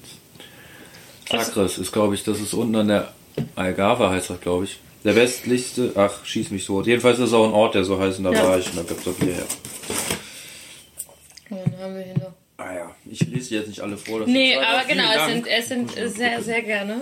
Sagres 1.30 1.78
ist, 1.78 1.92
glaube 1.92 2.14
ich, 2.14 2.24
das 2.24 2.40
ist 2.40 2.52
unten 2.54 2.74
an 2.76 2.88
der 2.88 3.14
Algarve, 3.56 4.10
heißt 4.10 4.30
das, 4.30 4.40
glaube 4.40 4.64
ich. 4.64 4.80
Der 5.04 5.16
westlichste, 5.16 5.92
ach, 5.96 6.24
schieß 6.26 6.50
mich 6.50 6.64
so. 6.64 6.82
Jedenfalls 6.82 7.18
ist 7.18 7.28
es 7.28 7.32
auch 7.32 7.46
ein 7.46 7.54
Ort, 7.54 7.74
der 7.74 7.84
so 7.84 7.98
heißt, 7.98 8.18
und 8.18 8.24
da 8.24 8.32
Ja. 8.32 8.44
war 8.48 8.58
ich, 8.58 8.66
und 8.68 8.76
da 8.76 8.82
gibt's 8.82 9.08
auch 9.08 9.12
Bier 9.14 9.32
her. 9.34 9.46
Dann 11.48 11.78
haben 11.80 11.94
wir 11.96 12.02
hier 12.02 12.14
noch. 12.18 12.32
Ah 12.62 12.74
ja, 12.74 12.94
ich 13.10 13.20
lese 13.20 13.54
jetzt 13.54 13.68
nicht 13.68 13.80
alle 13.80 13.96
vor. 13.96 14.20
Nee, 14.26 14.54
aber 14.58 14.84
genau, 14.86 15.10
es 15.16 15.26
sind, 15.32 15.46
es 15.46 15.68
sind 15.68 15.96
äh, 15.96 16.08
sehr, 16.10 16.42
sehr 16.42 16.60
gerne. 16.60 17.00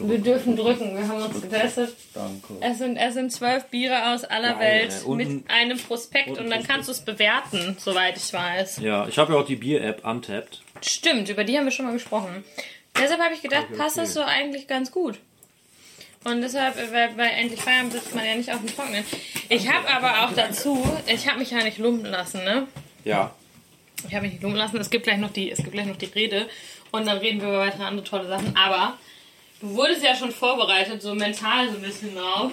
Wir 0.00 0.18
dürfen 0.18 0.56
drücken, 0.56 0.96
wir 0.98 1.06
haben 1.06 1.22
uns 1.22 1.40
getestet. 1.40 1.94
Danke. 2.12 2.54
Es 2.60 2.78
sind, 2.78 2.96
es 2.96 3.14
sind 3.14 3.30
zwölf 3.30 3.66
Biere 3.66 4.12
aus 4.12 4.24
aller 4.24 4.58
Welt. 4.58 4.92
Und 5.04 5.16
mit 5.18 5.28
ein- 5.28 5.44
einem 5.48 5.78
Prospekt 5.78 6.30
und 6.30 6.38
und, 6.40 6.50
dann 6.50 6.64
kannst 6.64 6.88
du 6.88 6.92
es 6.92 7.02
bewerten, 7.02 7.76
soweit 7.78 8.16
ich 8.16 8.32
weiß. 8.32 8.78
Ja, 8.80 9.06
ich 9.06 9.16
habe 9.16 9.32
ja 9.34 9.38
auch 9.38 9.46
die 9.46 9.54
Bier-App 9.54 10.04
Untapped. 10.04 10.60
Stimmt, 10.82 11.28
über 11.28 11.44
die 11.44 11.56
haben 11.56 11.66
wir 11.66 11.70
schon 11.72 11.86
mal 11.86 11.92
gesprochen. 11.92 12.42
Deshalb 13.00 13.20
habe 13.20 13.34
ich 13.34 13.42
gedacht, 13.42 13.66
Okay, 13.70 13.78
passt 13.78 13.96
okay. 13.96 14.06
das 14.06 14.14
so 14.14 14.22
eigentlich 14.22 14.66
ganz 14.66 14.90
gut. 14.90 15.18
Und 16.24 16.40
deshalb, 16.42 16.76
äh, 16.78 16.90
weil 16.92 17.10
bei 17.10 17.28
Endlich 17.28 17.60
Feiern 17.62 17.90
sitzt 17.92 18.12
man 18.14 18.24
ja 18.26 18.34
nicht 18.34 18.50
auf 18.52 18.58
dem 18.58 18.74
Trockenen. 18.74 19.04
Ich 19.50 19.70
habe 19.72 19.88
aber 19.88 20.24
auch 20.24 20.32
dazu, 20.34 20.82
ich 21.06 21.28
habe 21.28 21.38
mich 21.38 21.52
ja 21.52 21.62
nicht 21.62 21.78
lumpen 21.78 22.06
lassen, 22.10 22.42
ne? 22.42 22.66
Ja. 23.04 23.32
Ich 24.08 24.14
habe 24.14 24.24
mich 24.24 24.32
nicht 24.34 24.42
lumpen 24.42 24.58
lassen. 24.58 24.76
Es 24.78 24.90
gibt 24.90 25.04
gleich 25.04 25.18
noch 25.18 25.32
die, 25.32 25.50
es 25.50 25.58
gibt 25.58 25.72
gleich 25.72 25.86
noch 25.86 25.96
die 25.96 26.06
Rede 26.06 26.48
und 26.90 27.06
dann 27.06 27.18
reden 27.18 27.40
wir 27.40 27.48
über 27.48 27.58
weitere 27.60 27.84
andere 27.84 28.04
tolle 28.04 28.28
Sachen. 28.28 28.56
Aber 28.56 28.98
du 29.60 29.74
wurdest 29.74 30.02
ja 30.02 30.14
schon 30.14 30.30
vorbereitet, 30.30 31.02
so 31.02 31.14
mental 31.14 31.68
so 31.70 31.76
ein 31.76 31.82
bisschen 31.82 32.14
drauf, 32.14 32.52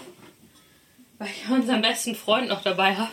weil 1.19 1.27
ich 1.29 1.47
ja 1.49 1.55
unseren 1.55 1.81
besten 1.81 2.15
Freund 2.15 2.47
noch 2.49 2.61
dabei 2.63 2.95
habe. 2.95 3.11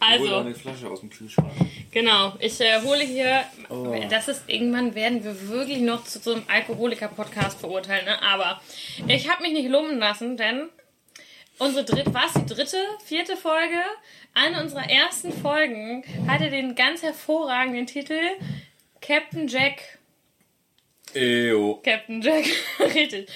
Also, 0.00 0.36
eine 0.36 0.54
Flasche 0.54 0.88
aus 0.88 1.00
dem 1.00 1.10
Kühlschrank. 1.10 1.50
Genau, 1.90 2.32
ich 2.38 2.60
äh, 2.60 2.80
hole 2.82 3.02
hier, 3.04 3.42
Oh. 3.68 3.94
das 4.08 4.28
ist 4.28 4.44
irgendwann 4.46 4.94
werden 4.94 5.24
wir 5.24 5.48
wirklich 5.48 5.78
noch 5.78 6.04
zu 6.04 6.20
so 6.20 6.32
einem 6.32 6.44
Alkoholiker-Podcast 6.48 7.58
verurteilen, 7.60 8.04
ne? 8.04 8.22
aber 8.22 8.60
ich 9.08 9.28
habe 9.28 9.42
mich 9.42 9.52
nicht 9.52 9.68
lumpen 9.68 9.98
lassen, 9.98 10.36
denn 10.36 10.68
unsere 11.58 11.84
dritte, 11.84 12.14
was 12.14 12.32
die 12.34 12.46
dritte, 12.46 12.78
vierte 13.04 13.36
Folge, 13.36 13.82
eine 14.34 14.62
unserer 14.62 14.88
ersten 14.88 15.32
Folgen 15.32 16.04
hatte 16.26 16.50
den 16.50 16.74
ganz 16.74 17.02
hervorragenden 17.02 17.86
Titel 17.86 18.20
Captain 19.00 19.48
Jack. 19.48 19.98
Ejo. 21.14 21.80
Captain 21.82 22.20
Jack, 22.20 22.44
richtig. 22.94 23.28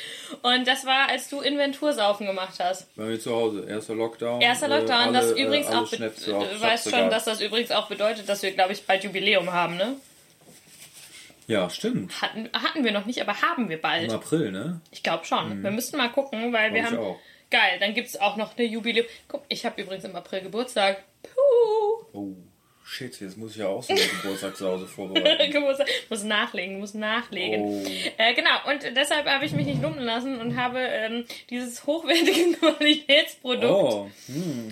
Und 0.43 0.69
das 0.69 0.85
war, 0.85 1.09
als 1.09 1.31
du 1.31 1.41
Inventursaufen 1.41 2.27
gemacht 2.27 2.55
hast. 2.61 2.95
Bei 2.97 3.05
mir 3.05 3.19
zu 3.19 3.35
Hause. 3.35 3.67
Erster 3.67 3.95
Lockdown. 3.95 4.41
Erster 4.41 4.69
Lockdown, 4.69 5.09
äh, 5.09 5.13
das 5.13 5.33
alle, 5.33 5.41
übrigens 5.41 5.69
äh, 5.69 5.75
auch, 5.75 5.87
Schnäpse 5.87 6.33
du 6.33 6.61
weißt 6.61 6.91
schon, 6.91 7.11
dass 7.11 7.25
das 7.25 7.41
übrigens 7.41 7.71
auch 7.71 7.89
bedeutet, 7.89 8.29
dass 8.29 8.43
wir, 8.43 8.53
glaube 8.53 8.73
ich, 8.73 8.85
bald 8.85 9.05
Jubiläum 9.05 9.53
haben, 9.53 9.77
ne? 9.77 9.97
Ja, 11.47 11.69
stimmt. 11.71 12.21
Hatten, 12.23 12.49
hatten 12.53 12.85
wir 12.85 12.93
noch 12.93 13.07
nicht, 13.07 13.21
aber 13.21 13.43
haben 13.43 13.69
wir 13.69 13.81
bald. 13.81 14.05
Im 14.05 14.11
April, 14.17 14.53
ne? 14.53 14.81
Ich 14.91 15.03
glaube 15.03 15.25
schon. 15.25 15.63
Wir 15.63 15.71
müssten 15.71 15.97
mal 15.97 16.09
gucken, 16.09 16.53
weil 16.53 16.73
wir 16.73 16.83
Glaub 16.83 16.93
ich 16.93 16.99
haben. 16.99 17.17
Geil, 17.53 17.77
dann 17.81 17.93
gibt 17.93 18.09
es 18.09 18.19
auch 18.19 18.37
noch 18.37 18.57
eine 18.57 18.67
Jubiläum. 18.67 19.07
Guck, 19.29 19.43
ich 19.51 19.65
habe 19.67 19.81
übrigens 19.83 20.05
im 20.05 20.17
April 20.17 20.41
Geburtstag. 20.41 21.05
Puh. 21.23 22.07
Oh, 22.15 22.35
shit, 22.83 23.21
jetzt 23.21 23.37
muss 23.37 23.51
ich 23.53 23.59
ja 23.59 23.69
auch 23.69 23.83
so 23.83 23.93
eine 23.93 24.01
Geburtstagssause 24.23 24.87
vorbereiten. 24.89 25.53
Geburtstag. 25.53 25.87
Muss 26.09 26.25
nachlegen, 26.25 26.81
muss 26.81 26.95
nachlegen. 26.95 27.61
Oh. 27.63 27.85
Äh, 28.17 28.33
genau, 28.33 28.71
und 28.71 28.97
deshalb 28.97 29.27
habe 29.27 29.45
ich 29.45 29.53
mich 29.53 29.67
nicht 29.67 29.83
lumpen 29.83 30.03
lassen 30.03 30.41
und 30.41 30.57
habe 30.57 30.79
ähm, 30.81 31.27
dieses 31.51 31.87
hochwertige 31.87 32.53
Qualitätsprodukt. 32.59 33.65
Oh, 33.65 34.11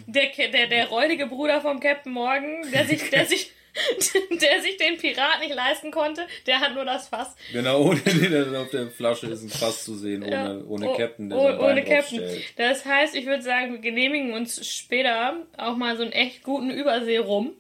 Der, 0.07 0.49
der, 0.49 0.67
der 0.69 0.89
räudige 0.89 1.27
Bruder 1.27 1.61
vom 1.61 1.81
Captain 1.81 2.13
Morgan, 2.13 2.63
der 2.73 2.87
sich, 2.87 3.11
der 3.11 3.27
sich, 3.27 3.53
der 4.31 4.61
sich 4.63 4.77
den 4.77 4.97
Pirat 4.99 5.41
nicht 5.41 5.55
leisten 5.55 5.91
konnte, 5.91 6.27
der 6.47 6.61
hat 6.61 6.75
nur 6.75 6.85
das 6.85 7.09
Fass. 7.09 7.35
genau, 7.53 7.83
ohne 7.83 8.01
den 8.01 8.57
auf 8.57 8.71
der 8.71 8.89
Flasche 8.89 9.27
ist 9.29 9.43
ein 9.43 9.49
Fass 9.49 9.85
zu 9.85 9.95
sehen, 9.97 10.23
ohne, 10.23 10.33
Ja. 10.33 10.61
ohne 10.69 10.91
Oh, 10.91 10.97
Captain, 10.97 11.31
der 11.31 11.39
oh, 11.39 11.45
Bein 11.45 11.61
ohne 11.61 11.85
Captain. 11.85 12.23
Das 12.57 12.85
heißt, 12.85 13.15
ich 13.15 13.27
würde 13.27 13.43
sagen, 13.43 13.73
wir 13.73 13.81
genehmigen 13.81 14.33
uns 14.35 14.67
später 14.67 15.37
auch 15.57 15.77
mal 15.77 15.97
so 15.97 16.03
einen 16.03 16.13
echt 16.13 16.43
guten 16.43 16.71
Übersee 16.71 17.19
rum. 17.19 17.53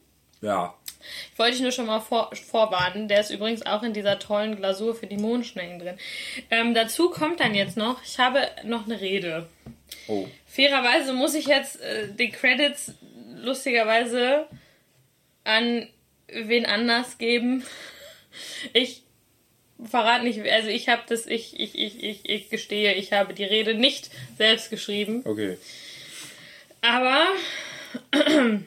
Ja, 0.42 0.74
Wollte 1.36 1.54
ich 1.56 1.60
nur 1.62 1.70
schon 1.72 1.86
mal 1.86 2.00
vor, 2.00 2.30
vorwarnen. 2.34 3.08
Der 3.08 3.20
ist 3.20 3.30
übrigens 3.30 3.64
auch 3.64 3.82
in 3.82 3.92
dieser 3.92 4.18
tollen 4.18 4.56
Glasur 4.56 4.94
für 4.94 5.06
die 5.06 5.16
Mondschnecken 5.18 5.78
drin. 5.78 5.98
Ähm, 6.50 6.74
dazu 6.74 7.10
kommt 7.10 7.40
dann 7.40 7.54
jetzt 7.54 7.76
noch, 7.76 8.02
ich 8.04 8.18
habe 8.18 8.48
noch 8.64 8.84
eine 8.86 9.00
Rede. 9.00 9.48
oh. 10.08 10.26
Fairerweise 10.46 11.12
muss 11.12 11.34
ich 11.34 11.46
jetzt 11.46 11.80
äh, 11.80 12.08
die 12.12 12.30
Credits 12.30 12.92
lustigerweise 13.36 14.46
an 15.44 15.88
wen 16.32 16.66
anders 16.66 17.18
geben. 17.18 17.64
Ich 18.72 19.02
verrate 19.84 20.24
nicht, 20.24 20.40
also 20.48 20.68
ich 20.68 20.88
habe 20.88 21.02
das, 21.08 21.26
ich, 21.26 21.58
ich, 21.58 21.78
ich, 21.78 22.02
ich, 22.02 22.28
ich 22.28 22.50
gestehe, 22.50 22.94
ich 22.94 23.12
habe 23.12 23.34
die 23.34 23.44
Rede 23.44 23.74
nicht 23.74 24.10
selbst 24.36 24.70
geschrieben. 24.70 25.22
Okay. 25.24 25.56
Aber 26.82 27.26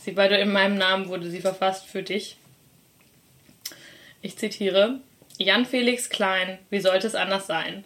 sie 0.00 0.16
war 0.16 0.30
in 0.30 0.52
meinem 0.52 0.76
Namen 0.76 1.08
wurde 1.08 1.30
sie 1.30 1.40
verfasst 1.40 1.86
für 1.86 2.02
dich. 2.02 2.36
Ich 4.22 4.36
zitiere: 4.36 5.00
Jan 5.38 5.66
Felix 5.66 6.10
Klein, 6.10 6.58
wie 6.70 6.80
sollte 6.80 7.06
es 7.06 7.14
anders 7.14 7.46
sein? 7.46 7.84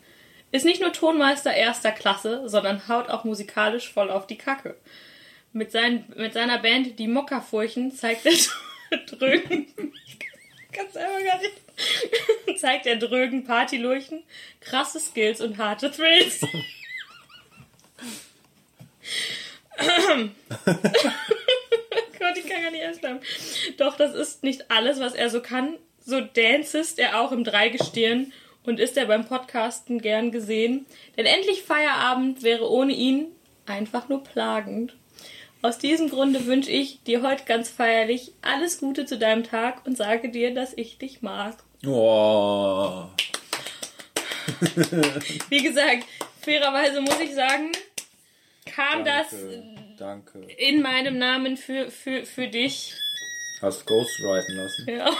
Ist 0.52 0.66
nicht 0.66 0.82
nur 0.82 0.92
Tonmeister 0.92 1.52
erster 1.54 1.92
Klasse, 1.92 2.48
sondern 2.48 2.86
haut 2.86 3.08
auch 3.08 3.24
musikalisch 3.24 3.90
voll 3.90 4.10
auf 4.10 4.26
die 4.26 4.36
Kacke. 4.36 4.76
Mit, 5.54 5.72
seinen, 5.72 6.04
mit 6.16 6.34
seiner 6.34 6.58
Band 6.58 6.98
Die 6.98 7.08
Mockerfurchen 7.08 7.92
zeigt 7.92 8.26
er 8.26 8.32
drögen. 8.98 9.66
Kann 10.72 10.90
selber 10.90 11.22
gar 11.22 11.38
nicht. 11.38 12.60
zeigt 12.60 12.86
er 12.86 12.96
drögen 12.96 13.44
Partylurchen, 13.44 14.22
krasse 14.60 15.00
Skills 15.00 15.40
und 15.40 15.58
harte 15.58 15.90
Thrills. 15.90 16.40
Gott, 22.18 22.36
ich 22.36 22.46
kann 22.48 22.62
gar 22.62 22.70
nicht 22.70 22.82
ernst. 22.82 23.00
Doch 23.78 23.96
das 23.96 24.14
ist 24.14 24.42
nicht 24.42 24.70
alles, 24.70 25.00
was 25.00 25.14
er 25.14 25.30
so 25.30 25.40
kann. 25.40 25.76
So 26.04 26.20
dancest 26.20 26.98
er 26.98 27.20
auch 27.20 27.32
im 27.32 27.44
Dreigestirn 27.44 28.32
und 28.64 28.80
ist 28.80 28.96
er 28.96 29.06
beim 29.06 29.26
Podcasten 29.26 30.00
gern 30.00 30.30
gesehen. 30.30 30.86
Denn 31.16 31.26
endlich 31.26 31.62
Feierabend 31.62 32.42
wäre 32.42 32.70
ohne 32.70 32.92
ihn 32.92 33.26
einfach 33.66 34.08
nur 34.08 34.22
plagend. 34.22 34.94
Aus 35.62 35.78
diesem 35.78 36.10
Grunde 36.10 36.46
wünsche 36.46 36.72
ich 36.72 37.04
dir 37.04 37.22
heute 37.22 37.44
ganz 37.44 37.70
feierlich 37.70 38.32
alles 38.42 38.78
Gute 38.78 39.06
zu 39.06 39.16
deinem 39.16 39.44
Tag 39.44 39.86
und 39.86 39.96
sage 39.96 40.28
dir, 40.28 40.52
dass 40.52 40.72
ich 40.76 40.98
dich 40.98 41.22
mag. 41.22 41.56
Oh. 41.86 43.04
Wie 45.48 45.62
gesagt, 45.62 46.04
fairerweise 46.40 47.00
muss 47.00 47.20
ich 47.20 47.32
sagen, 47.36 47.70
kam 48.66 49.04
das 49.04 49.26
Danke. 49.98 50.40
in 50.58 50.82
meinem 50.82 51.18
Namen 51.18 51.56
für, 51.56 51.92
für, 51.92 52.26
für 52.26 52.48
dich. 52.48 52.94
Hast 53.60 53.86
Ghostwriten 53.86 54.56
lassen. 54.56 54.88
Ja. 54.90 55.10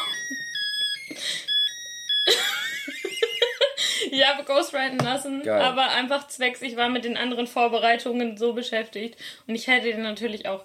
ich 4.19 4.27
habe 4.27 4.45
Ghostwriten 4.45 4.99
lassen, 4.99 5.43
Geil. 5.43 5.61
aber 5.61 5.89
einfach 5.91 6.29
zwecks, 6.29 6.61
ich 6.61 6.77
war 6.77 6.91
mit 6.91 7.05
den 7.05 7.17
anderen 7.17 7.47
Vorbereitungen 7.47 8.37
so 8.37 8.53
beschäftigt 8.53 9.17
und 9.47 9.55
ich 9.55 9.67
hätte 9.67 9.87
dir 9.87 9.99
natürlich 9.99 10.47
auch 10.47 10.65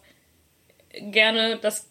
gerne 0.90 1.58
das 1.58 1.90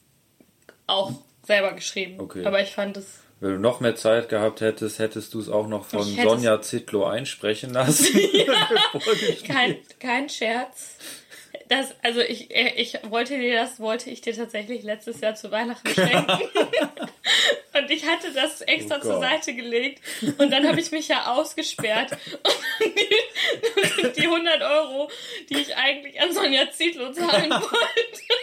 auch 0.86 1.12
selber 1.42 1.72
geschrieben. 1.72 2.20
Okay. 2.20 2.44
Aber 2.44 2.60
ich 2.60 2.72
fand 2.72 2.98
es. 2.98 3.22
Wenn 3.40 3.52
du 3.52 3.58
noch 3.58 3.80
mehr 3.80 3.96
Zeit 3.96 4.28
gehabt 4.28 4.60
hättest, 4.60 4.98
hättest 4.98 5.32
du 5.32 5.40
es 5.40 5.48
auch 5.48 5.66
noch 5.66 5.86
von 5.86 6.02
Sonja 6.02 6.60
Zittlow 6.60 7.04
einsprechen 7.04 7.72
lassen. 7.72 8.06
Kein, 9.46 9.78
kein 9.98 10.28
Scherz. 10.28 10.98
Das, 11.68 11.94
also 12.02 12.20
ich, 12.20 12.50
ich 12.50 12.98
wollte 13.08 13.38
dir 13.38 13.54
das, 13.54 13.80
wollte 13.80 14.10
ich 14.10 14.20
dir 14.20 14.34
tatsächlich 14.34 14.82
letztes 14.84 15.20
Jahr 15.20 15.34
zu 15.34 15.50
Weihnachten 15.50 15.88
schenken. 15.88 16.38
Und 17.86 17.92
ich 17.92 18.04
hatte 18.04 18.32
das 18.32 18.62
extra 18.62 18.96
Oh 18.96 19.00
zur. 19.00 19.20
Seite 19.20 19.54
gelegt. 19.54 20.02
Und 20.38 20.50
dann 20.50 20.66
habe 20.66 20.80
ich 20.80 20.90
mich 20.90 21.06
ja 21.06 21.32
ausgesperrt. 21.32 22.10
Und 22.80 24.06
die, 24.16 24.20
die 24.20 24.26
100 24.26 24.60
Euro, 24.62 25.10
die 25.48 25.58
ich 25.58 25.76
eigentlich 25.76 26.20
an 26.20 26.32
Sonja 26.32 26.70
Zietlow 26.70 27.12
zahlen 27.12 27.50
wollte, 27.50 28.34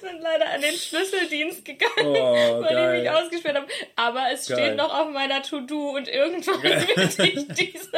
sind 0.00 0.20
leider 0.20 0.50
an 0.50 0.60
den 0.60 0.74
Schlüsseldienst 0.74 1.64
gegangen, 1.64 1.90
Oh, 2.06 2.60
weil 2.62 2.74
geil. 2.74 2.96
die 2.96 3.02
mich 3.02 3.10
ausgesperrt 3.10 3.56
haben. 3.56 3.66
Aber 3.96 4.24
es 4.32 4.46
Geil. 4.46 4.58
steht 4.58 4.76
noch 4.76 4.92
auf 4.92 5.10
meiner 5.10 5.42
To-Do 5.42 5.96
und 5.96 6.08
irgendwann 6.08 6.62
wird 6.62 7.18
ich 7.18 7.48
dieses, 7.48 7.88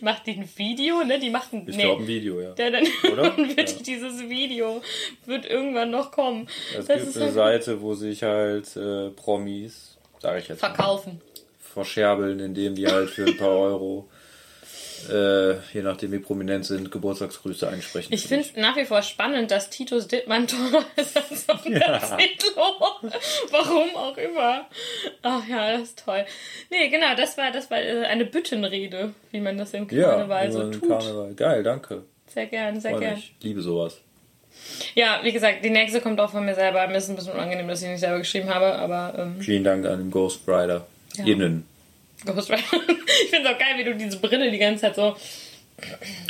macht 0.00 0.26
die 0.26 0.32
ein 0.32 0.48
Video, 0.56 1.02
ne? 1.04 1.18
Die 1.18 1.30
macht 1.30 1.52
ein, 1.52 1.66
Ich 1.68 1.76
nee. 1.76 1.82
glaube 1.82 2.02
ein 2.02 2.06
Video, 2.06 2.40
ja. 2.40 2.54
Ja, 2.58 2.70
dann 2.70 2.86
Oder? 3.12 3.36
wird 3.56 3.70
Ja. 3.70 3.76
dieses 3.86 4.28
Video 4.28 4.82
wird 5.26 5.46
irgendwann 5.46 5.90
noch 5.90 6.10
kommen. 6.12 6.48
Es 6.78 6.86
das 6.86 6.96
gibt 6.98 7.08
ist 7.08 7.16
eine 7.16 7.24
halt 7.26 7.34
Seite, 7.34 7.80
wo 7.82 7.94
sich 7.94 8.22
halt 8.22 8.76
äh, 8.76 9.10
Promis, 9.10 9.96
sage 10.20 10.38
ich 10.40 10.48
jetzt 10.48 10.62
mal, 10.62 10.68
verkaufen. 10.68 11.20
verscherbeln, 11.60 12.40
indem 12.40 12.74
die 12.74 12.86
halt 12.86 13.10
für 13.10 13.24
ein 13.26 13.36
paar 13.36 13.56
Euro, 13.56 14.08
äh, 15.10 15.54
je 15.72 15.82
nachdem 15.82 16.12
wie 16.12 16.18
prominent 16.18 16.64
sind, 16.64 16.90
Geburtstagsgrüße 16.90 17.68
einsprechen. 17.68 18.12
Ich 18.12 18.26
finde 18.26 18.44
es 18.44 18.56
nach 18.56 18.76
wie 18.76 18.84
vor 18.84 19.02
spannend, 19.02 19.50
dass 19.50 19.70
Titus 19.70 20.08
Dittmann 20.08 20.46
teurer 20.46 20.84
ist 20.96 21.16
als 21.16 21.46
Sonja 21.46 21.78
Ja. 21.78 22.18
Warum 23.50 23.96
auch 23.96 24.16
immer. 24.16 24.66
Ach 25.22 25.46
ja, 25.48 25.72
das 25.72 25.82
ist 25.82 26.04
toll. 26.04 26.24
Nee, 26.70 26.88
genau, 26.88 27.14
das 27.16 27.36
war, 27.38 27.50
das 27.52 27.70
war 27.70 27.78
äh, 27.78 28.04
eine 28.04 28.24
Büttenrede, 28.24 29.14
wie 29.30 29.40
man 29.40 29.58
das 29.58 29.74
im 29.74 29.88
ja, 29.90 30.10
Karneval 30.10 30.52
so 30.52 30.62
über 30.62 30.70
den 30.70 30.80
tut. 30.80 30.88
Karneval. 30.88 31.34
Geil, 31.34 31.62
danke. 31.62 32.02
Sehr 32.26 32.46
gern, 32.46 32.80
sehr 32.80 32.92
Freu 32.92 33.00
gern. 33.00 33.14
mich. 33.14 33.34
Liebe 33.42 33.60
sowas. 33.60 34.00
Ja, 34.94 35.20
wie 35.22 35.32
gesagt, 35.32 35.64
die 35.64 35.70
nächste 35.70 36.00
kommt 36.00 36.20
auch 36.20 36.30
von 36.30 36.44
mir 36.44 36.54
selber. 36.54 36.86
Mir 36.86 36.96
ist 36.96 37.08
ein 37.08 37.16
bisschen 37.16 37.32
unangenehm, 37.32 37.68
dass 37.68 37.82
ich 37.82 37.88
nicht 37.88 38.00
selber 38.00 38.18
geschrieben 38.18 38.48
habe, 38.48 38.74
aber 38.74 39.14
ähm, 39.18 39.40
Vielen 39.40 39.64
Dank 39.64 39.86
an 39.86 39.98
den 39.98 40.10
Ghost 40.10 40.46
Rider. 40.46 40.86
Ja. 41.16 41.24
Innen. 41.24 41.66
Ghostwriter. 42.24 42.62
ich 43.24 43.30
finde 43.30 43.48
es 43.48 43.54
auch 43.54 43.58
geil, 43.58 43.74
wie 43.76 43.84
du 43.84 43.94
diese 43.94 44.18
Brille 44.18 44.50
die 44.50 44.58
ganze 44.58 44.82
Zeit 44.82 44.96
so. 44.96 45.16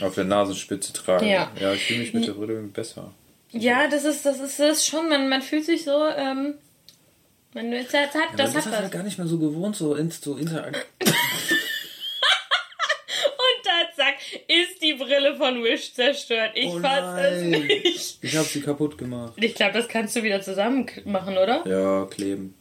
Auf 0.02 0.14
der 0.14 0.24
Nasenspitze 0.24 0.92
tragen. 0.92 1.26
Ja. 1.26 1.50
ja 1.60 1.72
ich 1.72 1.84
fühle 1.84 2.00
mich 2.00 2.14
mit 2.14 2.26
der 2.26 2.32
Brille 2.32 2.60
besser. 2.62 3.12
Ja, 3.50 3.86
das 3.88 4.04
ist, 4.04 4.24
das 4.24 4.40
ist, 4.40 4.58
das 4.58 4.78
ist 4.78 4.86
schon, 4.86 5.08
man, 5.08 5.28
man 5.28 5.42
fühlt 5.42 5.64
sich 5.64 5.84
so, 5.84 6.06
ähm, 6.16 6.54
man, 7.52 7.70
das 7.70 7.92
hat, 7.92 8.14
Ja, 8.14 8.36
das 8.36 8.54
man 8.54 8.64
hat 8.64 8.72
ist 8.72 8.78
halt 8.78 8.92
gar 8.92 9.02
nicht 9.02 9.18
mehr 9.18 9.26
so 9.26 9.38
gewohnt, 9.38 9.76
so, 9.76 9.94
in, 9.94 10.10
so 10.10 10.36
interaktiv. 10.36 10.86
Und 11.02 11.12
dann 13.64 13.86
zack, 13.94 14.14
ist 14.48 14.80
die 14.80 14.94
Brille 14.94 15.36
von 15.36 15.62
Wish 15.62 15.92
zerstört. 15.92 16.52
Ich 16.54 16.68
Oh 16.68 16.80
fass 16.80 17.20
es 17.20 17.42
nicht. 17.42 18.18
Ich 18.22 18.36
habe 18.36 18.48
sie 18.48 18.62
kaputt 18.62 18.96
gemacht. 18.96 19.34
Ich 19.36 19.54
glaube, 19.54 19.74
das 19.74 19.86
kannst 19.86 20.16
du 20.16 20.22
wieder 20.22 20.40
zusammen 20.40 20.86
machen, 21.04 21.36
oder? 21.36 21.62
Ja, 21.66 22.06
kleben. 22.06 22.54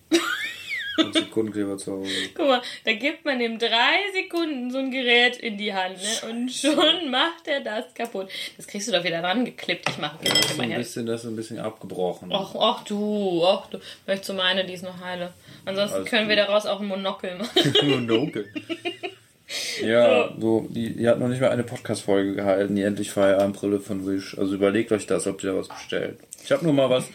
Und 1.06 1.14
Sekundenkleber 1.14 1.78
zu 1.78 1.92
Hause. 1.94 2.12
Guck 2.36 2.48
mal, 2.48 2.62
da 2.86 2.94
gibt 2.94 3.26
man 3.26 3.40
ihm 3.42 3.58
drei 3.60 3.98
Sekunden 4.14 4.72
so 4.72 4.78
ein 4.78 4.92
Gerät 4.92 5.38
in 5.38 5.58
die 5.58 5.74
Hand, 5.74 5.98
ne? 5.98 6.30
Und 6.30 6.52
schon 6.52 7.10
macht 7.10 7.48
er 7.48 7.62
das 7.62 7.94
kaputt. 7.94 8.30
Das 8.58 8.68
kriegst 8.68 8.88
du 8.88 8.92
doch 8.92 9.04
wieder 9.04 9.22
dran 9.22 9.46
geklippt. 9.46 9.90
Ich 9.90 9.98
mache 9.98 10.18
Das 10.24 10.34
das 10.34 10.52
ist 10.52 10.60
ein 10.60 10.76
bisschen, 10.76 11.06
das 11.06 11.24
ist 11.24 11.30
ein 11.30 11.36
bisschen 11.36 11.60
abgebrochen. 11.60 12.30
Ach, 12.34 12.54
ach 12.60 12.84
du, 12.84 13.44
ach 13.46 13.68
du. 13.70 13.80
Möchtest 14.08 14.30
du 14.30 14.34
meine, 14.34 14.66
die 14.66 14.74
ist 14.74 14.84
noch 14.84 15.00
heile. 15.02 15.34
Ansonsten 15.66 15.98
Alles 15.98 16.10
können 16.10 16.30
wir 16.30 16.36
gut. 16.36 16.46
daraus 16.48 16.66
auch 16.66 16.80
ein 16.80 16.88
Monokel 16.88 17.36
machen. 17.38 17.74
Monokel. 17.84 18.48
Ja, 19.84 20.34
so, 20.40 20.66
die, 20.70 20.96
die 20.96 21.08
hat 21.10 21.20
noch 21.20 21.28
nicht 21.28 21.42
mal 21.42 21.50
eine 21.50 21.64
Podcast-Folge 21.64 22.36
gehalten, 22.36 22.76
die 22.76 22.84
endlich 22.84 23.12
Feierabendbrille 23.12 23.80
von 23.80 24.08
Wish. 24.08 24.38
Also 24.38 24.56
überlegt 24.56 24.94
euch 24.94 25.08
das, 25.08 25.28
ob 25.28 25.44
ihr 25.44 25.52
da 25.52 25.58
was 25.58 25.68
bestellt. 25.68 26.20
Ich 26.44 26.52
habe 26.54 26.64
nur 26.64 26.72
mal 26.74 26.90
was 26.90 27.06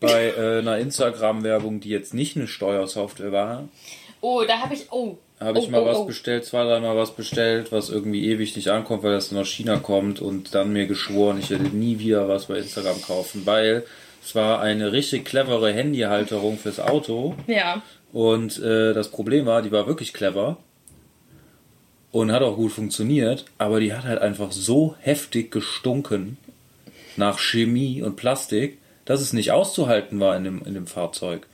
bei 0.00 0.32
äh, 0.36 0.58
einer 0.58 0.78
Instagram-Werbung, 0.78 1.80
die 1.80 1.90
jetzt 1.90 2.14
nicht 2.14 2.36
eine 2.36 2.48
Steuersoftware 2.48 3.32
war. 3.32 3.68
Oh, 4.20 4.42
da 4.46 4.60
habe 4.60 4.74
ich, 4.74 4.90
oh. 4.90 5.18
Habe 5.38 5.58
ich 5.58 5.68
oh, 5.68 5.70
mal 5.70 5.82
oh, 5.82 5.86
was 5.86 5.98
oh. 5.98 6.04
bestellt, 6.04 6.44
zwei, 6.44 6.64
dreimal 6.64 6.96
was 6.96 7.12
bestellt, 7.12 7.72
was 7.72 7.88
irgendwie 7.88 8.26
ewig 8.26 8.56
nicht 8.56 8.68
ankommt, 8.68 9.02
weil 9.02 9.12
das 9.12 9.30
dann 9.30 9.38
aus 9.38 9.48
China 9.48 9.76
kommt 9.76 10.20
und 10.20 10.54
dann 10.54 10.72
mir 10.72 10.86
geschworen, 10.86 11.38
ich 11.38 11.50
werde 11.50 11.64
nie 11.64 11.98
wieder 11.98 12.28
was 12.28 12.46
bei 12.46 12.58
Instagram 12.58 13.00
kaufen, 13.02 13.42
weil 13.46 13.84
es 14.22 14.34
war 14.34 14.60
eine 14.60 14.92
richtig 14.92 15.24
clevere 15.24 15.72
Handyhalterung 15.72 16.58
fürs 16.58 16.78
Auto 16.78 17.34
Ja. 17.46 17.82
und 18.12 18.58
äh, 18.58 18.92
das 18.92 19.08
Problem 19.08 19.46
war, 19.46 19.62
die 19.62 19.72
war 19.72 19.86
wirklich 19.86 20.12
clever 20.12 20.58
und 22.12 22.32
hat 22.32 22.42
auch 22.42 22.56
gut 22.56 22.72
funktioniert, 22.72 23.46
aber 23.56 23.80
die 23.80 23.94
hat 23.94 24.04
halt 24.04 24.20
einfach 24.20 24.52
so 24.52 24.94
heftig 25.00 25.50
gestunken 25.50 26.36
nach 27.16 27.38
Chemie 27.38 28.02
und 28.02 28.16
Plastik, 28.16 28.78
dass 29.10 29.20
es 29.20 29.32
nicht 29.32 29.50
auszuhalten 29.50 30.20
war 30.20 30.36
in 30.36 30.44
dem, 30.44 30.62
in 30.64 30.74
dem 30.74 30.86
Fahrzeug. 30.86 31.48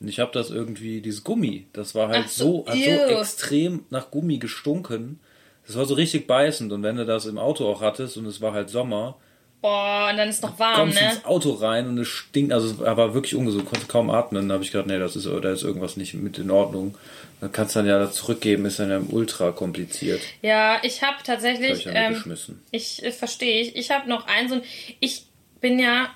Und 0.00 0.08
ich 0.08 0.20
habe 0.20 0.32
das 0.32 0.48
irgendwie, 0.48 1.02
dieses 1.02 1.22
Gummi, 1.22 1.66
das 1.74 1.94
war 1.94 2.08
halt 2.08 2.24
Ach 2.26 2.30
so, 2.30 2.64
so, 2.66 2.66
hat 2.66 2.78
so 2.78 3.18
extrem 3.18 3.84
nach 3.90 4.10
Gummi 4.10 4.38
gestunken. 4.38 5.20
Das 5.66 5.76
war 5.76 5.84
so 5.84 5.92
richtig 5.92 6.26
beißend 6.26 6.72
und 6.72 6.82
wenn 6.82 6.96
du 6.96 7.04
das 7.04 7.26
im 7.26 7.36
Auto 7.36 7.68
auch 7.68 7.82
hattest 7.82 8.16
und 8.16 8.24
es 8.24 8.40
war 8.40 8.54
halt 8.54 8.70
Sommer, 8.70 9.18
Boah, 9.60 10.08
und 10.10 10.16
dann 10.16 10.30
ist 10.30 10.42
noch 10.42 10.58
warm, 10.58 10.76
kommst 10.76 11.00
ne? 11.00 11.10
ins 11.10 11.24
Auto 11.26 11.50
rein 11.52 11.88
und 11.88 11.98
es 11.98 12.08
stinkt, 12.08 12.54
also 12.54 12.68
es 12.68 12.78
war 12.78 13.12
wirklich 13.12 13.34
ungesund, 13.34 13.66
konnte 13.66 13.86
kaum 13.86 14.08
atmen. 14.08 14.48
Da 14.48 14.54
habe 14.54 14.64
ich 14.64 14.72
gedacht, 14.72 14.86
nee, 14.86 14.98
das 14.98 15.14
ist, 15.16 15.26
da 15.26 15.52
ist 15.52 15.62
irgendwas 15.62 15.98
nicht 15.98 16.14
mit 16.14 16.38
in 16.38 16.50
Ordnung. 16.50 16.96
Dann 17.40 17.52
kannst 17.52 17.74
du 17.74 17.80
dann 17.80 17.88
ja 17.88 17.98
das 17.98 18.14
zurückgeben, 18.14 18.64
ist 18.64 18.78
dann 18.78 18.90
ja 18.90 19.00
ultra 19.10 19.52
kompliziert. 19.52 20.20
Ja, 20.40 20.78
ich 20.82 21.02
habe 21.02 21.12
Hab 21.12 21.20
ich 21.20 21.26
tatsächlich, 21.26 21.86
ähm, 21.90 22.22
ich 22.70 23.02
äh, 23.02 23.10
verstehe 23.10 23.60
ich, 23.60 23.76
ich 23.76 23.90
habe 23.90 24.08
noch 24.08 24.26
einen 24.26 24.48
so 24.48 24.54
ein, 24.56 24.62
ich 25.00 25.24
bin 25.60 25.78
ja, 25.78 26.10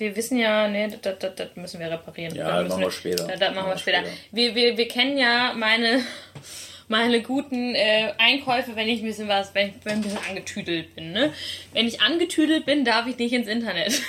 wir 0.00 0.16
wissen 0.16 0.38
ja, 0.38 0.66
nee, 0.68 0.88
das, 1.00 1.18
das, 1.18 1.34
das 1.34 1.56
müssen 1.56 1.80
wir 1.80 1.90
reparieren. 1.90 2.34
Ja, 2.34 2.48
Da 2.48 2.62
das 2.62 2.68
machen 2.70 2.82
wir 2.82 2.90
später. 2.90 3.26
Das, 3.26 3.38
das 3.38 3.54
machen 3.54 3.68
wir 3.70 3.78
später. 3.78 4.00
später. 4.00 4.16
Wir, 4.32 4.54
wir, 4.54 4.76
wir 4.76 4.88
kennen 4.88 5.18
ja 5.18 5.52
meine, 5.54 6.00
meine 6.88 7.22
guten 7.22 7.74
äh, 7.74 8.12
Einkäufe, 8.18 8.74
wenn 8.76 8.88
ich 8.88 9.00
ein 9.00 9.06
bisschen 9.06 9.28
was, 9.28 9.54
wenn 9.54 9.68
ich, 9.68 9.74
wenn 9.84 10.00
ich 10.00 10.06
ein 10.06 10.10
bisschen 10.14 10.28
angetüdelt 10.28 10.94
bin. 10.94 11.12
Ne? 11.12 11.32
Wenn 11.72 11.86
ich 11.86 12.00
angetüdelt 12.00 12.66
bin, 12.66 12.84
darf 12.84 13.06
ich 13.06 13.18
nicht 13.18 13.32
ins 13.32 13.46
Internet. 13.48 14.00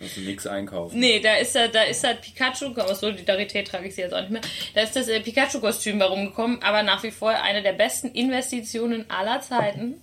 Musst 0.00 0.16
du 0.16 0.20
nichts 0.22 0.46
einkaufen. 0.46 0.98
Nee, 0.98 1.20
da 1.20 1.34
ist 1.34 1.54
da, 1.54 1.68
da 1.68 1.82
ist 1.82 2.02
halt 2.04 2.22
Pikachu, 2.22 2.72
aus 2.80 3.00
Solidarität 3.00 3.68
trage 3.68 3.88
ich 3.88 3.94
sie 3.94 4.00
jetzt 4.00 4.14
auch 4.14 4.20
nicht 4.20 4.30
mehr. 4.30 4.40
Da 4.74 4.80
ist 4.80 4.96
das 4.96 5.08
äh, 5.08 5.20
Pikachu-Kostüm 5.20 5.98
bei 5.98 6.06
rumgekommen, 6.06 6.62
aber 6.62 6.82
nach 6.82 7.02
wie 7.02 7.10
vor 7.10 7.30
eine 7.30 7.62
der 7.62 7.74
besten 7.74 8.08
Investitionen 8.12 9.04
aller 9.10 9.42
Zeiten. 9.42 10.00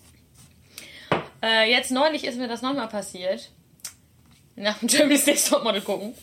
Äh, 1.44 1.72
jetzt 1.72 1.92
neulich 1.92 2.26
ist 2.26 2.38
mir 2.38 2.48
das 2.48 2.62
nochmal 2.62 2.88
passiert. 2.90 3.50
Nach 4.60 4.80
dem 4.80 4.88
Germany's 4.88 5.28
Next 5.28 5.50
Topmodel 5.50 5.82
gucken. 5.82 6.16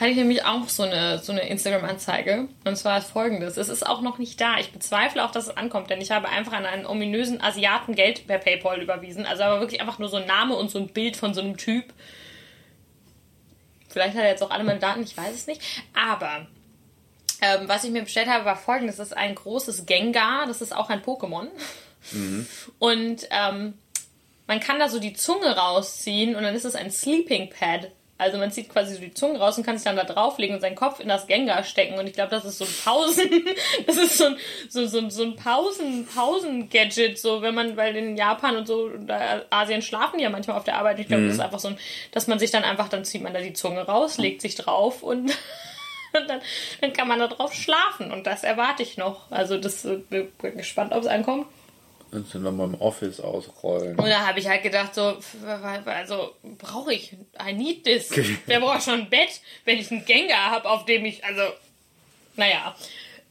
Hatte 0.00 0.10
ich 0.10 0.16
nämlich 0.16 0.42
auch 0.46 0.66
so 0.66 0.82
eine, 0.82 1.18
so 1.18 1.30
eine 1.30 1.46
Instagram-Anzeige. 1.46 2.48
Und 2.64 2.76
zwar 2.76 3.02
folgendes. 3.02 3.58
Es 3.58 3.68
ist 3.68 3.86
auch 3.86 4.00
noch 4.00 4.16
nicht 4.16 4.40
da. 4.40 4.58
Ich 4.58 4.72
bezweifle 4.72 5.22
auch, 5.22 5.30
dass 5.30 5.48
es 5.48 5.56
ankommt, 5.56 5.90
denn 5.90 6.00
ich 6.00 6.10
habe 6.10 6.30
einfach 6.30 6.54
an 6.54 6.64
einen 6.64 6.86
ominösen 6.86 7.42
Asiaten 7.42 7.94
Geld 7.94 8.26
per 8.26 8.38
Paypal 8.38 8.80
überwiesen. 8.80 9.26
Also 9.26 9.42
aber 9.42 9.60
wirklich 9.60 9.82
einfach 9.82 9.98
nur 9.98 10.08
so 10.08 10.16
ein 10.16 10.26
Name 10.26 10.56
und 10.56 10.70
so 10.70 10.78
ein 10.78 10.88
Bild 10.88 11.18
von 11.18 11.34
so 11.34 11.42
einem 11.42 11.58
Typ. 11.58 11.92
Vielleicht 13.90 14.16
hat 14.16 14.24
er 14.24 14.30
jetzt 14.30 14.42
auch 14.42 14.50
alle 14.50 14.64
meine 14.64 14.80
Daten, 14.80 15.02
ich 15.02 15.14
weiß 15.14 15.34
es 15.34 15.46
nicht. 15.46 15.60
Aber 15.92 16.46
ähm, 17.42 17.68
was 17.68 17.84
ich 17.84 17.90
mir 17.90 18.02
bestellt 18.02 18.28
habe, 18.28 18.46
war 18.46 18.56
folgendes. 18.56 18.96
Das 18.96 19.08
ist 19.08 19.16
ein 19.16 19.34
großes 19.34 19.84
Gengar. 19.84 20.46
Das 20.46 20.62
ist 20.62 20.74
auch 20.74 20.88
ein 20.88 21.02
Pokémon. 21.02 21.48
Und 22.78 23.28
ähm, 23.30 23.74
man 24.46 24.60
kann 24.60 24.78
da 24.78 24.88
so 24.88 24.98
die 25.00 25.14
Zunge 25.14 25.56
rausziehen 25.56 26.36
und 26.36 26.42
dann 26.42 26.54
ist 26.54 26.64
es 26.64 26.74
ein 26.74 26.90
Sleeping 26.90 27.50
Pad. 27.50 27.90
Also 28.18 28.38
man 28.38 28.50
zieht 28.50 28.70
quasi 28.70 28.94
so 28.94 29.00
die 29.00 29.12
Zunge 29.12 29.38
raus 29.38 29.58
und 29.58 29.64
kann 29.66 29.76
sich 29.76 29.84
dann 29.84 29.96
da 29.96 30.04
drauflegen 30.04 30.56
und 30.56 30.62
seinen 30.62 30.74
Kopf 30.74 31.00
in 31.00 31.08
das 31.08 31.26
Gengar 31.26 31.64
stecken. 31.64 31.98
Und 31.98 32.06
ich 32.06 32.14
glaube, 32.14 32.30
das 32.30 32.46
ist 32.46 32.56
so 32.56 32.64
ein 32.64 32.70
Pausen, 32.82 33.44
das 33.86 33.98
ist 33.98 34.16
so 34.16 34.24
ein, 34.24 34.36
so, 34.70 34.86
so, 34.86 35.10
so 35.10 35.22
ein 35.22 35.36
Pausen, 35.36 36.06
Pausen-Gadget, 36.06 37.18
so 37.18 37.42
wenn 37.42 37.54
man, 37.54 37.76
weil 37.76 37.94
in 37.94 38.16
Japan 38.16 38.56
und 38.56 38.66
so, 38.66 38.88
da 38.88 39.42
Asien 39.50 39.82
schlafen 39.82 40.16
die 40.16 40.24
ja 40.24 40.30
manchmal 40.30 40.56
auf 40.56 40.64
der 40.64 40.78
Arbeit. 40.78 40.98
Ich 40.98 41.08
glaube, 41.08 41.24
das 41.24 41.34
ist 41.34 41.40
einfach 41.40 41.58
so 41.58 41.68
ein, 41.68 41.78
dass 42.12 42.26
man 42.26 42.38
sich 42.38 42.50
dann 42.50 42.64
einfach, 42.64 42.88
dann 42.88 43.04
zieht 43.04 43.22
man 43.22 43.34
da 43.34 43.40
die 43.40 43.52
Zunge 43.52 43.82
raus, 43.82 44.16
legt 44.16 44.40
sich 44.40 44.54
drauf 44.54 45.02
und 45.02 45.36
und 46.16 46.28
dann, 46.28 46.40
dann 46.80 46.92
kann 46.94 47.08
man 47.08 47.18
da 47.18 47.28
drauf 47.28 47.52
schlafen. 47.52 48.10
Und 48.12 48.26
das 48.26 48.44
erwarte 48.44 48.82
ich 48.82 48.96
noch. 48.96 49.30
Also 49.30 49.58
das 49.58 49.84
äh, 49.84 49.98
bin 50.08 50.56
gespannt, 50.56 50.92
ob 50.92 51.02
es 51.02 51.06
ankommt. 51.06 51.46
Und 52.12 52.32
dann 52.34 52.42
nochmal 52.42 52.68
im 52.68 52.74
Office 52.80 53.20
ausrollen. 53.20 53.98
Und 53.98 54.08
da 54.08 54.26
habe 54.26 54.38
ich 54.38 54.46
halt 54.48 54.62
gedacht, 54.62 54.94
so, 54.94 55.18
also 55.84 56.34
brauche 56.58 56.94
ich, 56.94 57.16
I 57.44 57.52
need 57.52 57.84
this. 57.84 58.10
Wer 58.46 58.60
braucht 58.60 58.84
schon 58.84 59.00
ein 59.00 59.10
Bett, 59.10 59.40
wenn 59.64 59.78
ich 59.78 59.90
einen 59.90 60.04
Gengar 60.04 60.50
habe, 60.50 60.68
auf 60.68 60.84
dem 60.84 61.04
ich, 61.04 61.24
also, 61.24 61.42
naja, 62.36 62.74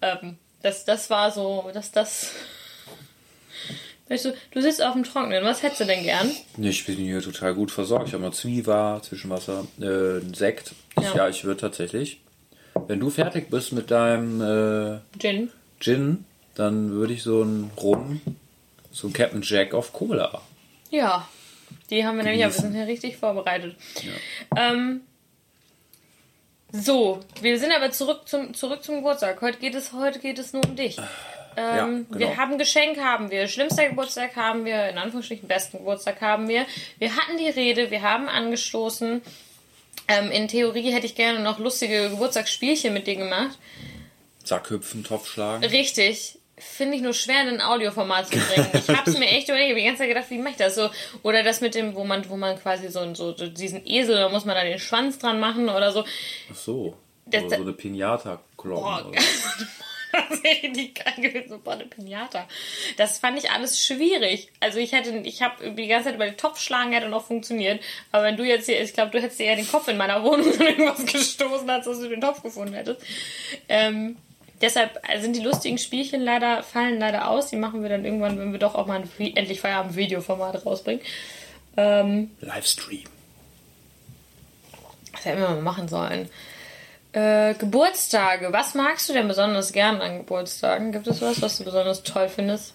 ähm, 0.02 0.38
das, 0.62 0.84
das 0.86 1.10
war 1.10 1.32
so, 1.32 1.70
dass 1.74 1.92
das. 1.92 2.32
Weißt 4.08 4.26
du, 4.26 4.34
du 4.52 4.62
sitzt 4.62 4.84
auf 4.84 4.94
dem 4.94 5.04
Trockenen, 5.04 5.44
was 5.44 5.64
hättest 5.64 5.82
du 5.82 5.86
denn 5.86 6.04
gern? 6.04 6.30
Ich 6.60 6.86
bin 6.86 6.98
hier 6.98 7.22
total 7.22 7.56
gut 7.56 7.72
versorgt. 7.72 8.10
Ich 8.10 8.14
habe 8.14 8.24
noch 8.24 8.34
Zwieber, 8.34 9.02
Zwischenwasser, 9.04 9.66
äh, 9.80 9.84
einen 9.86 10.34
Sekt. 10.36 10.74
Ich, 10.98 11.04
Ja. 11.04 11.16
ja. 11.16 11.30
ich 11.30 11.44
würde 11.44 11.62
tatsächlich, 11.62 12.22
wenn 12.88 13.00
du 13.00 13.10
fertig 13.10 13.50
bist 13.50 13.72
mit 13.72 13.90
deinem 13.90 14.42
äh, 14.42 15.00
Gin. 15.18 15.50
Gin, 15.80 16.26
dann 16.54 16.92
würde 16.92 17.14
ich 17.14 17.24
so 17.24 17.42
einen 17.42 17.72
Rum, 17.78 18.22
so 18.96 19.10
Captain 19.10 19.42
Jack 19.42 19.74
auf 19.74 19.92
Cola. 19.92 20.42
Ja, 20.90 21.28
die 21.90 22.06
haben 22.06 22.16
wir 22.16 22.24
nämlich, 22.24 22.40
ja, 22.40 22.48
wir 22.48 22.54
sind 22.54 22.74
hier 22.74 22.88
richtig 22.88 23.18
vorbereitet. 23.18 23.76
Ähm, 24.56 25.02
so, 26.72 27.20
wir 27.42 27.60
sind 27.60 27.74
aber 27.74 27.92
zurück 27.92 28.22
zum, 28.28 28.54
zurück 28.54 28.84
zum 28.84 28.96
Geburtstag. 28.96 29.42
Heute 29.42 29.60
geht 29.60 29.76
es, 29.76 29.92
heute 29.92 30.20
geht 30.20 30.40
es 30.40 30.54
nur 30.54 30.64
um 30.66 30.76
dich. 30.78 30.98
Ähm, 31.58 32.06
Ja, 32.12 32.20
Wir 32.20 32.28
genau. 32.28 32.38
haben 32.38 32.58
Geschenk, 32.58 32.98
haben 32.98 33.32
wir. 33.32 33.48
Schlimmster 33.50 33.90
Geburtstag 33.90 34.36
haben 34.38 34.64
wir, 34.64 34.90
in 34.90 34.98
Anführungsstrichen 34.98 35.48
besten 35.48 35.80
Geburtstag 35.80 36.22
haben 36.22 36.48
wir. 36.48 36.66
Wir 36.98 37.16
hatten 37.18 37.38
die 37.38 37.50
Rede, 37.50 37.92
wir 37.92 38.02
haben 38.02 38.30
angestoßen. 38.30 39.22
Ähm, 40.08 40.32
in 40.32 40.48
Theorie 40.48 40.92
hätte 40.94 41.06
ich 41.06 41.16
gerne 41.16 41.40
noch 41.40 41.60
lustige 41.60 42.10
Geburtstagsspielchen 42.12 42.94
mit 42.94 43.08
dir 43.08 43.16
gemacht. 43.18 43.58
Sackhüpfen, 44.44 45.04
Topf 45.04 45.28
schlagen. 45.28 45.66
Richtig. 45.66 46.38
Finde 46.58 46.96
ich 46.96 47.02
nur 47.02 47.14
schwer 47.14 47.42
in 47.42 47.50
ein 47.50 47.62
Audioformat 47.62 48.28
zu 48.28 48.38
bringen. 48.40 48.68
Ich 48.74 48.88
habe 48.88 49.10
es 49.10 49.18
mir 49.18 49.28
echt 49.28 49.50
überlegt, 49.50 49.68
ich 49.68 49.72
habe 49.72 49.80
die 49.82 49.86
ganze 49.86 49.98
Zeit 50.00 50.08
gedacht, 50.10 50.30
wie 50.30 50.38
mache 50.38 50.52
ich 50.52 50.58
das 50.58 50.76
so? 50.76 50.90
Oder 51.22 51.44
das 51.44 51.60
mit 51.60 51.76
dem, 51.76 51.96
wo 51.96 52.06
man, 52.06 52.30
wo 52.30 52.38
man 52.38 52.58
quasi 52.58 52.88
so, 52.90 53.14
so 53.14 53.34
diesen 53.34 53.86
Esel, 53.86 54.16
da 54.16 54.30
muss 54.30 54.46
man 54.46 54.56
da 54.56 54.64
den 54.64 54.80
Schwanz 54.80 55.20
dran 55.20 55.40
machen 55.42 55.68
oder 55.68 55.92
so. 55.92 56.06
Ach 56.52 56.56
so. 56.56 56.96
Das- 57.26 57.44
Oder 57.44 57.58
so 57.58 57.62
eine 57.64 57.74
Pinata 57.74 58.42
kloppen. 58.58 58.84
Boah, 58.84 59.06
oder 59.10 59.20
so. 59.20 59.66
das 60.30 60.44
wäre 60.44 60.64
richtig 60.64 60.96
geil 61.04 61.14
gewesen, 61.18 61.60
so 61.66 61.70
eine 61.70 61.86
Pinata. 61.88 62.48
Das 62.96 63.18
fand 63.20 63.38
ich 63.38 63.52
alles 63.52 63.84
schwierig. 63.86 64.50
Also 64.62 64.80
ich 64.80 64.94
hätte, 64.94 65.10
ich 65.26 65.42
habe 65.42 65.72
die 65.72 65.88
ganze 65.88 66.06
Zeit 66.06 66.16
über 66.16 66.26
den 66.26 66.38
Topf 66.38 66.62
schlagen 66.62 66.94
hätte 66.94 67.10
noch 67.10 67.26
funktioniert. 67.26 67.82
Aber 68.14 68.24
wenn 68.24 68.38
du 68.38 68.44
jetzt 68.46 68.68
hier, 68.68 68.82
ich 68.82 68.94
glaube, 68.94 69.12
du 69.12 69.22
hättest 69.22 69.40
dir 69.42 69.48
eher 69.48 69.56
den 69.58 69.68
Kopf 69.68 69.90
in 69.90 69.98
meiner 69.98 70.24
Wohnung 70.24 70.48
an 70.60 70.62
irgendwas 70.68 71.06
gestoßen, 71.06 71.70
als 71.70 71.84
dass 71.86 72.00
du 72.00 72.08
den 72.08 72.22
Topf 72.22 72.42
gefunden 72.44 72.74
hättest. 72.76 73.02
Ähm, 73.68 74.16
deshalb 74.62 75.00
sind 75.20 75.36
die 75.36 75.42
lustigen 75.42 75.78
Spielchen 75.78 76.22
leider, 76.22 76.64
fallen 76.64 77.00
leider 77.00 77.30
aus. 77.30 77.50
Die 77.50 77.56
machen 77.56 77.82
wir 77.82 77.90
dann 77.90 78.06
irgendwann, 78.06 78.38
wenn 78.40 78.52
wir 78.52 78.60
doch 78.60 78.76
auch 78.76 78.88
mal 78.88 79.02
ein 79.02 79.36
endlich 79.36 79.62
Feierabend-Videoformat 79.62 80.66
rausbringen. 80.66 81.02
Ähm, 81.78 82.32
Livestream. 82.42 83.04
was 85.12 85.26
hätten 85.26 85.42
wir 85.42 85.50
mal 85.50 85.62
machen 85.62 85.88
sollen? 85.88 86.30
Äh, 87.12 87.54
Geburtstage. 87.56 88.52
Was 88.52 88.76
magst 88.76 89.08
du 89.10 89.14
denn 89.14 89.28
besonders 89.28 89.72
gern 89.72 90.02
an 90.02 90.18
Geburtstagen? 90.18 90.92
Gibt 90.92 91.08
es 91.08 91.22
was, 91.22 91.42
was 91.42 91.58
du 91.58 91.64
besonders 91.64 92.04
toll 92.04 92.30
findest? 92.30 92.74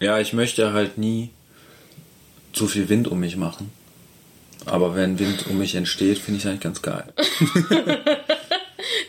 Ja, 0.00 0.18
ich 0.18 0.32
möchte 0.32 0.72
halt 0.72 0.98
nie 0.98 1.30
zu 2.52 2.66
viel 2.66 2.88
Wind 2.88 3.06
um 3.06 3.20
mich 3.20 3.36
machen. 3.36 3.70
Aber 4.66 4.94
wenn 4.94 5.18
Wind 5.18 5.46
um 5.48 5.58
mich 5.58 5.74
entsteht, 5.74 6.18
finde 6.18 6.38
ich 6.38 6.44
es 6.44 6.50
eigentlich 6.50 6.60
ganz 6.60 6.82
geil. 6.82 7.04
Das 7.16 7.26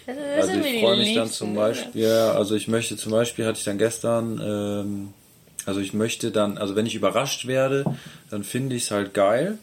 Also 0.37 0.53
ich 0.53 0.81
freue 0.81 0.97
mich 0.97 1.15
dann 1.15 1.29
zum? 1.29 1.55
Beispiel, 1.55 2.01
ja, 2.03 2.31
also 2.31 2.55
ich 2.55 2.67
möchte 2.67 2.97
zum 2.97 3.11
Beispiel, 3.11 3.45
hatte 3.45 3.59
ich 3.59 3.65
dann 3.65 3.77
gestern, 3.77 4.41
ähm, 4.43 5.13
also 5.65 5.79
ich 5.79 5.93
möchte 5.93 6.31
dann, 6.31 6.57
also 6.57 6.75
wenn 6.75 6.85
ich 6.85 6.95
überrascht 6.95 7.47
werde, 7.47 7.85
dann 8.29 8.43
finde 8.43 8.75
ich 8.75 8.83
es 8.83 8.91
halt 8.91 9.13
geil, 9.13 9.57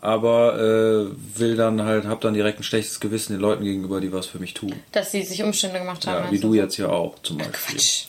aber 0.00 0.58
äh, 0.58 1.38
will 1.38 1.56
dann 1.56 1.82
halt, 1.82 2.06
hab 2.06 2.20
dann 2.20 2.34
direkt 2.34 2.60
ein 2.60 2.64
schlechtes 2.64 3.00
Gewissen 3.00 3.32
den 3.32 3.40
Leuten 3.40 3.64
gegenüber, 3.64 4.00
die 4.00 4.12
was 4.12 4.26
für 4.26 4.38
mich 4.38 4.54
tun. 4.54 4.74
Dass 4.92 5.12
sie 5.12 5.22
sich 5.22 5.42
Umstände 5.42 5.78
gemacht 5.78 6.06
haben. 6.06 6.24
Ja, 6.24 6.24
wie 6.24 6.34
meinst 6.34 6.44
du 6.44 6.54
jetzt 6.54 6.76
ja 6.76 6.88
auch 6.88 7.20
zum 7.22 7.38
Beispiel. 7.38 7.76
Quatsch. 7.76 8.04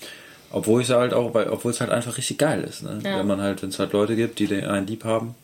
Obwohl 0.51 0.81
ich 0.81 0.89
halt 0.89 1.13
auch, 1.13 1.35
obwohl 1.35 1.71
es 1.71 1.79
halt 1.79 1.91
einfach 1.91 2.17
richtig 2.17 2.39
geil 2.39 2.63
ist, 2.63 2.81
ne? 2.81 2.99
Ja. 3.03 3.19
Wenn 3.19 3.27
man 3.27 3.39
halt, 3.39 3.61
wenn 3.61 3.69
es 3.69 3.77
halt 3.77 3.93
Leute 3.93 4.15
gibt, 4.15 4.39
die 4.39 4.51
einen 4.51 4.87
lieb 4.87 5.03
haben. 5.03 5.35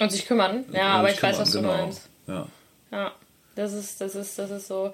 Und 0.00 0.10
sich 0.10 0.26
kümmern. 0.26 0.64
Ja, 0.72 0.94
und 0.94 0.98
aber 1.00 1.10
ich 1.10 1.22
weiß, 1.22 1.36
kümmern, 1.36 1.40
was 1.40 1.50
du 1.52 1.60
genau. 1.60 1.76
meinst. 1.76 2.08
Ja. 2.26 2.46
Ja, 2.90 3.12
das 3.54 3.72
ist, 3.72 4.00
das 4.00 4.14
ist, 4.14 4.38
das 4.38 4.50
ist 4.50 4.68
so. 4.68 4.92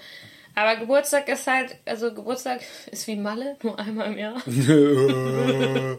Aber 0.54 0.76
Geburtstag 0.76 1.28
ist 1.28 1.46
halt, 1.46 1.76
also 1.84 2.12
Geburtstag 2.12 2.60
ist 2.90 3.06
wie 3.06 3.16
Malle, 3.16 3.56
nur 3.62 3.78
einmal 3.78 4.08
im 4.12 4.18
Jahr. 4.18 4.42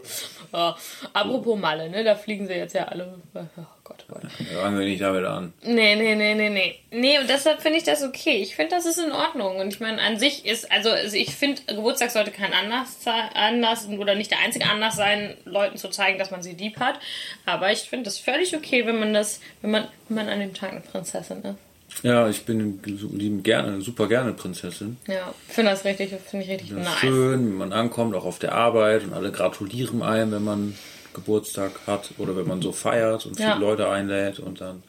ja. 0.52 0.76
Apropos 1.12 1.58
Malle, 1.58 1.88
ne, 1.90 2.04
da 2.04 2.14
fliegen 2.14 2.46
sie 2.46 2.54
jetzt 2.54 2.74
ja 2.74 2.84
alle. 2.84 3.14
Oh 3.34 3.40
Gott, 3.84 4.04
oh 4.08 4.14
Gott. 4.14 4.22
Fangen 4.60 4.78
wir 4.78 4.84
nicht 4.86 5.00
damit 5.00 5.24
an. 5.24 5.52
Nee, 5.62 5.96
nee, 5.96 6.14
nee, 6.14 6.34
nee, 6.34 6.50
nee. 6.50 6.78
Nee, 6.90 7.18
und 7.18 7.28
deshalb 7.30 7.60
finde 7.62 7.78
ich 7.78 7.84
das 7.84 8.02
okay. 8.02 8.36
Ich 8.42 8.54
finde, 8.56 8.74
das 8.76 8.86
ist 8.86 8.98
in 8.98 9.12
Ordnung. 9.12 9.56
Und 9.56 9.68
ich 9.68 9.80
meine, 9.80 10.00
an 10.02 10.18
sich 10.18 10.44
ist, 10.46 10.70
also 10.70 10.90
also 10.90 11.16
ich 11.16 11.34
finde, 11.34 11.62
Geburtstag 11.66 12.10
sollte 12.10 12.30
kein 12.30 12.52
Anlass, 12.52 13.02
sein- 13.02 13.30
Anlass 13.34 13.86
oder 13.88 14.14
nicht 14.14 14.30
der 14.30 14.40
einzige 14.40 14.66
Anlass 14.68 14.96
sein, 14.96 15.36
Leuten 15.44 15.76
zu 15.78 15.88
zeigen, 15.88 16.18
dass 16.18 16.30
man 16.30 16.42
sie 16.42 16.52
lieb 16.52 16.78
hat. 16.80 16.98
Aber 17.46 17.70
ich 17.72 17.80
finde 17.82 18.04
das 18.04 18.18
völlig 18.18 18.54
okay, 18.56 18.86
wenn 18.86 18.98
man 18.98 19.14
das, 19.14 19.40
wenn 19.62 19.70
man, 19.70 19.88
wenn 20.08 20.16
man 20.16 20.28
an 20.28 20.40
dem 20.40 20.54
Tag 20.54 20.72
eine 20.72 20.80
Prinzessin 20.80 21.42
ist. 21.42 21.54
Ja, 22.02 22.28
ich 22.28 22.44
bin 22.44 22.80
lieben 22.84 23.42
gerne, 23.42 23.80
super 23.82 24.06
gerne 24.08 24.32
Prinzessin. 24.32 24.96
Ja, 25.06 25.34
ich 25.48 25.54
finde 25.54 25.72
das 25.72 25.84
richtig, 25.84 26.14
finde 26.30 26.44
ich 26.46 26.50
richtig 26.52 26.70
ist 26.70 26.76
nice. 26.76 26.98
schön, 26.98 27.46
wenn 27.50 27.56
man 27.58 27.72
ankommt, 27.72 28.14
auch 28.14 28.24
auf 28.24 28.38
der 28.38 28.54
Arbeit 28.54 29.04
und 29.04 29.12
alle 29.12 29.32
gratulieren 29.32 30.02
einem, 30.02 30.32
wenn 30.32 30.44
man 30.44 30.74
Geburtstag 31.14 31.72
hat 31.86 32.10
oder 32.18 32.36
wenn 32.36 32.46
man 32.46 32.62
so 32.62 32.72
feiert 32.72 33.26
und 33.26 33.36
viele 33.36 33.48
Ja. 33.48 33.58
Leute 33.58 33.88
einlädt 33.88 34.38
und 34.38 34.60
dann 34.60 34.82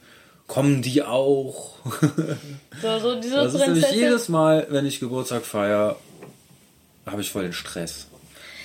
kommen 0.48 0.82
die 0.82 1.02
auch. 1.04 1.76
So, 2.82 3.00
so 3.00 3.20
diese 3.20 3.36
Das 3.38 3.54
ist 3.54 3.66
nämlich 3.66 3.92
jedes 3.92 4.30
Mal, 4.30 4.68
wenn 4.70 4.86
ich 4.86 5.00
Geburtstag 5.00 5.44
feiere, 5.46 5.96
habe 7.06 7.22
ich 7.22 7.32
voll 7.32 7.44
den 7.44 7.54
Stress. 7.54 8.08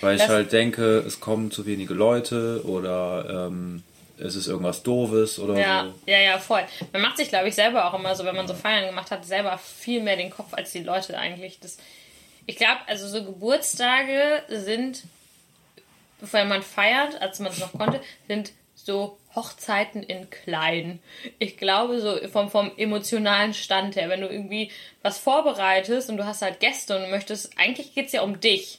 Weil 0.02 0.16
ich 0.16 0.22
Das- 0.22 0.30
halt 0.30 0.52
denke, 0.52 0.98
es 0.98 1.20
kommen 1.20 1.50
zu 1.50 1.64
wenige 1.64 1.94
Leute 1.94 2.60
oder 2.64 3.48
ähm, 3.48 3.82
es 4.18 4.34
ist 4.36 4.46
irgendwas 4.46 4.82
Doofes 4.82 5.38
oder 5.38 5.58
Ja, 5.58 5.84
so. 5.84 6.10
ja, 6.10 6.18
ja, 6.18 6.38
voll. 6.38 6.62
Man 6.92 7.02
macht 7.02 7.16
sich, 7.16 7.28
glaube 7.28 7.48
ich, 7.48 7.54
selber 7.54 7.86
auch 7.86 7.98
immer 7.98 8.14
so, 8.14 8.24
wenn 8.24 8.36
man 8.36 8.48
so 8.48 8.54
Feiern 8.54 8.86
gemacht 8.86 9.10
hat, 9.10 9.24
selber 9.24 9.58
viel 9.58 10.02
mehr 10.02 10.16
den 10.16 10.30
Kopf 10.30 10.54
als 10.54 10.72
die 10.72 10.82
Leute 10.82 11.18
eigentlich. 11.18 11.58
Das, 11.60 11.78
ich 12.46 12.56
glaube, 12.56 12.80
also 12.86 13.06
so 13.08 13.24
Geburtstage 13.24 14.42
sind, 14.48 15.02
wenn 16.20 16.48
man 16.48 16.62
feiert, 16.62 17.20
als 17.20 17.40
man 17.40 17.52
es 17.52 17.58
noch 17.58 17.72
konnte, 17.72 18.00
sind 18.26 18.52
so 18.74 19.18
Hochzeiten 19.34 20.02
in 20.02 20.30
klein. 20.30 21.00
Ich 21.38 21.58
glaube, 21.58 22.00
so 22.00 22.16
vom, 22.28 22.50
vom 22.50 22.70
emotionalen 22.76 23.52
Stand 23.52 23.96
her, 23.96 24.08
wenn 24.08 24.20
du 24.22 24.28
irgendwie 24.28 24.70
was 25.02 25.18
vorbereitest 25.18 26.08
und 26.08 26.16
du 26.16 26.24
hast 26.24 26.40
halt 26.42 26.60
Gäste 26.60 26.96
und 26.96 27.10
möchtest, 27.10 27.50
eigentlich 27.58 27.94
geht's 27.94 28.12
ja 28.12 28.22
um 28.22 28.40
dich. 28.40 28.78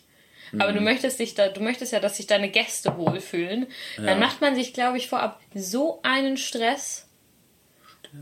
Aber 0.54 0.74
du 0.74 0.82
möchtest 0.82 1.20
dich 1.20 1.36
da, 1.36 1.50
du 1.50 1.62
möchtest 1.62 1.94
ja, 1.94 2.00
dass 2.00 2.18
sich 2.18 2.28
deine 2.28 2.50
Gäste 2.50 2.98
wohlfühlen. 2.98 3.68
Dann 3.98 4.20
macht 4.20 4.42
man 4.42 4.56
sich, 4.56 4.74
glaube 4.74 4.98
ich, 4.98 5.08
vorab 5.08 5.40
so 5.54 6.00
einen 6.04 6.38
Stress. 6.38 7.08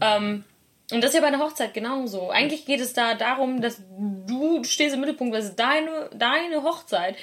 Ähm, 0.01 0.43
und 0.91 1.03
das 1.03 1.11
ist 1.11 1.15
ja 1.15 1.21
bei 1.21 1.27
einer 1.27 1.39
Hochzeit 1.39 1.73
genauso. 1.73 2.29
Eigentlich 2.29 2.65
geht 2.65 2.79
es 2.79 2.93
da 2.93 3.15
darum, 3.15 3.61
dass 3.61 3.77
du, 3.77 4.25
du 4.27 4.63
stehst 4.63 4.93
im 4.93 5.01
Mittelpunkt, 5.01 5.35
das 5.35 5.45
ist 5.45 5.55
deine, 5.55 6.09
deine 6.13 6.63
Hochzeit. 6.63 7.15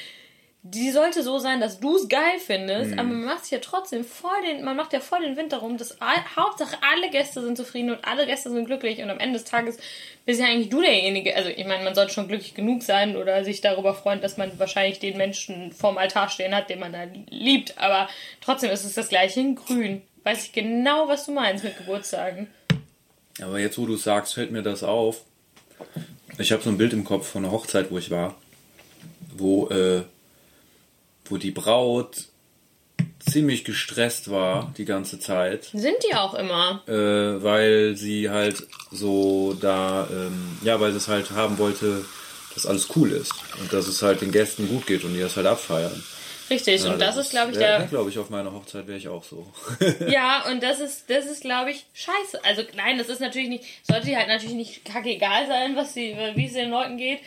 Die 0.64 0.92
sollte 0.92 1.24
so 1.24 1.40
sein, 1.40 1.60
dass 1.60 1.80
du 1.80 1.96
es 1.96 2.08
geil 2.08 2.38
findest, 2.38 2.92
aber 2.92 3.08
man 3.08 3.24
macht 3.24 3.50
ja 3.50 3.58
trotzdem 3.58 4.04
voll 4.04 4.30
den, 4.46 4.64
man 4.64 4.76
macht 4.76 4.92
ja 4.92 5.00
voll 5.00 5.20
den 5.22 5.36
Wind 5.36 5.52
darum, 5.52 5.76
dass 5.76 6.00
all, 6.00 6.14
Hauptsache 6.36 6.76
alle 6.88 7.10
Gäste 7.10 7.42
sind 7.42 7.56
zufrieden 7.56 7.90
und 7.90 8.04
alle 8.04 8.26
Gäste 8.26 8.48
sind 8.48 8.66
glücklich 8.66 9.02
und 9.02 9.10
am 9.10 9.18
Ende 9.18 9.40
des 9.40 9.44
Tages 9.44 9.78
bist 10.24 10.38
ja 10.38 10.46
eigentlich 10.46 10.68
du 10.68 10.80
derjenige, 10.80 11.34
also 11.34 11.48
ich 11.48 11.66
meine, 11.66 11.82
man 11.82 11.96
sollte 11.96 12.12
schon 12.12 12.28
glücklich 12.28 12.54
genug 12.54 12.84
sein 12.84 13.16
oder 13.16 13.42
sich 13.42 13.60
darüber 13.60 13.92
freuen, 13.92 14.20
dass 14.20 14.36
man 14.36 14.56
wahrscheinlich 14.60 15.00
den 15.00 15.16
Menschen 15.16 15.72
vorm 15.72 15.98
Altar 15.98 16.28
stehen 16.28 16.54
hat, 16.54 16.70
den 16.70 16.78
man 16.78 16.92
da 16.92 17.08
liebt, 17.28 17.76
aber 17.78 18.08
trotzdem 18.40 18.70
ist 18.70 18.84
es 18.84 18.94
das 18.94 19.08
gleiche 19.08 19.40
in 19.40 19.56
grün. 19.56 20.02
Weiß 20.22 20.44
ich 20.44 20.52
genau, 20.52 21.08
was 21.08 21.26
du 21.26 21.32
meinst 21.32 21.64
mit 21.64 21.76
Geburtstagen. 21.76 22.46
Aber 23.40 23.58
jetzt, 23.58 23.78
wo 23.78 23.86
du 23.86 23.96
sagst, 23.96 24.34
fällt 24.34 24.52
mir 24.52 24.62
das 24.62 24.84
auf. 24.84 25.22
Ich 26.38 26.52
habe 26.52 26.62
so 26.62 26.70
ein 26.70 26.78
Bild 26.78 26.92
im 26.92 27.02
Kopf 27.02 27.26
von 27.26 27.44
einer 27.44 27.52
Hochzeit, 27.52 27.90
wo 27.90 27.98
ich 27.98 28.12
war, 28.12 28.36
wo, 29.36 29.68
äh, 29.70 30.02
wo 31.26 31.36
die 31.36 31.50
Braut 31.50 32.26
ziemlich 33.20 33.64
gestresst 33.64 34.30
war 34.30 34.72
die 34.76 34.84
ganze 34.84 35.18
Zeit, 35.20 35.64
Sind 35.72 35.96
die 36.08 36.14
auch 36.14 36.34
immer. 36.34 36.82
äh, 36.88 37.42
weil 37.42 37.96
sie 37.96 38.30
halt 38.30 38.66
so 38.90 39.54
da, 39.54 40.08
ähm, 40.10 40.58
ja, 40.62 40.80
weil 40.80 40.90
sie 40.90 40.98
es 40.98 41.08
halt 41.08 41.30
haben 41.30 41.58
wollte, 41.58 42.04
dass 42.54 42.66
alles 42.66 42.88
cool 42.96 43.12
ist 43.12 43.32
und 43.60 43.72
dass 43.72 43.86
es 43.86 44.02
halt 44.02 44.20
den 44.20 44.32
Gästen 44.32 44.68
gut 44.68 44.86
geht 44.86 45.04
und 45.04 45.14
die 45.14 45.20
das 45.20 45.36
halt 45.36 45.46
abfeiern. 45.46 46.02
Richtig, 46.50 46.82
Ja, 46.84 46.92
und 46.92 46.98
das, 47.00 47.16
ist, 47.16 47.30
glaube 47.30 47.52
ich, 47.52 47.56
ja, 47.58 47.78
der. 47.78 47.86
glaube 47.86 48.10
ich, 48.10 48.18
auf 48.18 48.28
meiner 48.28 48.52
Hochzeit 48.52 48.86
wäre 48.86 48.98
ich 48.98 49.08
auch 49.08 49.24
so. 49.24 49.50
Ja, 50.08 50.44
und 50.50 50.62
das 50.62 50.80
ist, 50.80 51.08
das 51.08 51.24
ist, 51.26 51.40
glaube 51.42 51.70
ich, 51.70 51.86
scheiße. 51.94 52.44
Also 52.44 52.62
nein, 52.76 52.98
das 52.98 53.08
ist 53.08 53.20
natürlich 53.20 53.48
nicht, 53.48 53.64
sollte 53.84 54.06
dir 54.06 54.18
halt 54.18 54.28
natürlich 54.28 54.56
nicht 54.56 54.84
kacke 54.84 55.08
egal 55.10 55.46
sein, 55.46 55.76
was 55.76 55.94
die, 55.94 56.14
wie 56.34 56.46
es 56.46 56.52
den 56.52 56.70
Leuten 56.70 56.98
geht. 56.98 57.20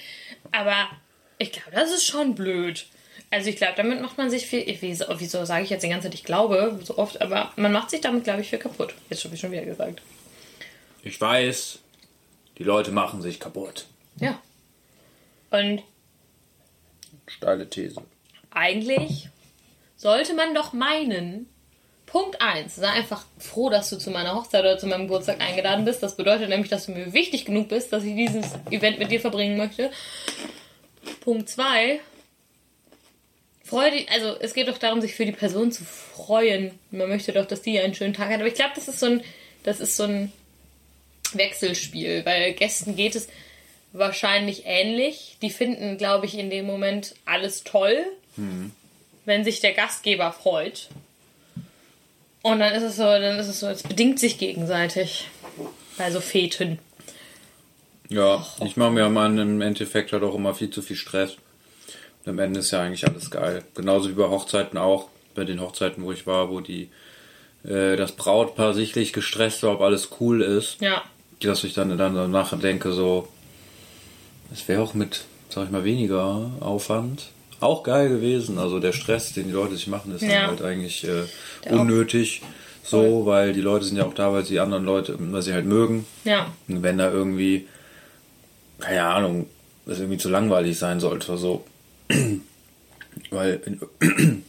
Aber 0.51 0.75
ich 1.39 1.51
glaube, 1.53 1.71
das 1.73 1.91
ist 1.91 2.05
schon 2.05 2.35
blöd. 2.35 2.85
Also 3.31 3.49
ich 3.49 3.57
glaube, 3.57 3.73
damit 3.75 4.01
macht 4.01 4.17
man 4.17 4.29
sich 4.29 4.45
viel. 4.45 4.65
Wieso, 4.79 5.05
wieso 5.17 5.45
sage 5.45 5.63
ich 5.63 5.69
jetzt 5.69 5.83
die 5.83 5.89
ganze 5.89 6.07
Zeit, 6.07 6.13
ich 6.13 6.23
glaube, 6.23 6.79
so 6.83 6.97
oft, 6.97 7.21
aber 7.21 7.51
man 7.55 7.71
macht 7.71 7.89
sich 7.89 8.01
damit, 8.01 8.23
glaube 8.23 8.41
ich, 8.41 8.49
viel 8.49 8.59
kaputt. 8.59 8.93
Jetzt 9.09 9.23
habe 9.23 9.35
ich 9.35 9.41
schon 9.41 9.51
wieder 9.51 9.65
gesagt. 9.65 10.01
Ich 11.03 11.19
weiß, 11.19 11.79
die 12.57 12.63
Leute 12.63 12.91
machen 12.91 13.21
sich 13.21 13.39
kaputt. 13.39 13.85
Ja. 14.19 14.39
Und 15.51 15.83
Steile 17.27 17.69
These. 17.69 18.01
eigentlich 18.51 19.29
sollte 19.97 20.33
man 20.33 20.53
doch 20.53 20.73
meinen, 20.73 21.49
Punkt 22.05 22.41
1, 22.41 22.75
sei 22.75 22.87
einfach 22.87 23.25
froh, 23.39 23.69
dass 23.69 23.89
du 23.89 23.97
zu 23.97 24.11
meiner 24.11 24.35
Hochzeit 24.35 24.61
oder 24.61 24.77
zu 24.77 24.87
meinem 24.87 25.07
Geburtstag 25.07 25.41
eingeladen 25.41 25.85
bist. 25.85 26.03
Das 26.03 26.15
bedeutet 26.15 26.49
nämlich, 26.49 26.69
dass 26.69 26.85
du 26.85 26.91
mir 26.91 27.13
wichtig 27.13 27.45
genug 27.45 27.69
bist, 27.69 27.91
dass 27.91 28.03
ich 28.03 28.15
dieses 28.15 28.53
Event 28.69 28.99
mit 28.99 29.11
dir 29.11 29.19
verbringen 29.19 29.57
möchte. 29.57 29.91
Punkt 31.21 31.49
2, 31.49 31.99
freu 33.65 33.89
dich, 33.91 34.09
also 34.11 34.35
es 34.39 34.53
geht 34.53 34.67
doch 34.67 34.77
darum, 34.77 35.01
sich 35.01 35.15
für 35.15 35.25
die 35.25 35.31
Person 35.31 35.71
zu 35.71 35.83
freuen. 35.83 36.71
Man 36.91 37.09
möchte 37.09 37.33
doch, 37.33 37.45
dass 37.45 37.61
die 37.61 37.79
einen 37.79 37.95
schönen 37.95 38.13
Tag 38.13 38.29
hat. 38.29 38.39
Aber 38.39 38.47
ich 38.47 38.53
glaube, 38.53 38.73
das 38.75 38.87
ist 38.87 38.99
so 38.99 39.07
ein, 39.07 39.23
das 39.63 39.79
ist 39.79 39.97
so 39.97 40.03
ein 40.03 40.31
Wechselspiel, 41.33 42.25
weil 42.25 42.53
Gästen 42.53 42.95
geht 42.95 43.15
es 43.15 43.27
wahrscheinlich 43.91 44.63
ähnlich. 44.65 45.37
Die 45.41 45.49
finden, 45.49 45.97
glaube 45.97 46.27
ich, 46.27 46.37
in 46.37 46.49
dem 46.49 46.65
Moment 46.65 47.15
alles 47.25 47.63
toll, 47.63 48.05
wenn 49.25 49.43
sich 49.43 49.59
der 49.61 49.73
Gastgeber 49.73 50.31
freut. 50.31 50.89
Und 52.43 52.59
dann 52.59 52.75
ist 52.75 52.83
es 52.83 52.97
so, 52.97 53.03
dann 53.03 53.39
ist 53.39 53.47
es 53.47 53.59
so, 53.59 53.67
es 53.67 53.81
bedingt 53.81 54.19
sich 54.19 54.37
gegenseitig. 54.37 55.27
Bei 55.97 56.11
so 56.11 56.19
Feten. 56.19 56.77
Ja, 58.09 58.45
ich 58.63 58.75
mache 58.75 58.91
mir 58.91 59.05
im 59.05 59.61
Endeffekt 59.61 60.11
halt 60.11 60.23
auch 60.23 60.35
immer 60.35 60.53
viel 60.53 60.69
zu 60.69 60.81
viel 60.81 60.97
Stress. 60.97 61.37
Am 62.25 62.39
Ende 62.39 62.59
ist 62.61 62.71
ja 62.71 62.81
eigentlich 62.81 63.07
alles 63.07 63.29
geil. 63.29 63.63
Genauso 63.75 64.09
wie 64.09 64.13
bei 64.13 64.27
Hochzeiten 64.27 64.77
auch. 64.77 65.09
Bei 65.35 65.43
den 65.43 65.59
Hochzeiten, 65.61 66.03
wo 66.03 66.11
ich 66.11 66.25
war, 66.25 66.49
wo 66.49 66.61
die 66.61 66.89
äh, 67.67 67.95
das 67.97 68.13
Brautpaar 68.13 68.73
sichtlich 68.73 69.13
gestresst 69.13 69.63
war, 69.63 69.73
ob 69.73 69.81
alles 69.81 70.09
cool 70.19 70.41
ist. 70.41 70.81
Ja. 70.81 71.03
Dass 71.41 71.63
ich 71.63 71.73
dann, 71.73 71.95
dann 71.97 72.15
danach 72.15 72.57
denke, 72.59 72.93
so, 72.93 73.27
es 74.53 74.67
wäre 74.67 74.81
auch 74.81 74.93
mit, 74.93 75.25
sag 75.49 75.65
ich 75.65 75.71
mal, 75.71 75.83
weniger 75.83 76.51
Aufwand 76.61 77.27
auch 77.59 77.83
geil 77.83 78.09
gewesen. 78.09 78.57
Also 78.59 78.79
der 78.79 78.91
Stress, 78.93 79.33
den 79.33 79.47
die 79.47 79.53
Leute 79.53 79.75
sich 79.75 79.87
machen, 79.87 80.13
ist 80.15 80.21
dann 80.21 80.29
Ja. 80.29 80.47
halt 80.47 80.61
eigentlich 80.61 81.05
äh, 81.07 81.23
unnötig. 81.71 82.41
So, 82.83 83.25
weil 83.25 83.53
die 83.53 83.61
Leute 83.61 83.83
sind 83.85 83.97
ja 83.97 84.05
auch 84.05 84.13
da, 84.13 84.31
weil 84.31 84.45
sie 84.45 84.59
anderen 84.59 84.85
Leute, 84.85 85.15
weil 85.19 85.41
sie 85.41 85.53
halt 85.53 85.65
mögen. 85.65 86.05
Ja. 86.23 86.51
Und 86.67 86.83
wenn 86.83 86.99
da 86.99 87.11
irgendwie, 87.11 87.67
keine 88.79 89.03
Ahnung, 89.05 89.47
das 89.87 89.99
irgendwie 89.99 90.19
zu 90.19 90.29
langweilig 90.29 90.77
sein 90.77 90.99
sollte 90.99 91.29
oder 91.29 91.37
so. 91.39 91.63
Weil 93.29 93.61
in, 93.65 93.81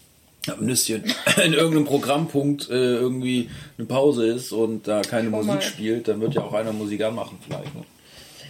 ein 0.48 0.66
bisschen 0.66 1.04
in 1.44 1.52
irgendeinem 1.52 1.84
Programmpunkt 1.84 2.70
äh, 2.70 2.94
irgendwie 2.96 3.50
eine 3.78 3.86
Pause 3.86 4.26
ist 4.26 4.52
und 4.52 4.86
da 4.88 5.02
keine 5.02 5.30
Schau 5.30 5.42
Musik 5.42 5.62
spielt, 5.62 6.08
dann 6.08 6.20
wird 6.20 6.34
ja 6.34 6.42
auch 6.42 6.52
einer 6.52 6.72
Musik 6.72 7.02
anmachen 7.02 7.38
vielleicht. 7.46 7.74
Ne? 7.74 7.84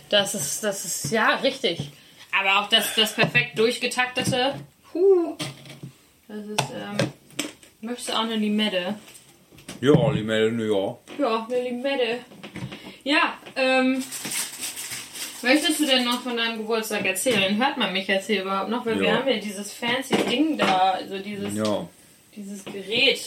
Das 0.09 0.35
ist, 0.35 0.63
das 0.63 0.85
ist, 0.85 1.11
ja, 1.11 1.37
richtig. 1.37 1.91
Aber 2.39 2.61
auch 2.61 2.69
das, 2.69 2.95
das 2.95 3.15
perfekt 3.15 3.59
durchgetaktete. 3.59 4.55
Puh. 4.93 5.37
Das 6.29 6.47
ist, 6.47 6.73
ähm. 6.73 7.09
Möchtest 7.81 8.09
du 8.09 8.13
auch 8.15 8.21
eine 8.21 8.37
Limette? 8.37 8.95
Ja, 9.81 10.11
Limelle, 10.11 10.67
ja. 10.67 10.97
Ja, 11.19 11.47
eine 11.47 11.63
Limette. 11.63 12.19
Ja, 13.05 13.35
ähm. 13.55 14.03
Möchtest 15.43 15.81
du 15.81 15.87
denn 15.87 16.05
noch 16.05 16.23
von 16.23 16.37
deinem 16.37 16.59
Geburtstag 16.59 17.05
erzählen? 17.05 17.57
Hört 17.59 17.77
man 17.77 17.93
mich 17.93 18.07
jetzt 18.09 18.27
hier 18.27 18.43
überhaupt 18.43 18.71
noch? 18.71 18.85
Weil 18.87 18.99
wir 19.01 19.09
Ja. 19.09 19.17
haben 19.19 19.29
ja 19.29 19.37
dieses 19.39 19.73
fancy 19.73 20.17
Ding 20.29 20.57
da, 20.59 20.93
also 20.93 21.19
dieses, 21.19 21.55
Ja, 21.55 21.89
dieses 22.35 22.65
Gerät. 22.65 23.21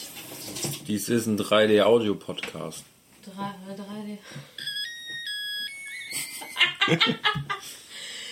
dies 0.88 1.08
ist 1.10 1.28
ein 1.28 1.38
3D-Audio-Podcast. 1.38 2.84
3D. 3.28 4.18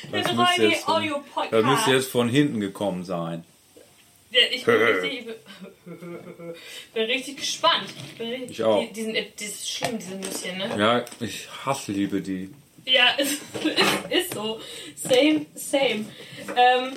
Das 0.09 0.32
müsste 0.34 0.63
jetzt 0.67 0.84
von-. 0.86 1.03
Das 1.51 1.65
müsste 1.65 1.91
jetzt 1.91 2.09
von 2.09 2.30
hinten 2.30 2.61
gekommen 2.61 3.03
sein. 3.03 3.43
Ich 4.51 4.63
bin 4.63 4.75
richtig, 4.75 5.25
bin 6.93 7.03
richtig 7.03 7.38
gespannt. 7.38 7.89
Bin 8.17 8.28
richtig, 8.30 8.51
Ich 8.51 8.63
auch. 8.63 8.80
Die, 8.88 8.93
die, 8.93 9.03
sind, 9.03 9.15
die 9.39 9.43
ist 9.45 9.69
schlimm, 9.69 9.99
diese 9.99 10.15
Nüsschen, 10.15 10.57
ne? 10.59 10.75
Ja, 10.80 11.05
ich 11.19 11.49
hasse 11.65 11.91
liebe 11.91 12.21
die. 12.21 12.49
Ja, 12.88 13.09
ist, 13.17 13.41
ist, 14.09 14.33
so. 14.33 14.59
Same, 14.95 15.45
same. 15.55 16.05
Ähm, 16.55 16.93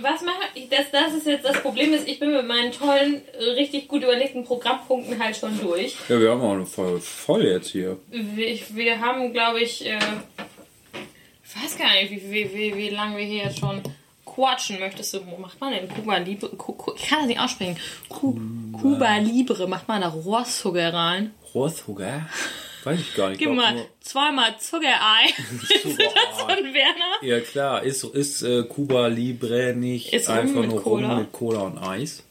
was 0.00 0.22
mache 0.22 0.42
ich? 0.54 0.68
Das, 0.70 0.90
das 0.90 1.12
ist 1.12 1.26
jetzt 1.26 1.44
das 1.44 1.60
Problem 1.60 1.92
ist, 1.92 2.08
ich 2.08 2.18
bin 2.18 2.32
mit 2.32 2.46
meinen 2.46 2.72
tollen, 2.72 3.20
richtig 3.56 3.88
gut 3.88 4.02
überlegten 4.02 4.44
Programmpunkten 4.44 5.22
halt 5.22 5.36
schon 5.36 5.60
durch. 5.60 5.96
Ja, 6.08 6.18
wir 6.18 6.30
haben 6.30 6.40
auch 6.40 6.52
eine 6.52 6.66
Folge 6.66 7.00
voll 7.00 7.44
jetzt 7.44 7.70
hier. 7.70 7.98
Wir, 8.10 8.58
wir 8.70 9.00
haben, 9.00 9.32
glaube 9.32 9.60
ich, 9.60 9.84
äh, 9.84 9.98
ich 11.44 11.62
weiß 11.62 11.76
gar 11.76 11.92
nicht, 11.94 12.10
wie, 12.10 12.30
wie, 12.30 12.54
wie, 12.54 12.76
wie 12.76 12.88
lange 12.88 13.18
wir 13.18 13.24
hier 13.24 13.44
jetzt 13.44 13.58
schon 13.58 13.82
quatschen. 14.24 14.78
Möchtest 14.78 15.12
du, 15.12 15.26
wo 15.26 15.36
macht 15.36 15.60
man 15.60 15.72
denn 15.72 15.88
Cuba 15.88 16.16
Libre? 16.16 16.48
Ku, 16.50 16.72
Ku, 16.72 16.92
ich 16.96 17.06
kann 17.06 17.18
das 17.18 17.28
nicht 17.28 17.40
aussprechen. 17.40 17.76
Ku, 18.08 18.40
Cuba 18.80 19.16
Libre, 19.18 19.66
macht 19.66 19.88
man 19.88 20.00
da 20.00 20.08
Rohrzucker 20.08 20.94
rein? 20.94 21.34
Rohrzucker? 21.52 22.26
Weiß 22.84 22.98
ich 23.00 23.14
gar 23.14 23.28
nicht. 23.28 23.38
Gib 23.38 23.48
glaub 23.52 23.56
mal 23.56 23.84
zweimal 24.00 24.58
Zuckerei. 24.58 25.26
Das 25.84 26.40
von 26.40 26.74
Werner? 26.74 27.22
Ja 27.22 27.40
klar, 27.40 27.82
ist, 27.82 28.04
ist 28.04 28.42
äh, 28.42 28.62
Cuba 28.64 29.08
Libre 29.08 29.74
nicht 29.74 30.12
Ist 30.12 30.28
einfach 30.28 30.64
nur 30.64 30.82
Cola? 30.82 31.08
Rum 31.10 31.18
mit 31.18 31.32
Cola 31.32 31.60
und 31.60 31.78
Eis? 31.78 32.22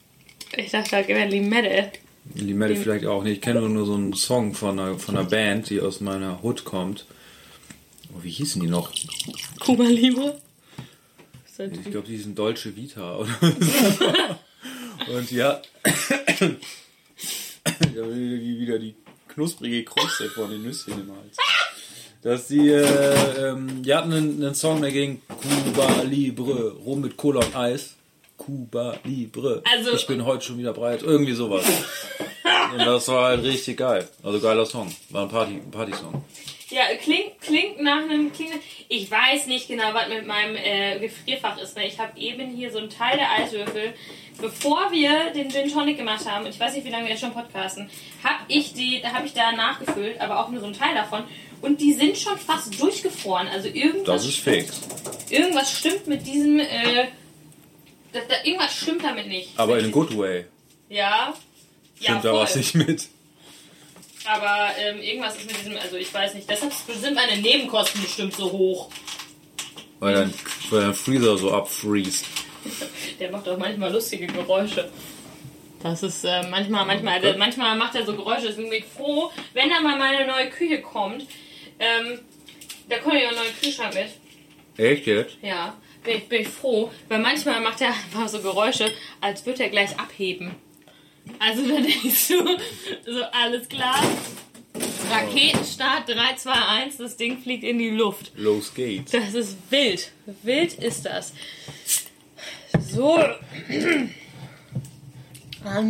Ich 0.56 0.72
dachte, 0.72 0.90
da 0.92 1.08
wäre 1.08 1.28
Limette. 1.28 1.92
Limette 2.36 2.74
Dem- 2.74 2.84
vielleicht 2.84 3.06
auch 3.06 3.24
nicht. 3.24 3.36
Ich 3.38 3.42
kenne 3.42 3.62
nur 3.70 3.86
so 3.86 3.94
einen 3.94 4.14
Song 4.14 4.54
von 4.54 4.80
einer, 4.80 4.98
von 4.98 5.18
einer 5.18 5.28
Band, 5.30 5.70
die 5.70 5.80
aus 5.82 6.02
meiner 6.02 6.44
Hood 6.44 6.66
kommt. 6.66 7.06
Oh, 8.14 8.24
wie 8.24 8.30
hießen 8.32 8.62
die 8.62 8.68
noch? 8.68 8.92
Cuba 9.60 9.84
Libre? 9.84 10.40
Ich 11.58 11.92
glaube, 11.92 12.08
die 12.08 12.18
sind 12.18 12.40
Dolce 12.40 12.76
Vita 12.76 13.18
oder 13.18 13.30
so. 13.42 15.12
Und 15.14 15.30
ja, 15.32 15.62
da 15.84 16.52
wie 17.94 18.60
wieder 18.60 18.80
die 18.80 18.96
knusprige 19.40 19.86
Kruste 19.86 20.30
von 20.30 20.52
den 20.52 20.64
Nüsschen 20.64 20.94
im 20.94 21.12
Hals. 21.16 21.38
Dass 22.22 22.48
die, 22.48 22.68
äh, 22.68 23.52
ähm, 23.52 23.82
die 23.82 23.94
hatten 23.94 24.12
einen, 24.12 24.44
einen 24.44 24.54
Song 24.54 24.82
dagegen, 24.82 25.22
Cuba 25.30 26.02
Libre, 26.02 26.74
Rum 26.86 27.00
mit 27.00 27.16
Cola 27.16 27.40
und 27.46 27.56
Eis. 27.56 27.96
Cuba 28.38 28.98
Libre. 29.06 29.62
Also- 29.64 29.94
ich 29.94 30.06
bin 30.08 30.26
heute 30.26 30.44
schon 30.46 30.58
wieder 30.58 30.74
breit. 30.74 31.04
Irgendwie 31.04 31.34
sowas. 31.34 31.66
Und 32.72 32.80
das 32.86 33.08
war 33.08 33.30
halt 33.30 33.44
richtig 33.44 33.78
geil. 33.78 34.08
Also 34.22 34.40
geiler 34.40 34.66
Song. 34.66 34.94
War 35.10 35.24
ein 35.24 35.30
Party, 35.30 35.54
ein 35.54 35.72
Party-Song. 35.72 36.24
Ja, 36.70 36.84
klingt 37.02 37.29
nach 37.80 38.04
einem. 38.04 38.32
Klingt, 38.32 38.54
ich 38.88 39.10
weiß 39.10 39.48
nicht 39.48 39.68
genau, 39.68 39.94
was 39.94 40.08
mit 40.10 40.26
meinem 40.28 40.56
äh, 40.56 41.00
Gefrierfach 41.00 41.58
ist. 41.62 41.76
Ne? 41.78 41.88
Ich 41.88 42.00
habe 42.00 42.18
eben 42.20 42.50
hier 42.56 42.72
so 42.72 42.78
einen 42.80 42.90
Teil 42.90 43.18
der 43.18 43.32
Eiswürfel. 43.32 43.94
Bevor 44.42 44.90
wir 44.92 45.32
den 45.32 45.52
Gin 45.52 45.70
Tonic 45.72 45.98
gemacht 45.98 46.26
haben, 46.26 46.46
und 46.46 46.52
ich 46.52 46.60
weiß 46.60 46.74
nicht, 46.74 46.86
wie 46.86 46.90
lange 46.90 47.04
wir 47.06 47.12
jetzt 47.12 47.20
schon 47.20 47.34
podcasten, 47.34 47.90
habe 48.24 48.40
ich 48.48 48.72
die, 48.74 49.02
da 49.02 49.12
habe 49.12 49.26
ich 49.28 49.34
da 49.34 49.52
nachgefüllt, 49.52 50.22
aber 50.22 50.40
auch 50.40 50.50
nur 50.50 50.62
so 50.62 50.66
einen 50.68 50.76
Teil 50.78 50.96
davon. 50.96 51.24
Und 51.62 51.82
die 51.82 51.92
sind 51.94 52.18
schon 52.18 52.38
fast 52.38 52.80
durchgefroren. 52.80 53.50
Also 53.50 53.68
irgendwas, 53.68 54.06
Das 54.24 54.26
ist 54.26 54.40
fake. 54.40 54.68
irgendwas 55.30 55.78
stimmt 55.78 56.08
mit 56.08 56.26
diesem. 56.26 56.60
Äh, 56.60 57.08
da, 58.14 58.20
da, 58.30 58.36
irgendwas 58.46 58.74
stimmt 58.76 59.04
damit 59.04 59.28
nicht. 59.28 59.50
Aber 59.58 59.78
in 59.78 59.86
a 59.86 59.90
good 59.90 60.18
way. 60.18 60.46
Ja. 60.88 61.34
Ja, 62.00 62.12
Stimmt 62.12 62.24
da 62.26 62.30
voll. 62.32 62.40
was 62.40 62.56
nicht 62.56 62.76
mit. 62.76 63.08
Aber 64.30 64.70
ähm, 64.78 65.02
irgendwas 65.02 65.38
ist 65.38 65.48
mit 65.48 65.58
diesem, 65.58 65.76
also 65.78 65.96
ich 65.96 66.14
weiß 66.14 66.36
nicht, 66.36 66.48
deshalb 66.48 66.72
sind 66.74 67.16
meine 67.16 67.42
Nebenkosten 67.42 68.02
bestimmt 68.02 68.36
so 68.36 68.52
hoch. 68.52 68.90
Weil 70.00 70.14
dein, 70.14 70.34
weil 70.70 70.82
dein 70.82 70.94
Freezer 70.94 71.36
so 71.38 71.52
abfreest. 71.52 72.26
Der 73.20 73.32
macht 73.32 73.50
auch 73.50 73.58
manchmal 73.58 73.92
lustige 73.92 74.28
Geräusche. 74.28 74.90
Das 75.82 76.04
ist 76.04 76.26
äh, 76.26 76.44
manchmal, 76.50 76.86
manchmal, 76.86 77.22
der, 77.22 77.38
manchmal 77.38 77.78
macht 77.78 77.96
er 77.96 78.06
so 78.06 78.14
Geräusche, 78.14 78.48
deswegen 78.48 78.70
bin 78.70 78.80
ich 78.80 78.86
froh, 78.86 79.32
wenn 79.54 79.70
da 79.70 79.80
mal 79.80 79.98
meine 79.98 80.28
neue 80.28 80.50
Küche 80.50 80.82
kommt. 80.82 81.26
Ähm, 81.80 82.20
da 82.90 82.98
kommt 82.98 83.16
ja 83.16 83.30
ein 83.30 83.36
neuer 83.36 83.54
Kühlschrank 83.62 83.96
mit. 83.96 84.10
Echt 84.78 85.08
jetzt? 85.08 85.38
Ja, 85.42 85.78
bin 86.04 86.18
ich, 86.18 86.28
bin 86.28 86.42
ich 86.42 86.50
froh, 86.50 86.92
weil 87.08 87.20
manchmal 87.20 87.62
macht 87.62 87.80
er 87.80 87.88
einfach 88.14 88.28
so 88.28 88.42
Geräusche, 88.42 88.92
als 89.22 89.46
würde 89.46 89.64
er 89.64 89.70
gleich 89.70 89.98
abheben. 89.98 90.54
Also 91.38 91.68
dann 91.68 91.84
denkst 91.84 92.28
du, 92.28 92.58
so 93.06 93.24
alles 93.32 93.68
klar. 93.70 94.02
Raketenstart 95.12 96.10
3, 96.10 96.36
2, 96.36 96.52
1, 96.52 96.98
das 96.98 97.18
Ding 97.18 97.42
fliegt 97.42 97.64
in 97.64 97.80
die 97.80 97.90
Luft. 97.90 98.32
Los 98.36 98.74
geht's. 98.74 99.12
Das 99.12 99.34
ist 99.34 99.58
wild. 99.70 100.12
Wild 100.44 100.74
ist 100.76 101.06
das. 101.06 101.34
So. 102.92 103.18
Ah. 105.66 105.82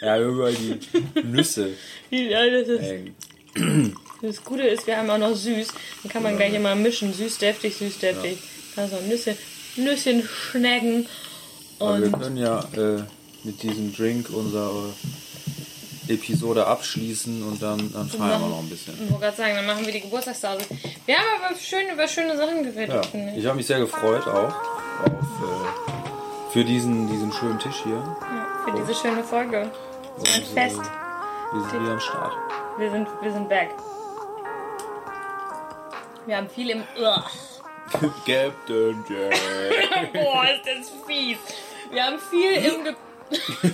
Ja, 0.00 0.20
überall 0.20 0.54
die 0.54 0.78
Nüsse 1.22 1.70
Ja, 2.10 2.48
das, 2.48 2.68
ist, 2.68 2.82
das 4.22 4.44
Gute 4.44 4.62
ist, 4.62 4.86
wir 4.86 4.96
haben 4.96 5.10
auch 5.10 5.18
noch 5.18 5.34
süß. 5.34 5.68
Dann 6.02 6.12
kann 6.12 6.22
man 6.22 6.36
gleich 6.36 6.54
immer 6.54 6.74
mischen. 6.74 7.12
Süß, 7.12 7.38
deftig, 7.38 7.76
süß, 7.76 7.98
deftig. 7.98 8.38
Kannst 8.74 8.94
auch 8.94 9.02
Nüsse, 9.02 9.36
Nüsschen 9.76 10.22
schnecken. 10.22 11.08
Aber 11.80 11.98
wir 12.00 12.06
Und 12.06 12.20
können 12.20 12.36
ja 12.36 12.60
äh, 12.76 13.02
mit 13.44 13.62
diesem 13.62 13.94
Drink 13.94 14.30
unsere 14.30 14.92
Episode 16.08 16.66
abschließen 16.66 17.42
und 17.42 17.62
dann, 17.62 17.92
dann 17.92 18.08
feiern 18.08 18.40
wir 18.40 18.48
noch 18.48 18.60
ein 18.60 18.68
bisschen. 18.68 18.94
ich 18.94 19.10
wollte 19.10 19.24
gerade 19.24 19.36
sagen, 19.36 19.54
dann 19.56 19.66
machen 19.66 19.84
wir 19.84 19.92
die 19.92 20.00
Geburtstagssause. 20.00 20.64
Wir 21.04 21.16
haben 21.16 21.44
aber 21.44 21.54
schön 21.56 21.88
über 21.92 22.08
schöne 22.08 22.36
Sachen 22.36 22.62
geredet. 22.62 22.94
Ja, 22.94 23.02
finde 23.02 23.32
ich. 23.32 23.38
ich 23.38 23.46
habe 23.46 23.56
mich 23.56 23.66
sehr 23.66 23.78
gefreut 23.80 24.26
auch 24.26 24.54
auf, 25.04 25.10
äh, 25.10 26.52
für 26.52 26.64
diesen, 26.64 27.08
diesen 27.08 27.32
schönen 27.32 27.58
Tisch 27.58 27.82
hier. 27.84 28.16
Für 28.64 28.72
diese 28.72 28.94
schöne 28.94 29.22
Folge. 29.22 29.70
Und, 30.16 30.28
ein 30.34 30.44
Fest. 30.44 30.78
Äh, 30.78 31.54
wir 31.54 31.60
sind 31.62 31.82
wieder 31.82 31.92
am 31.92 32.00
Start. 32.00 32.32
Wir 32.78 32.90
sind, 32.90 33.08
wir 33.20 33.32
sind 33.32 33.48
back. 33.48 33.70
Wir 36.26 36.36
haben 36.36 36.48
viel 36.48 36.70
im. 36.70 36.82
Captain 38.26 39.04
Jack. 39.08 40.12
Boah, 40.12 40.44
ist 40.44 40.62
das 40.66 40.92
fies. 41.06 41.38
Wir 41.90 42.04
haben 42.04 42.18
viel 42.30 42.52
im 42.52 42.84
Gepäck. 42.84 42.96
viel 43.60 43.70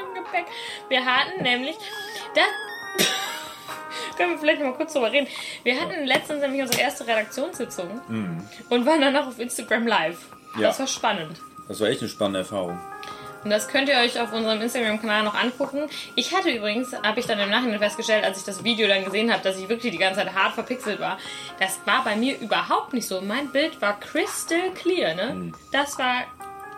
im 0.00 0.14
Gepäck. 0.14 0.46
Wir 0.88 1.04
hatten 1.04 1.42
nämlich. 1.42 1.76
Das. 2.34 3.06
Können 4.16 4.32
wir 4.32 4.38
vielleicht 4.38 4.60
noch 4.60 4.68
mal 4.68 4.76
kurz 4.76 4.92
drüber 4.92 5.10
reden. 5.10 5.26
Wir 5.62 5.80
hatten 5.80 6.04
letztens 6.04 6.40
nämlich 6.42 6.62
unsere 6.62 6.82
erste 6.82 7.06
Redaktionssitzung 7.06 8.02
und 8.68 8.86
waren 8.86 9.00
danach 9.00 9.26
auf 9.26 9.38
Instagram 9.38 9.86
live. 9.86 10.18
Ja. 10.56 10.68
Das 10.68 10.80
war 10.80 10.86
spannend. 10.86 11.40
Das 11.68 11.80
war 11.80 11.88
echt 11.88 12.00
eine 12.00 12.10
spannende 12.10 12.40
Erfahrung. 12.40 12.78
Und 13.44 13.50
das 13.50 13.68
könnt 13.68 13.88
ihr 13.88 13.96
euch 13.96 14.20
auf 14.20 14.32
unserem 14.32 14.60
Instagram-Kanal 14.60 15.24
noch 15.24 15.34
angucken. 15.34 15.88
Ich 16.14 16.34
hatte 16.34 16.50
übrigens, 16.50 16.94
habe 17.02 17.18
ich 17.18 17.26
dann 17.26 17.40
im 17.40 17.50
Nachhinein 17.50 17.80
festgestellt, 17.80 18.24
als 18.24 18.38
ich 18.38 18.44
das 18.44 18.62
Video 18.62 18.86
dann 18.86 19.04
gesehen 19.04 19.32
habe, 19.32 19.42
dass 19.42 19.58
ich 19.58 19.68
wirklich 19.68 19.90
die 19.92 19.98
ganze 19.98 20.20
Zeit 20.20 20.32
hart 20.34 20.54
verpixelt 20.54 21.00
war. 21.00 21.18
Das 21.58 21.80
war 21.84 22.04
bei 22.04 22.14
mir 22.14 22.38
überhaupt 22.38 22.92
nicht 22.92 23.08
so. 23.08 23.20
Mein 23.20 23.50
Bild 23.50 23.80
war 23.80 23.98
crystal 23.98 24.70
clear, 24.74 25.14
ne? 25.14 25.52
Das 25.72 25.98
war, 25.98 26.22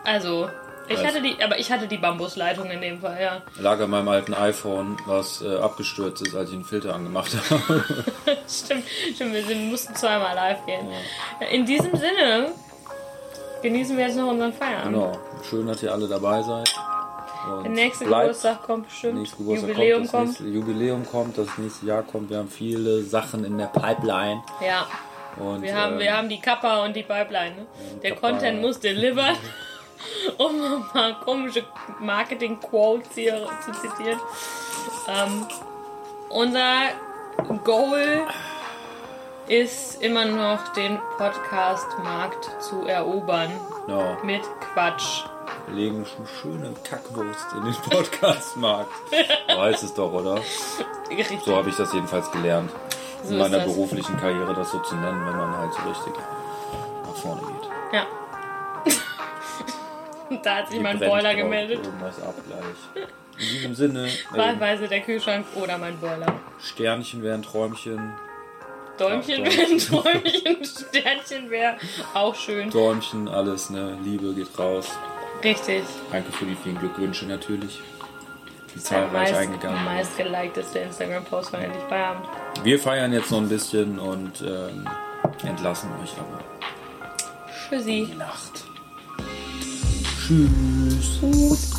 also, 0.05 0.49
ich 0.89 0.99
Weiß. 0.99 1.07
hatte 1.07 1.23
die, 1.23 1.37
aber 1.43 1.59
ich 1.59 1.73
hatte 1.73 1.87
die 1.87 1.97
Bambusleitung 1.97 2.71
in 2.71 2.81
dem 2.81 3.01
Fall, 3.01 3.19
ja. 3.21 3.43
Lag 3.59 3.81
an 3.81 3.91
meinem 3.91 4.09
alten 4.09 4.35
iPhone, 4.35 4.97
was 5.07 5.41
äh, 5.43 5.57
abgestürzt 5.57 6.27
ist, 6.27 6.35
als 6.35 6.51
ich 6.51 6.57
einen 6.57 6.65
Filter 6.65 6.95
angemacht 6.95 7.33
habe. 7.51 7.85
Stimmt, 8.49 8.85
stimmt, 9.15 9.33
wir 9.33 9.45
sind, 9.45 9.71
mussten 9.71 9.95
zweimal 9.95 10.35
live 10.35 10.65
gehen. 10.67 10.87
In 11.51 11.65
diesem 11.65 11.95
Sinne 11.97 12.53
genießen 13.63 13.97
wir 13.97 14.07
jetzt 14.07 14.17
noch 14.17 14.29
unseren 14.29 14.53
Feierabend. 14.53 14.93
genau. 14.95 15.19
Schön, 15.49 15.67
dass 15.67 15.83
ihr 15.83 15.91
alle 15.93 16.07
dabei 16.07 16.43
seid. 16.43 16.75
Und 17.57 17.65
Der 17.65 17.73
nächste 17.73 18.05
bleibt. 18.07 18.23
Geburtstag 18.29 18.63
kommt 18.63 18.87
bestimmt. 18.89 19.19
Nächste 19.19 19.37
Geburtstag 19.39 19.69
Jubiläum 19.71 20.01
kommt, 20.01 20.11
kommt. 20.13 20.29
das 20.29 20.41
nächste 20.41 20.49
Jubiläum 20.59 21.07
kommt, 21.11 21.39
das 21.39 21.59
nächste 21.59 21.87
Jahr 21.87 22.03
kommt. 22.03 22.31
Wir 22.31 22.39
haben 22.39 22.49
viele 22.49 23.03
Sachen 23.03 23.45
in 23.45 23.59
der 23.59 23.67
Pipeline. 23.67 24.43
Ja, 24.67 24.87
Und, 25.43 25.63
wir 25.63 25.75
haben, 25.77 25.95
ähm, 25.95 25.99
wir 26.01 26.17
haben 26.17 26.29
die 26.31 26.41
Kappa 26.41 26.85
und 26.85 26.95
die 26.97 27.03
Pipeline. 27.03 27.55
Ne? 27.57 27.67
Der 28.03 28.13
Kappa. 28.13 28.31
Content 28.31 28.61
muss 28.63 28.81
delivern. 28.81 29.37
um 30.39 30.89
paar 30.93 31.21
komische 31.21 31.65
Marketing-Quotes 32.01 33.15
hier 33.15 33.47
zu 33.65 33.73
zitieren. 33.73 34.21
Ähm, 35.09 35.47
unser 36.29 36.89
Goal 37.65 38.27
ist 39.47 40.03
immer 40.03 40.25
noch 40.25 40.69
den 40.73 40.99
Podcast-Markt 41.19 42.51
zu 42.63 42.87
erobern. 42.87 43.51
ja, 43.89 44.17
Mit 44.23 44.43
Quatsch. 44.73 45.25
wir 45.67 45.75
legen 45.75 46.07
eine 46.17 46.27
schöne 46.27 46.75
Kackwurst 46.83 47.53
in 47.55 47.65
den 47.65 47.75
Podcast-Markt. 47.75 48.91
Du 49.49 49.57
weißt 49.61 49.85
es 49.85 49.95
doch, 49.95 50.13
oder? 50.13 50.41
Richtig. 51.11 51.41
So 51.45 51.55
habe 51.57 51.69
ich 51.69 51.77
das 51.77 51.93
jedenfalls 51.93 52.31
gelernt. 52.33 52.71
So 53.23 53.35
in 53.35 53.39
meiner 53.39 53.61
beruflichen 53.61 54.17
Karriere 54.19 54.53
das 54.55 54.71
so 54.73 54.79
zu 54.81 54.97
nennen, 54.97 55.25
wenn 55.27 55.37
man 55.37 55.57
halt 55.57 55.73
so 55.75 55.89
richtig 55.89 56.13
nach 57.07 57.15
vorne 57.15 57.41
geht. 57.43 57.71
Ja. 57.93 58.07
Da 60.43 60.57
hat 60.57 60.71
sich 60.71 60.81
mein 60.81 60.99
Boiler 60.99 61.35
gemeldet. 61.35 61.81
Irgendwas 61.85 62.21
ab 62.23 62.35
gleich. 62.47 63.05
In 63.37 63.49
diesem 63.57 63.75
Sinne, 63.75 64.07
ähm, 64.07 64.39
Wahlweise 64.39 64.89
der 64.89 65.01
Kühlschrank 65.01 65.45
oder 65.57 65.77
mein 65.79 65.99
Boiler. 65.99 66.41
Sternchen 66.61 67.23
wären 67.23 67.43
Träumchen, 67.43 68.13
Däumchen 68.97 69.45
Ach, 69.45 69.51
wäre 69.57 69.67
ein 69.71 69.79
Träumchen, 69.79 70.65
Sternchen 70.65 71.51
wäre 71.51 71.77
auch 72.15 72.35
schön. 72.35 72.71
Däumchen, 72.71 73.29
alles, 73.29 73.71
ne? 73.71 73.99
Liebe 74.05 74.33
geht 74.35 74.57
raus. 74.59 74.89
Richtig. 75.43 75.83
Danke 76.13 76.31
für 76.33 76.45
die 76.47 76.55
vielen 76.55 76.79
Glückwünsche 76.79 77.27
natürlich. 77.27 77.81
Die 78.71 78.75
Der 78.75 78.83
zahlreich 78.85 79.13
meist, 79.13 79.35
eingegangen. 79.35 79.85
meist 79.85 80.17
gelikedeste 80.17 80.79
Instagram-Post 80.81 81.51
von 81.51 81.61
Endlich 81.61 81.83
Feierabend. 81.89 82.27
Wir 82.63 82.79
feiern 82.79 83.13
jetzt 83.13 83.31
noch 83.31 83.39
ein 83.39 83.49
bisschen 83.49 83.99
und 83.99 84.43
ähm, 84.43 84.89
entlassen 85.45 85.91
euch 86.03 86.13
aber 86.19 86.41
Tschüssi. 87.69 88.09
Nacht. 88.17 88.64
Tschüss. 90.27 91.21
Tschüss. 91.21 91.71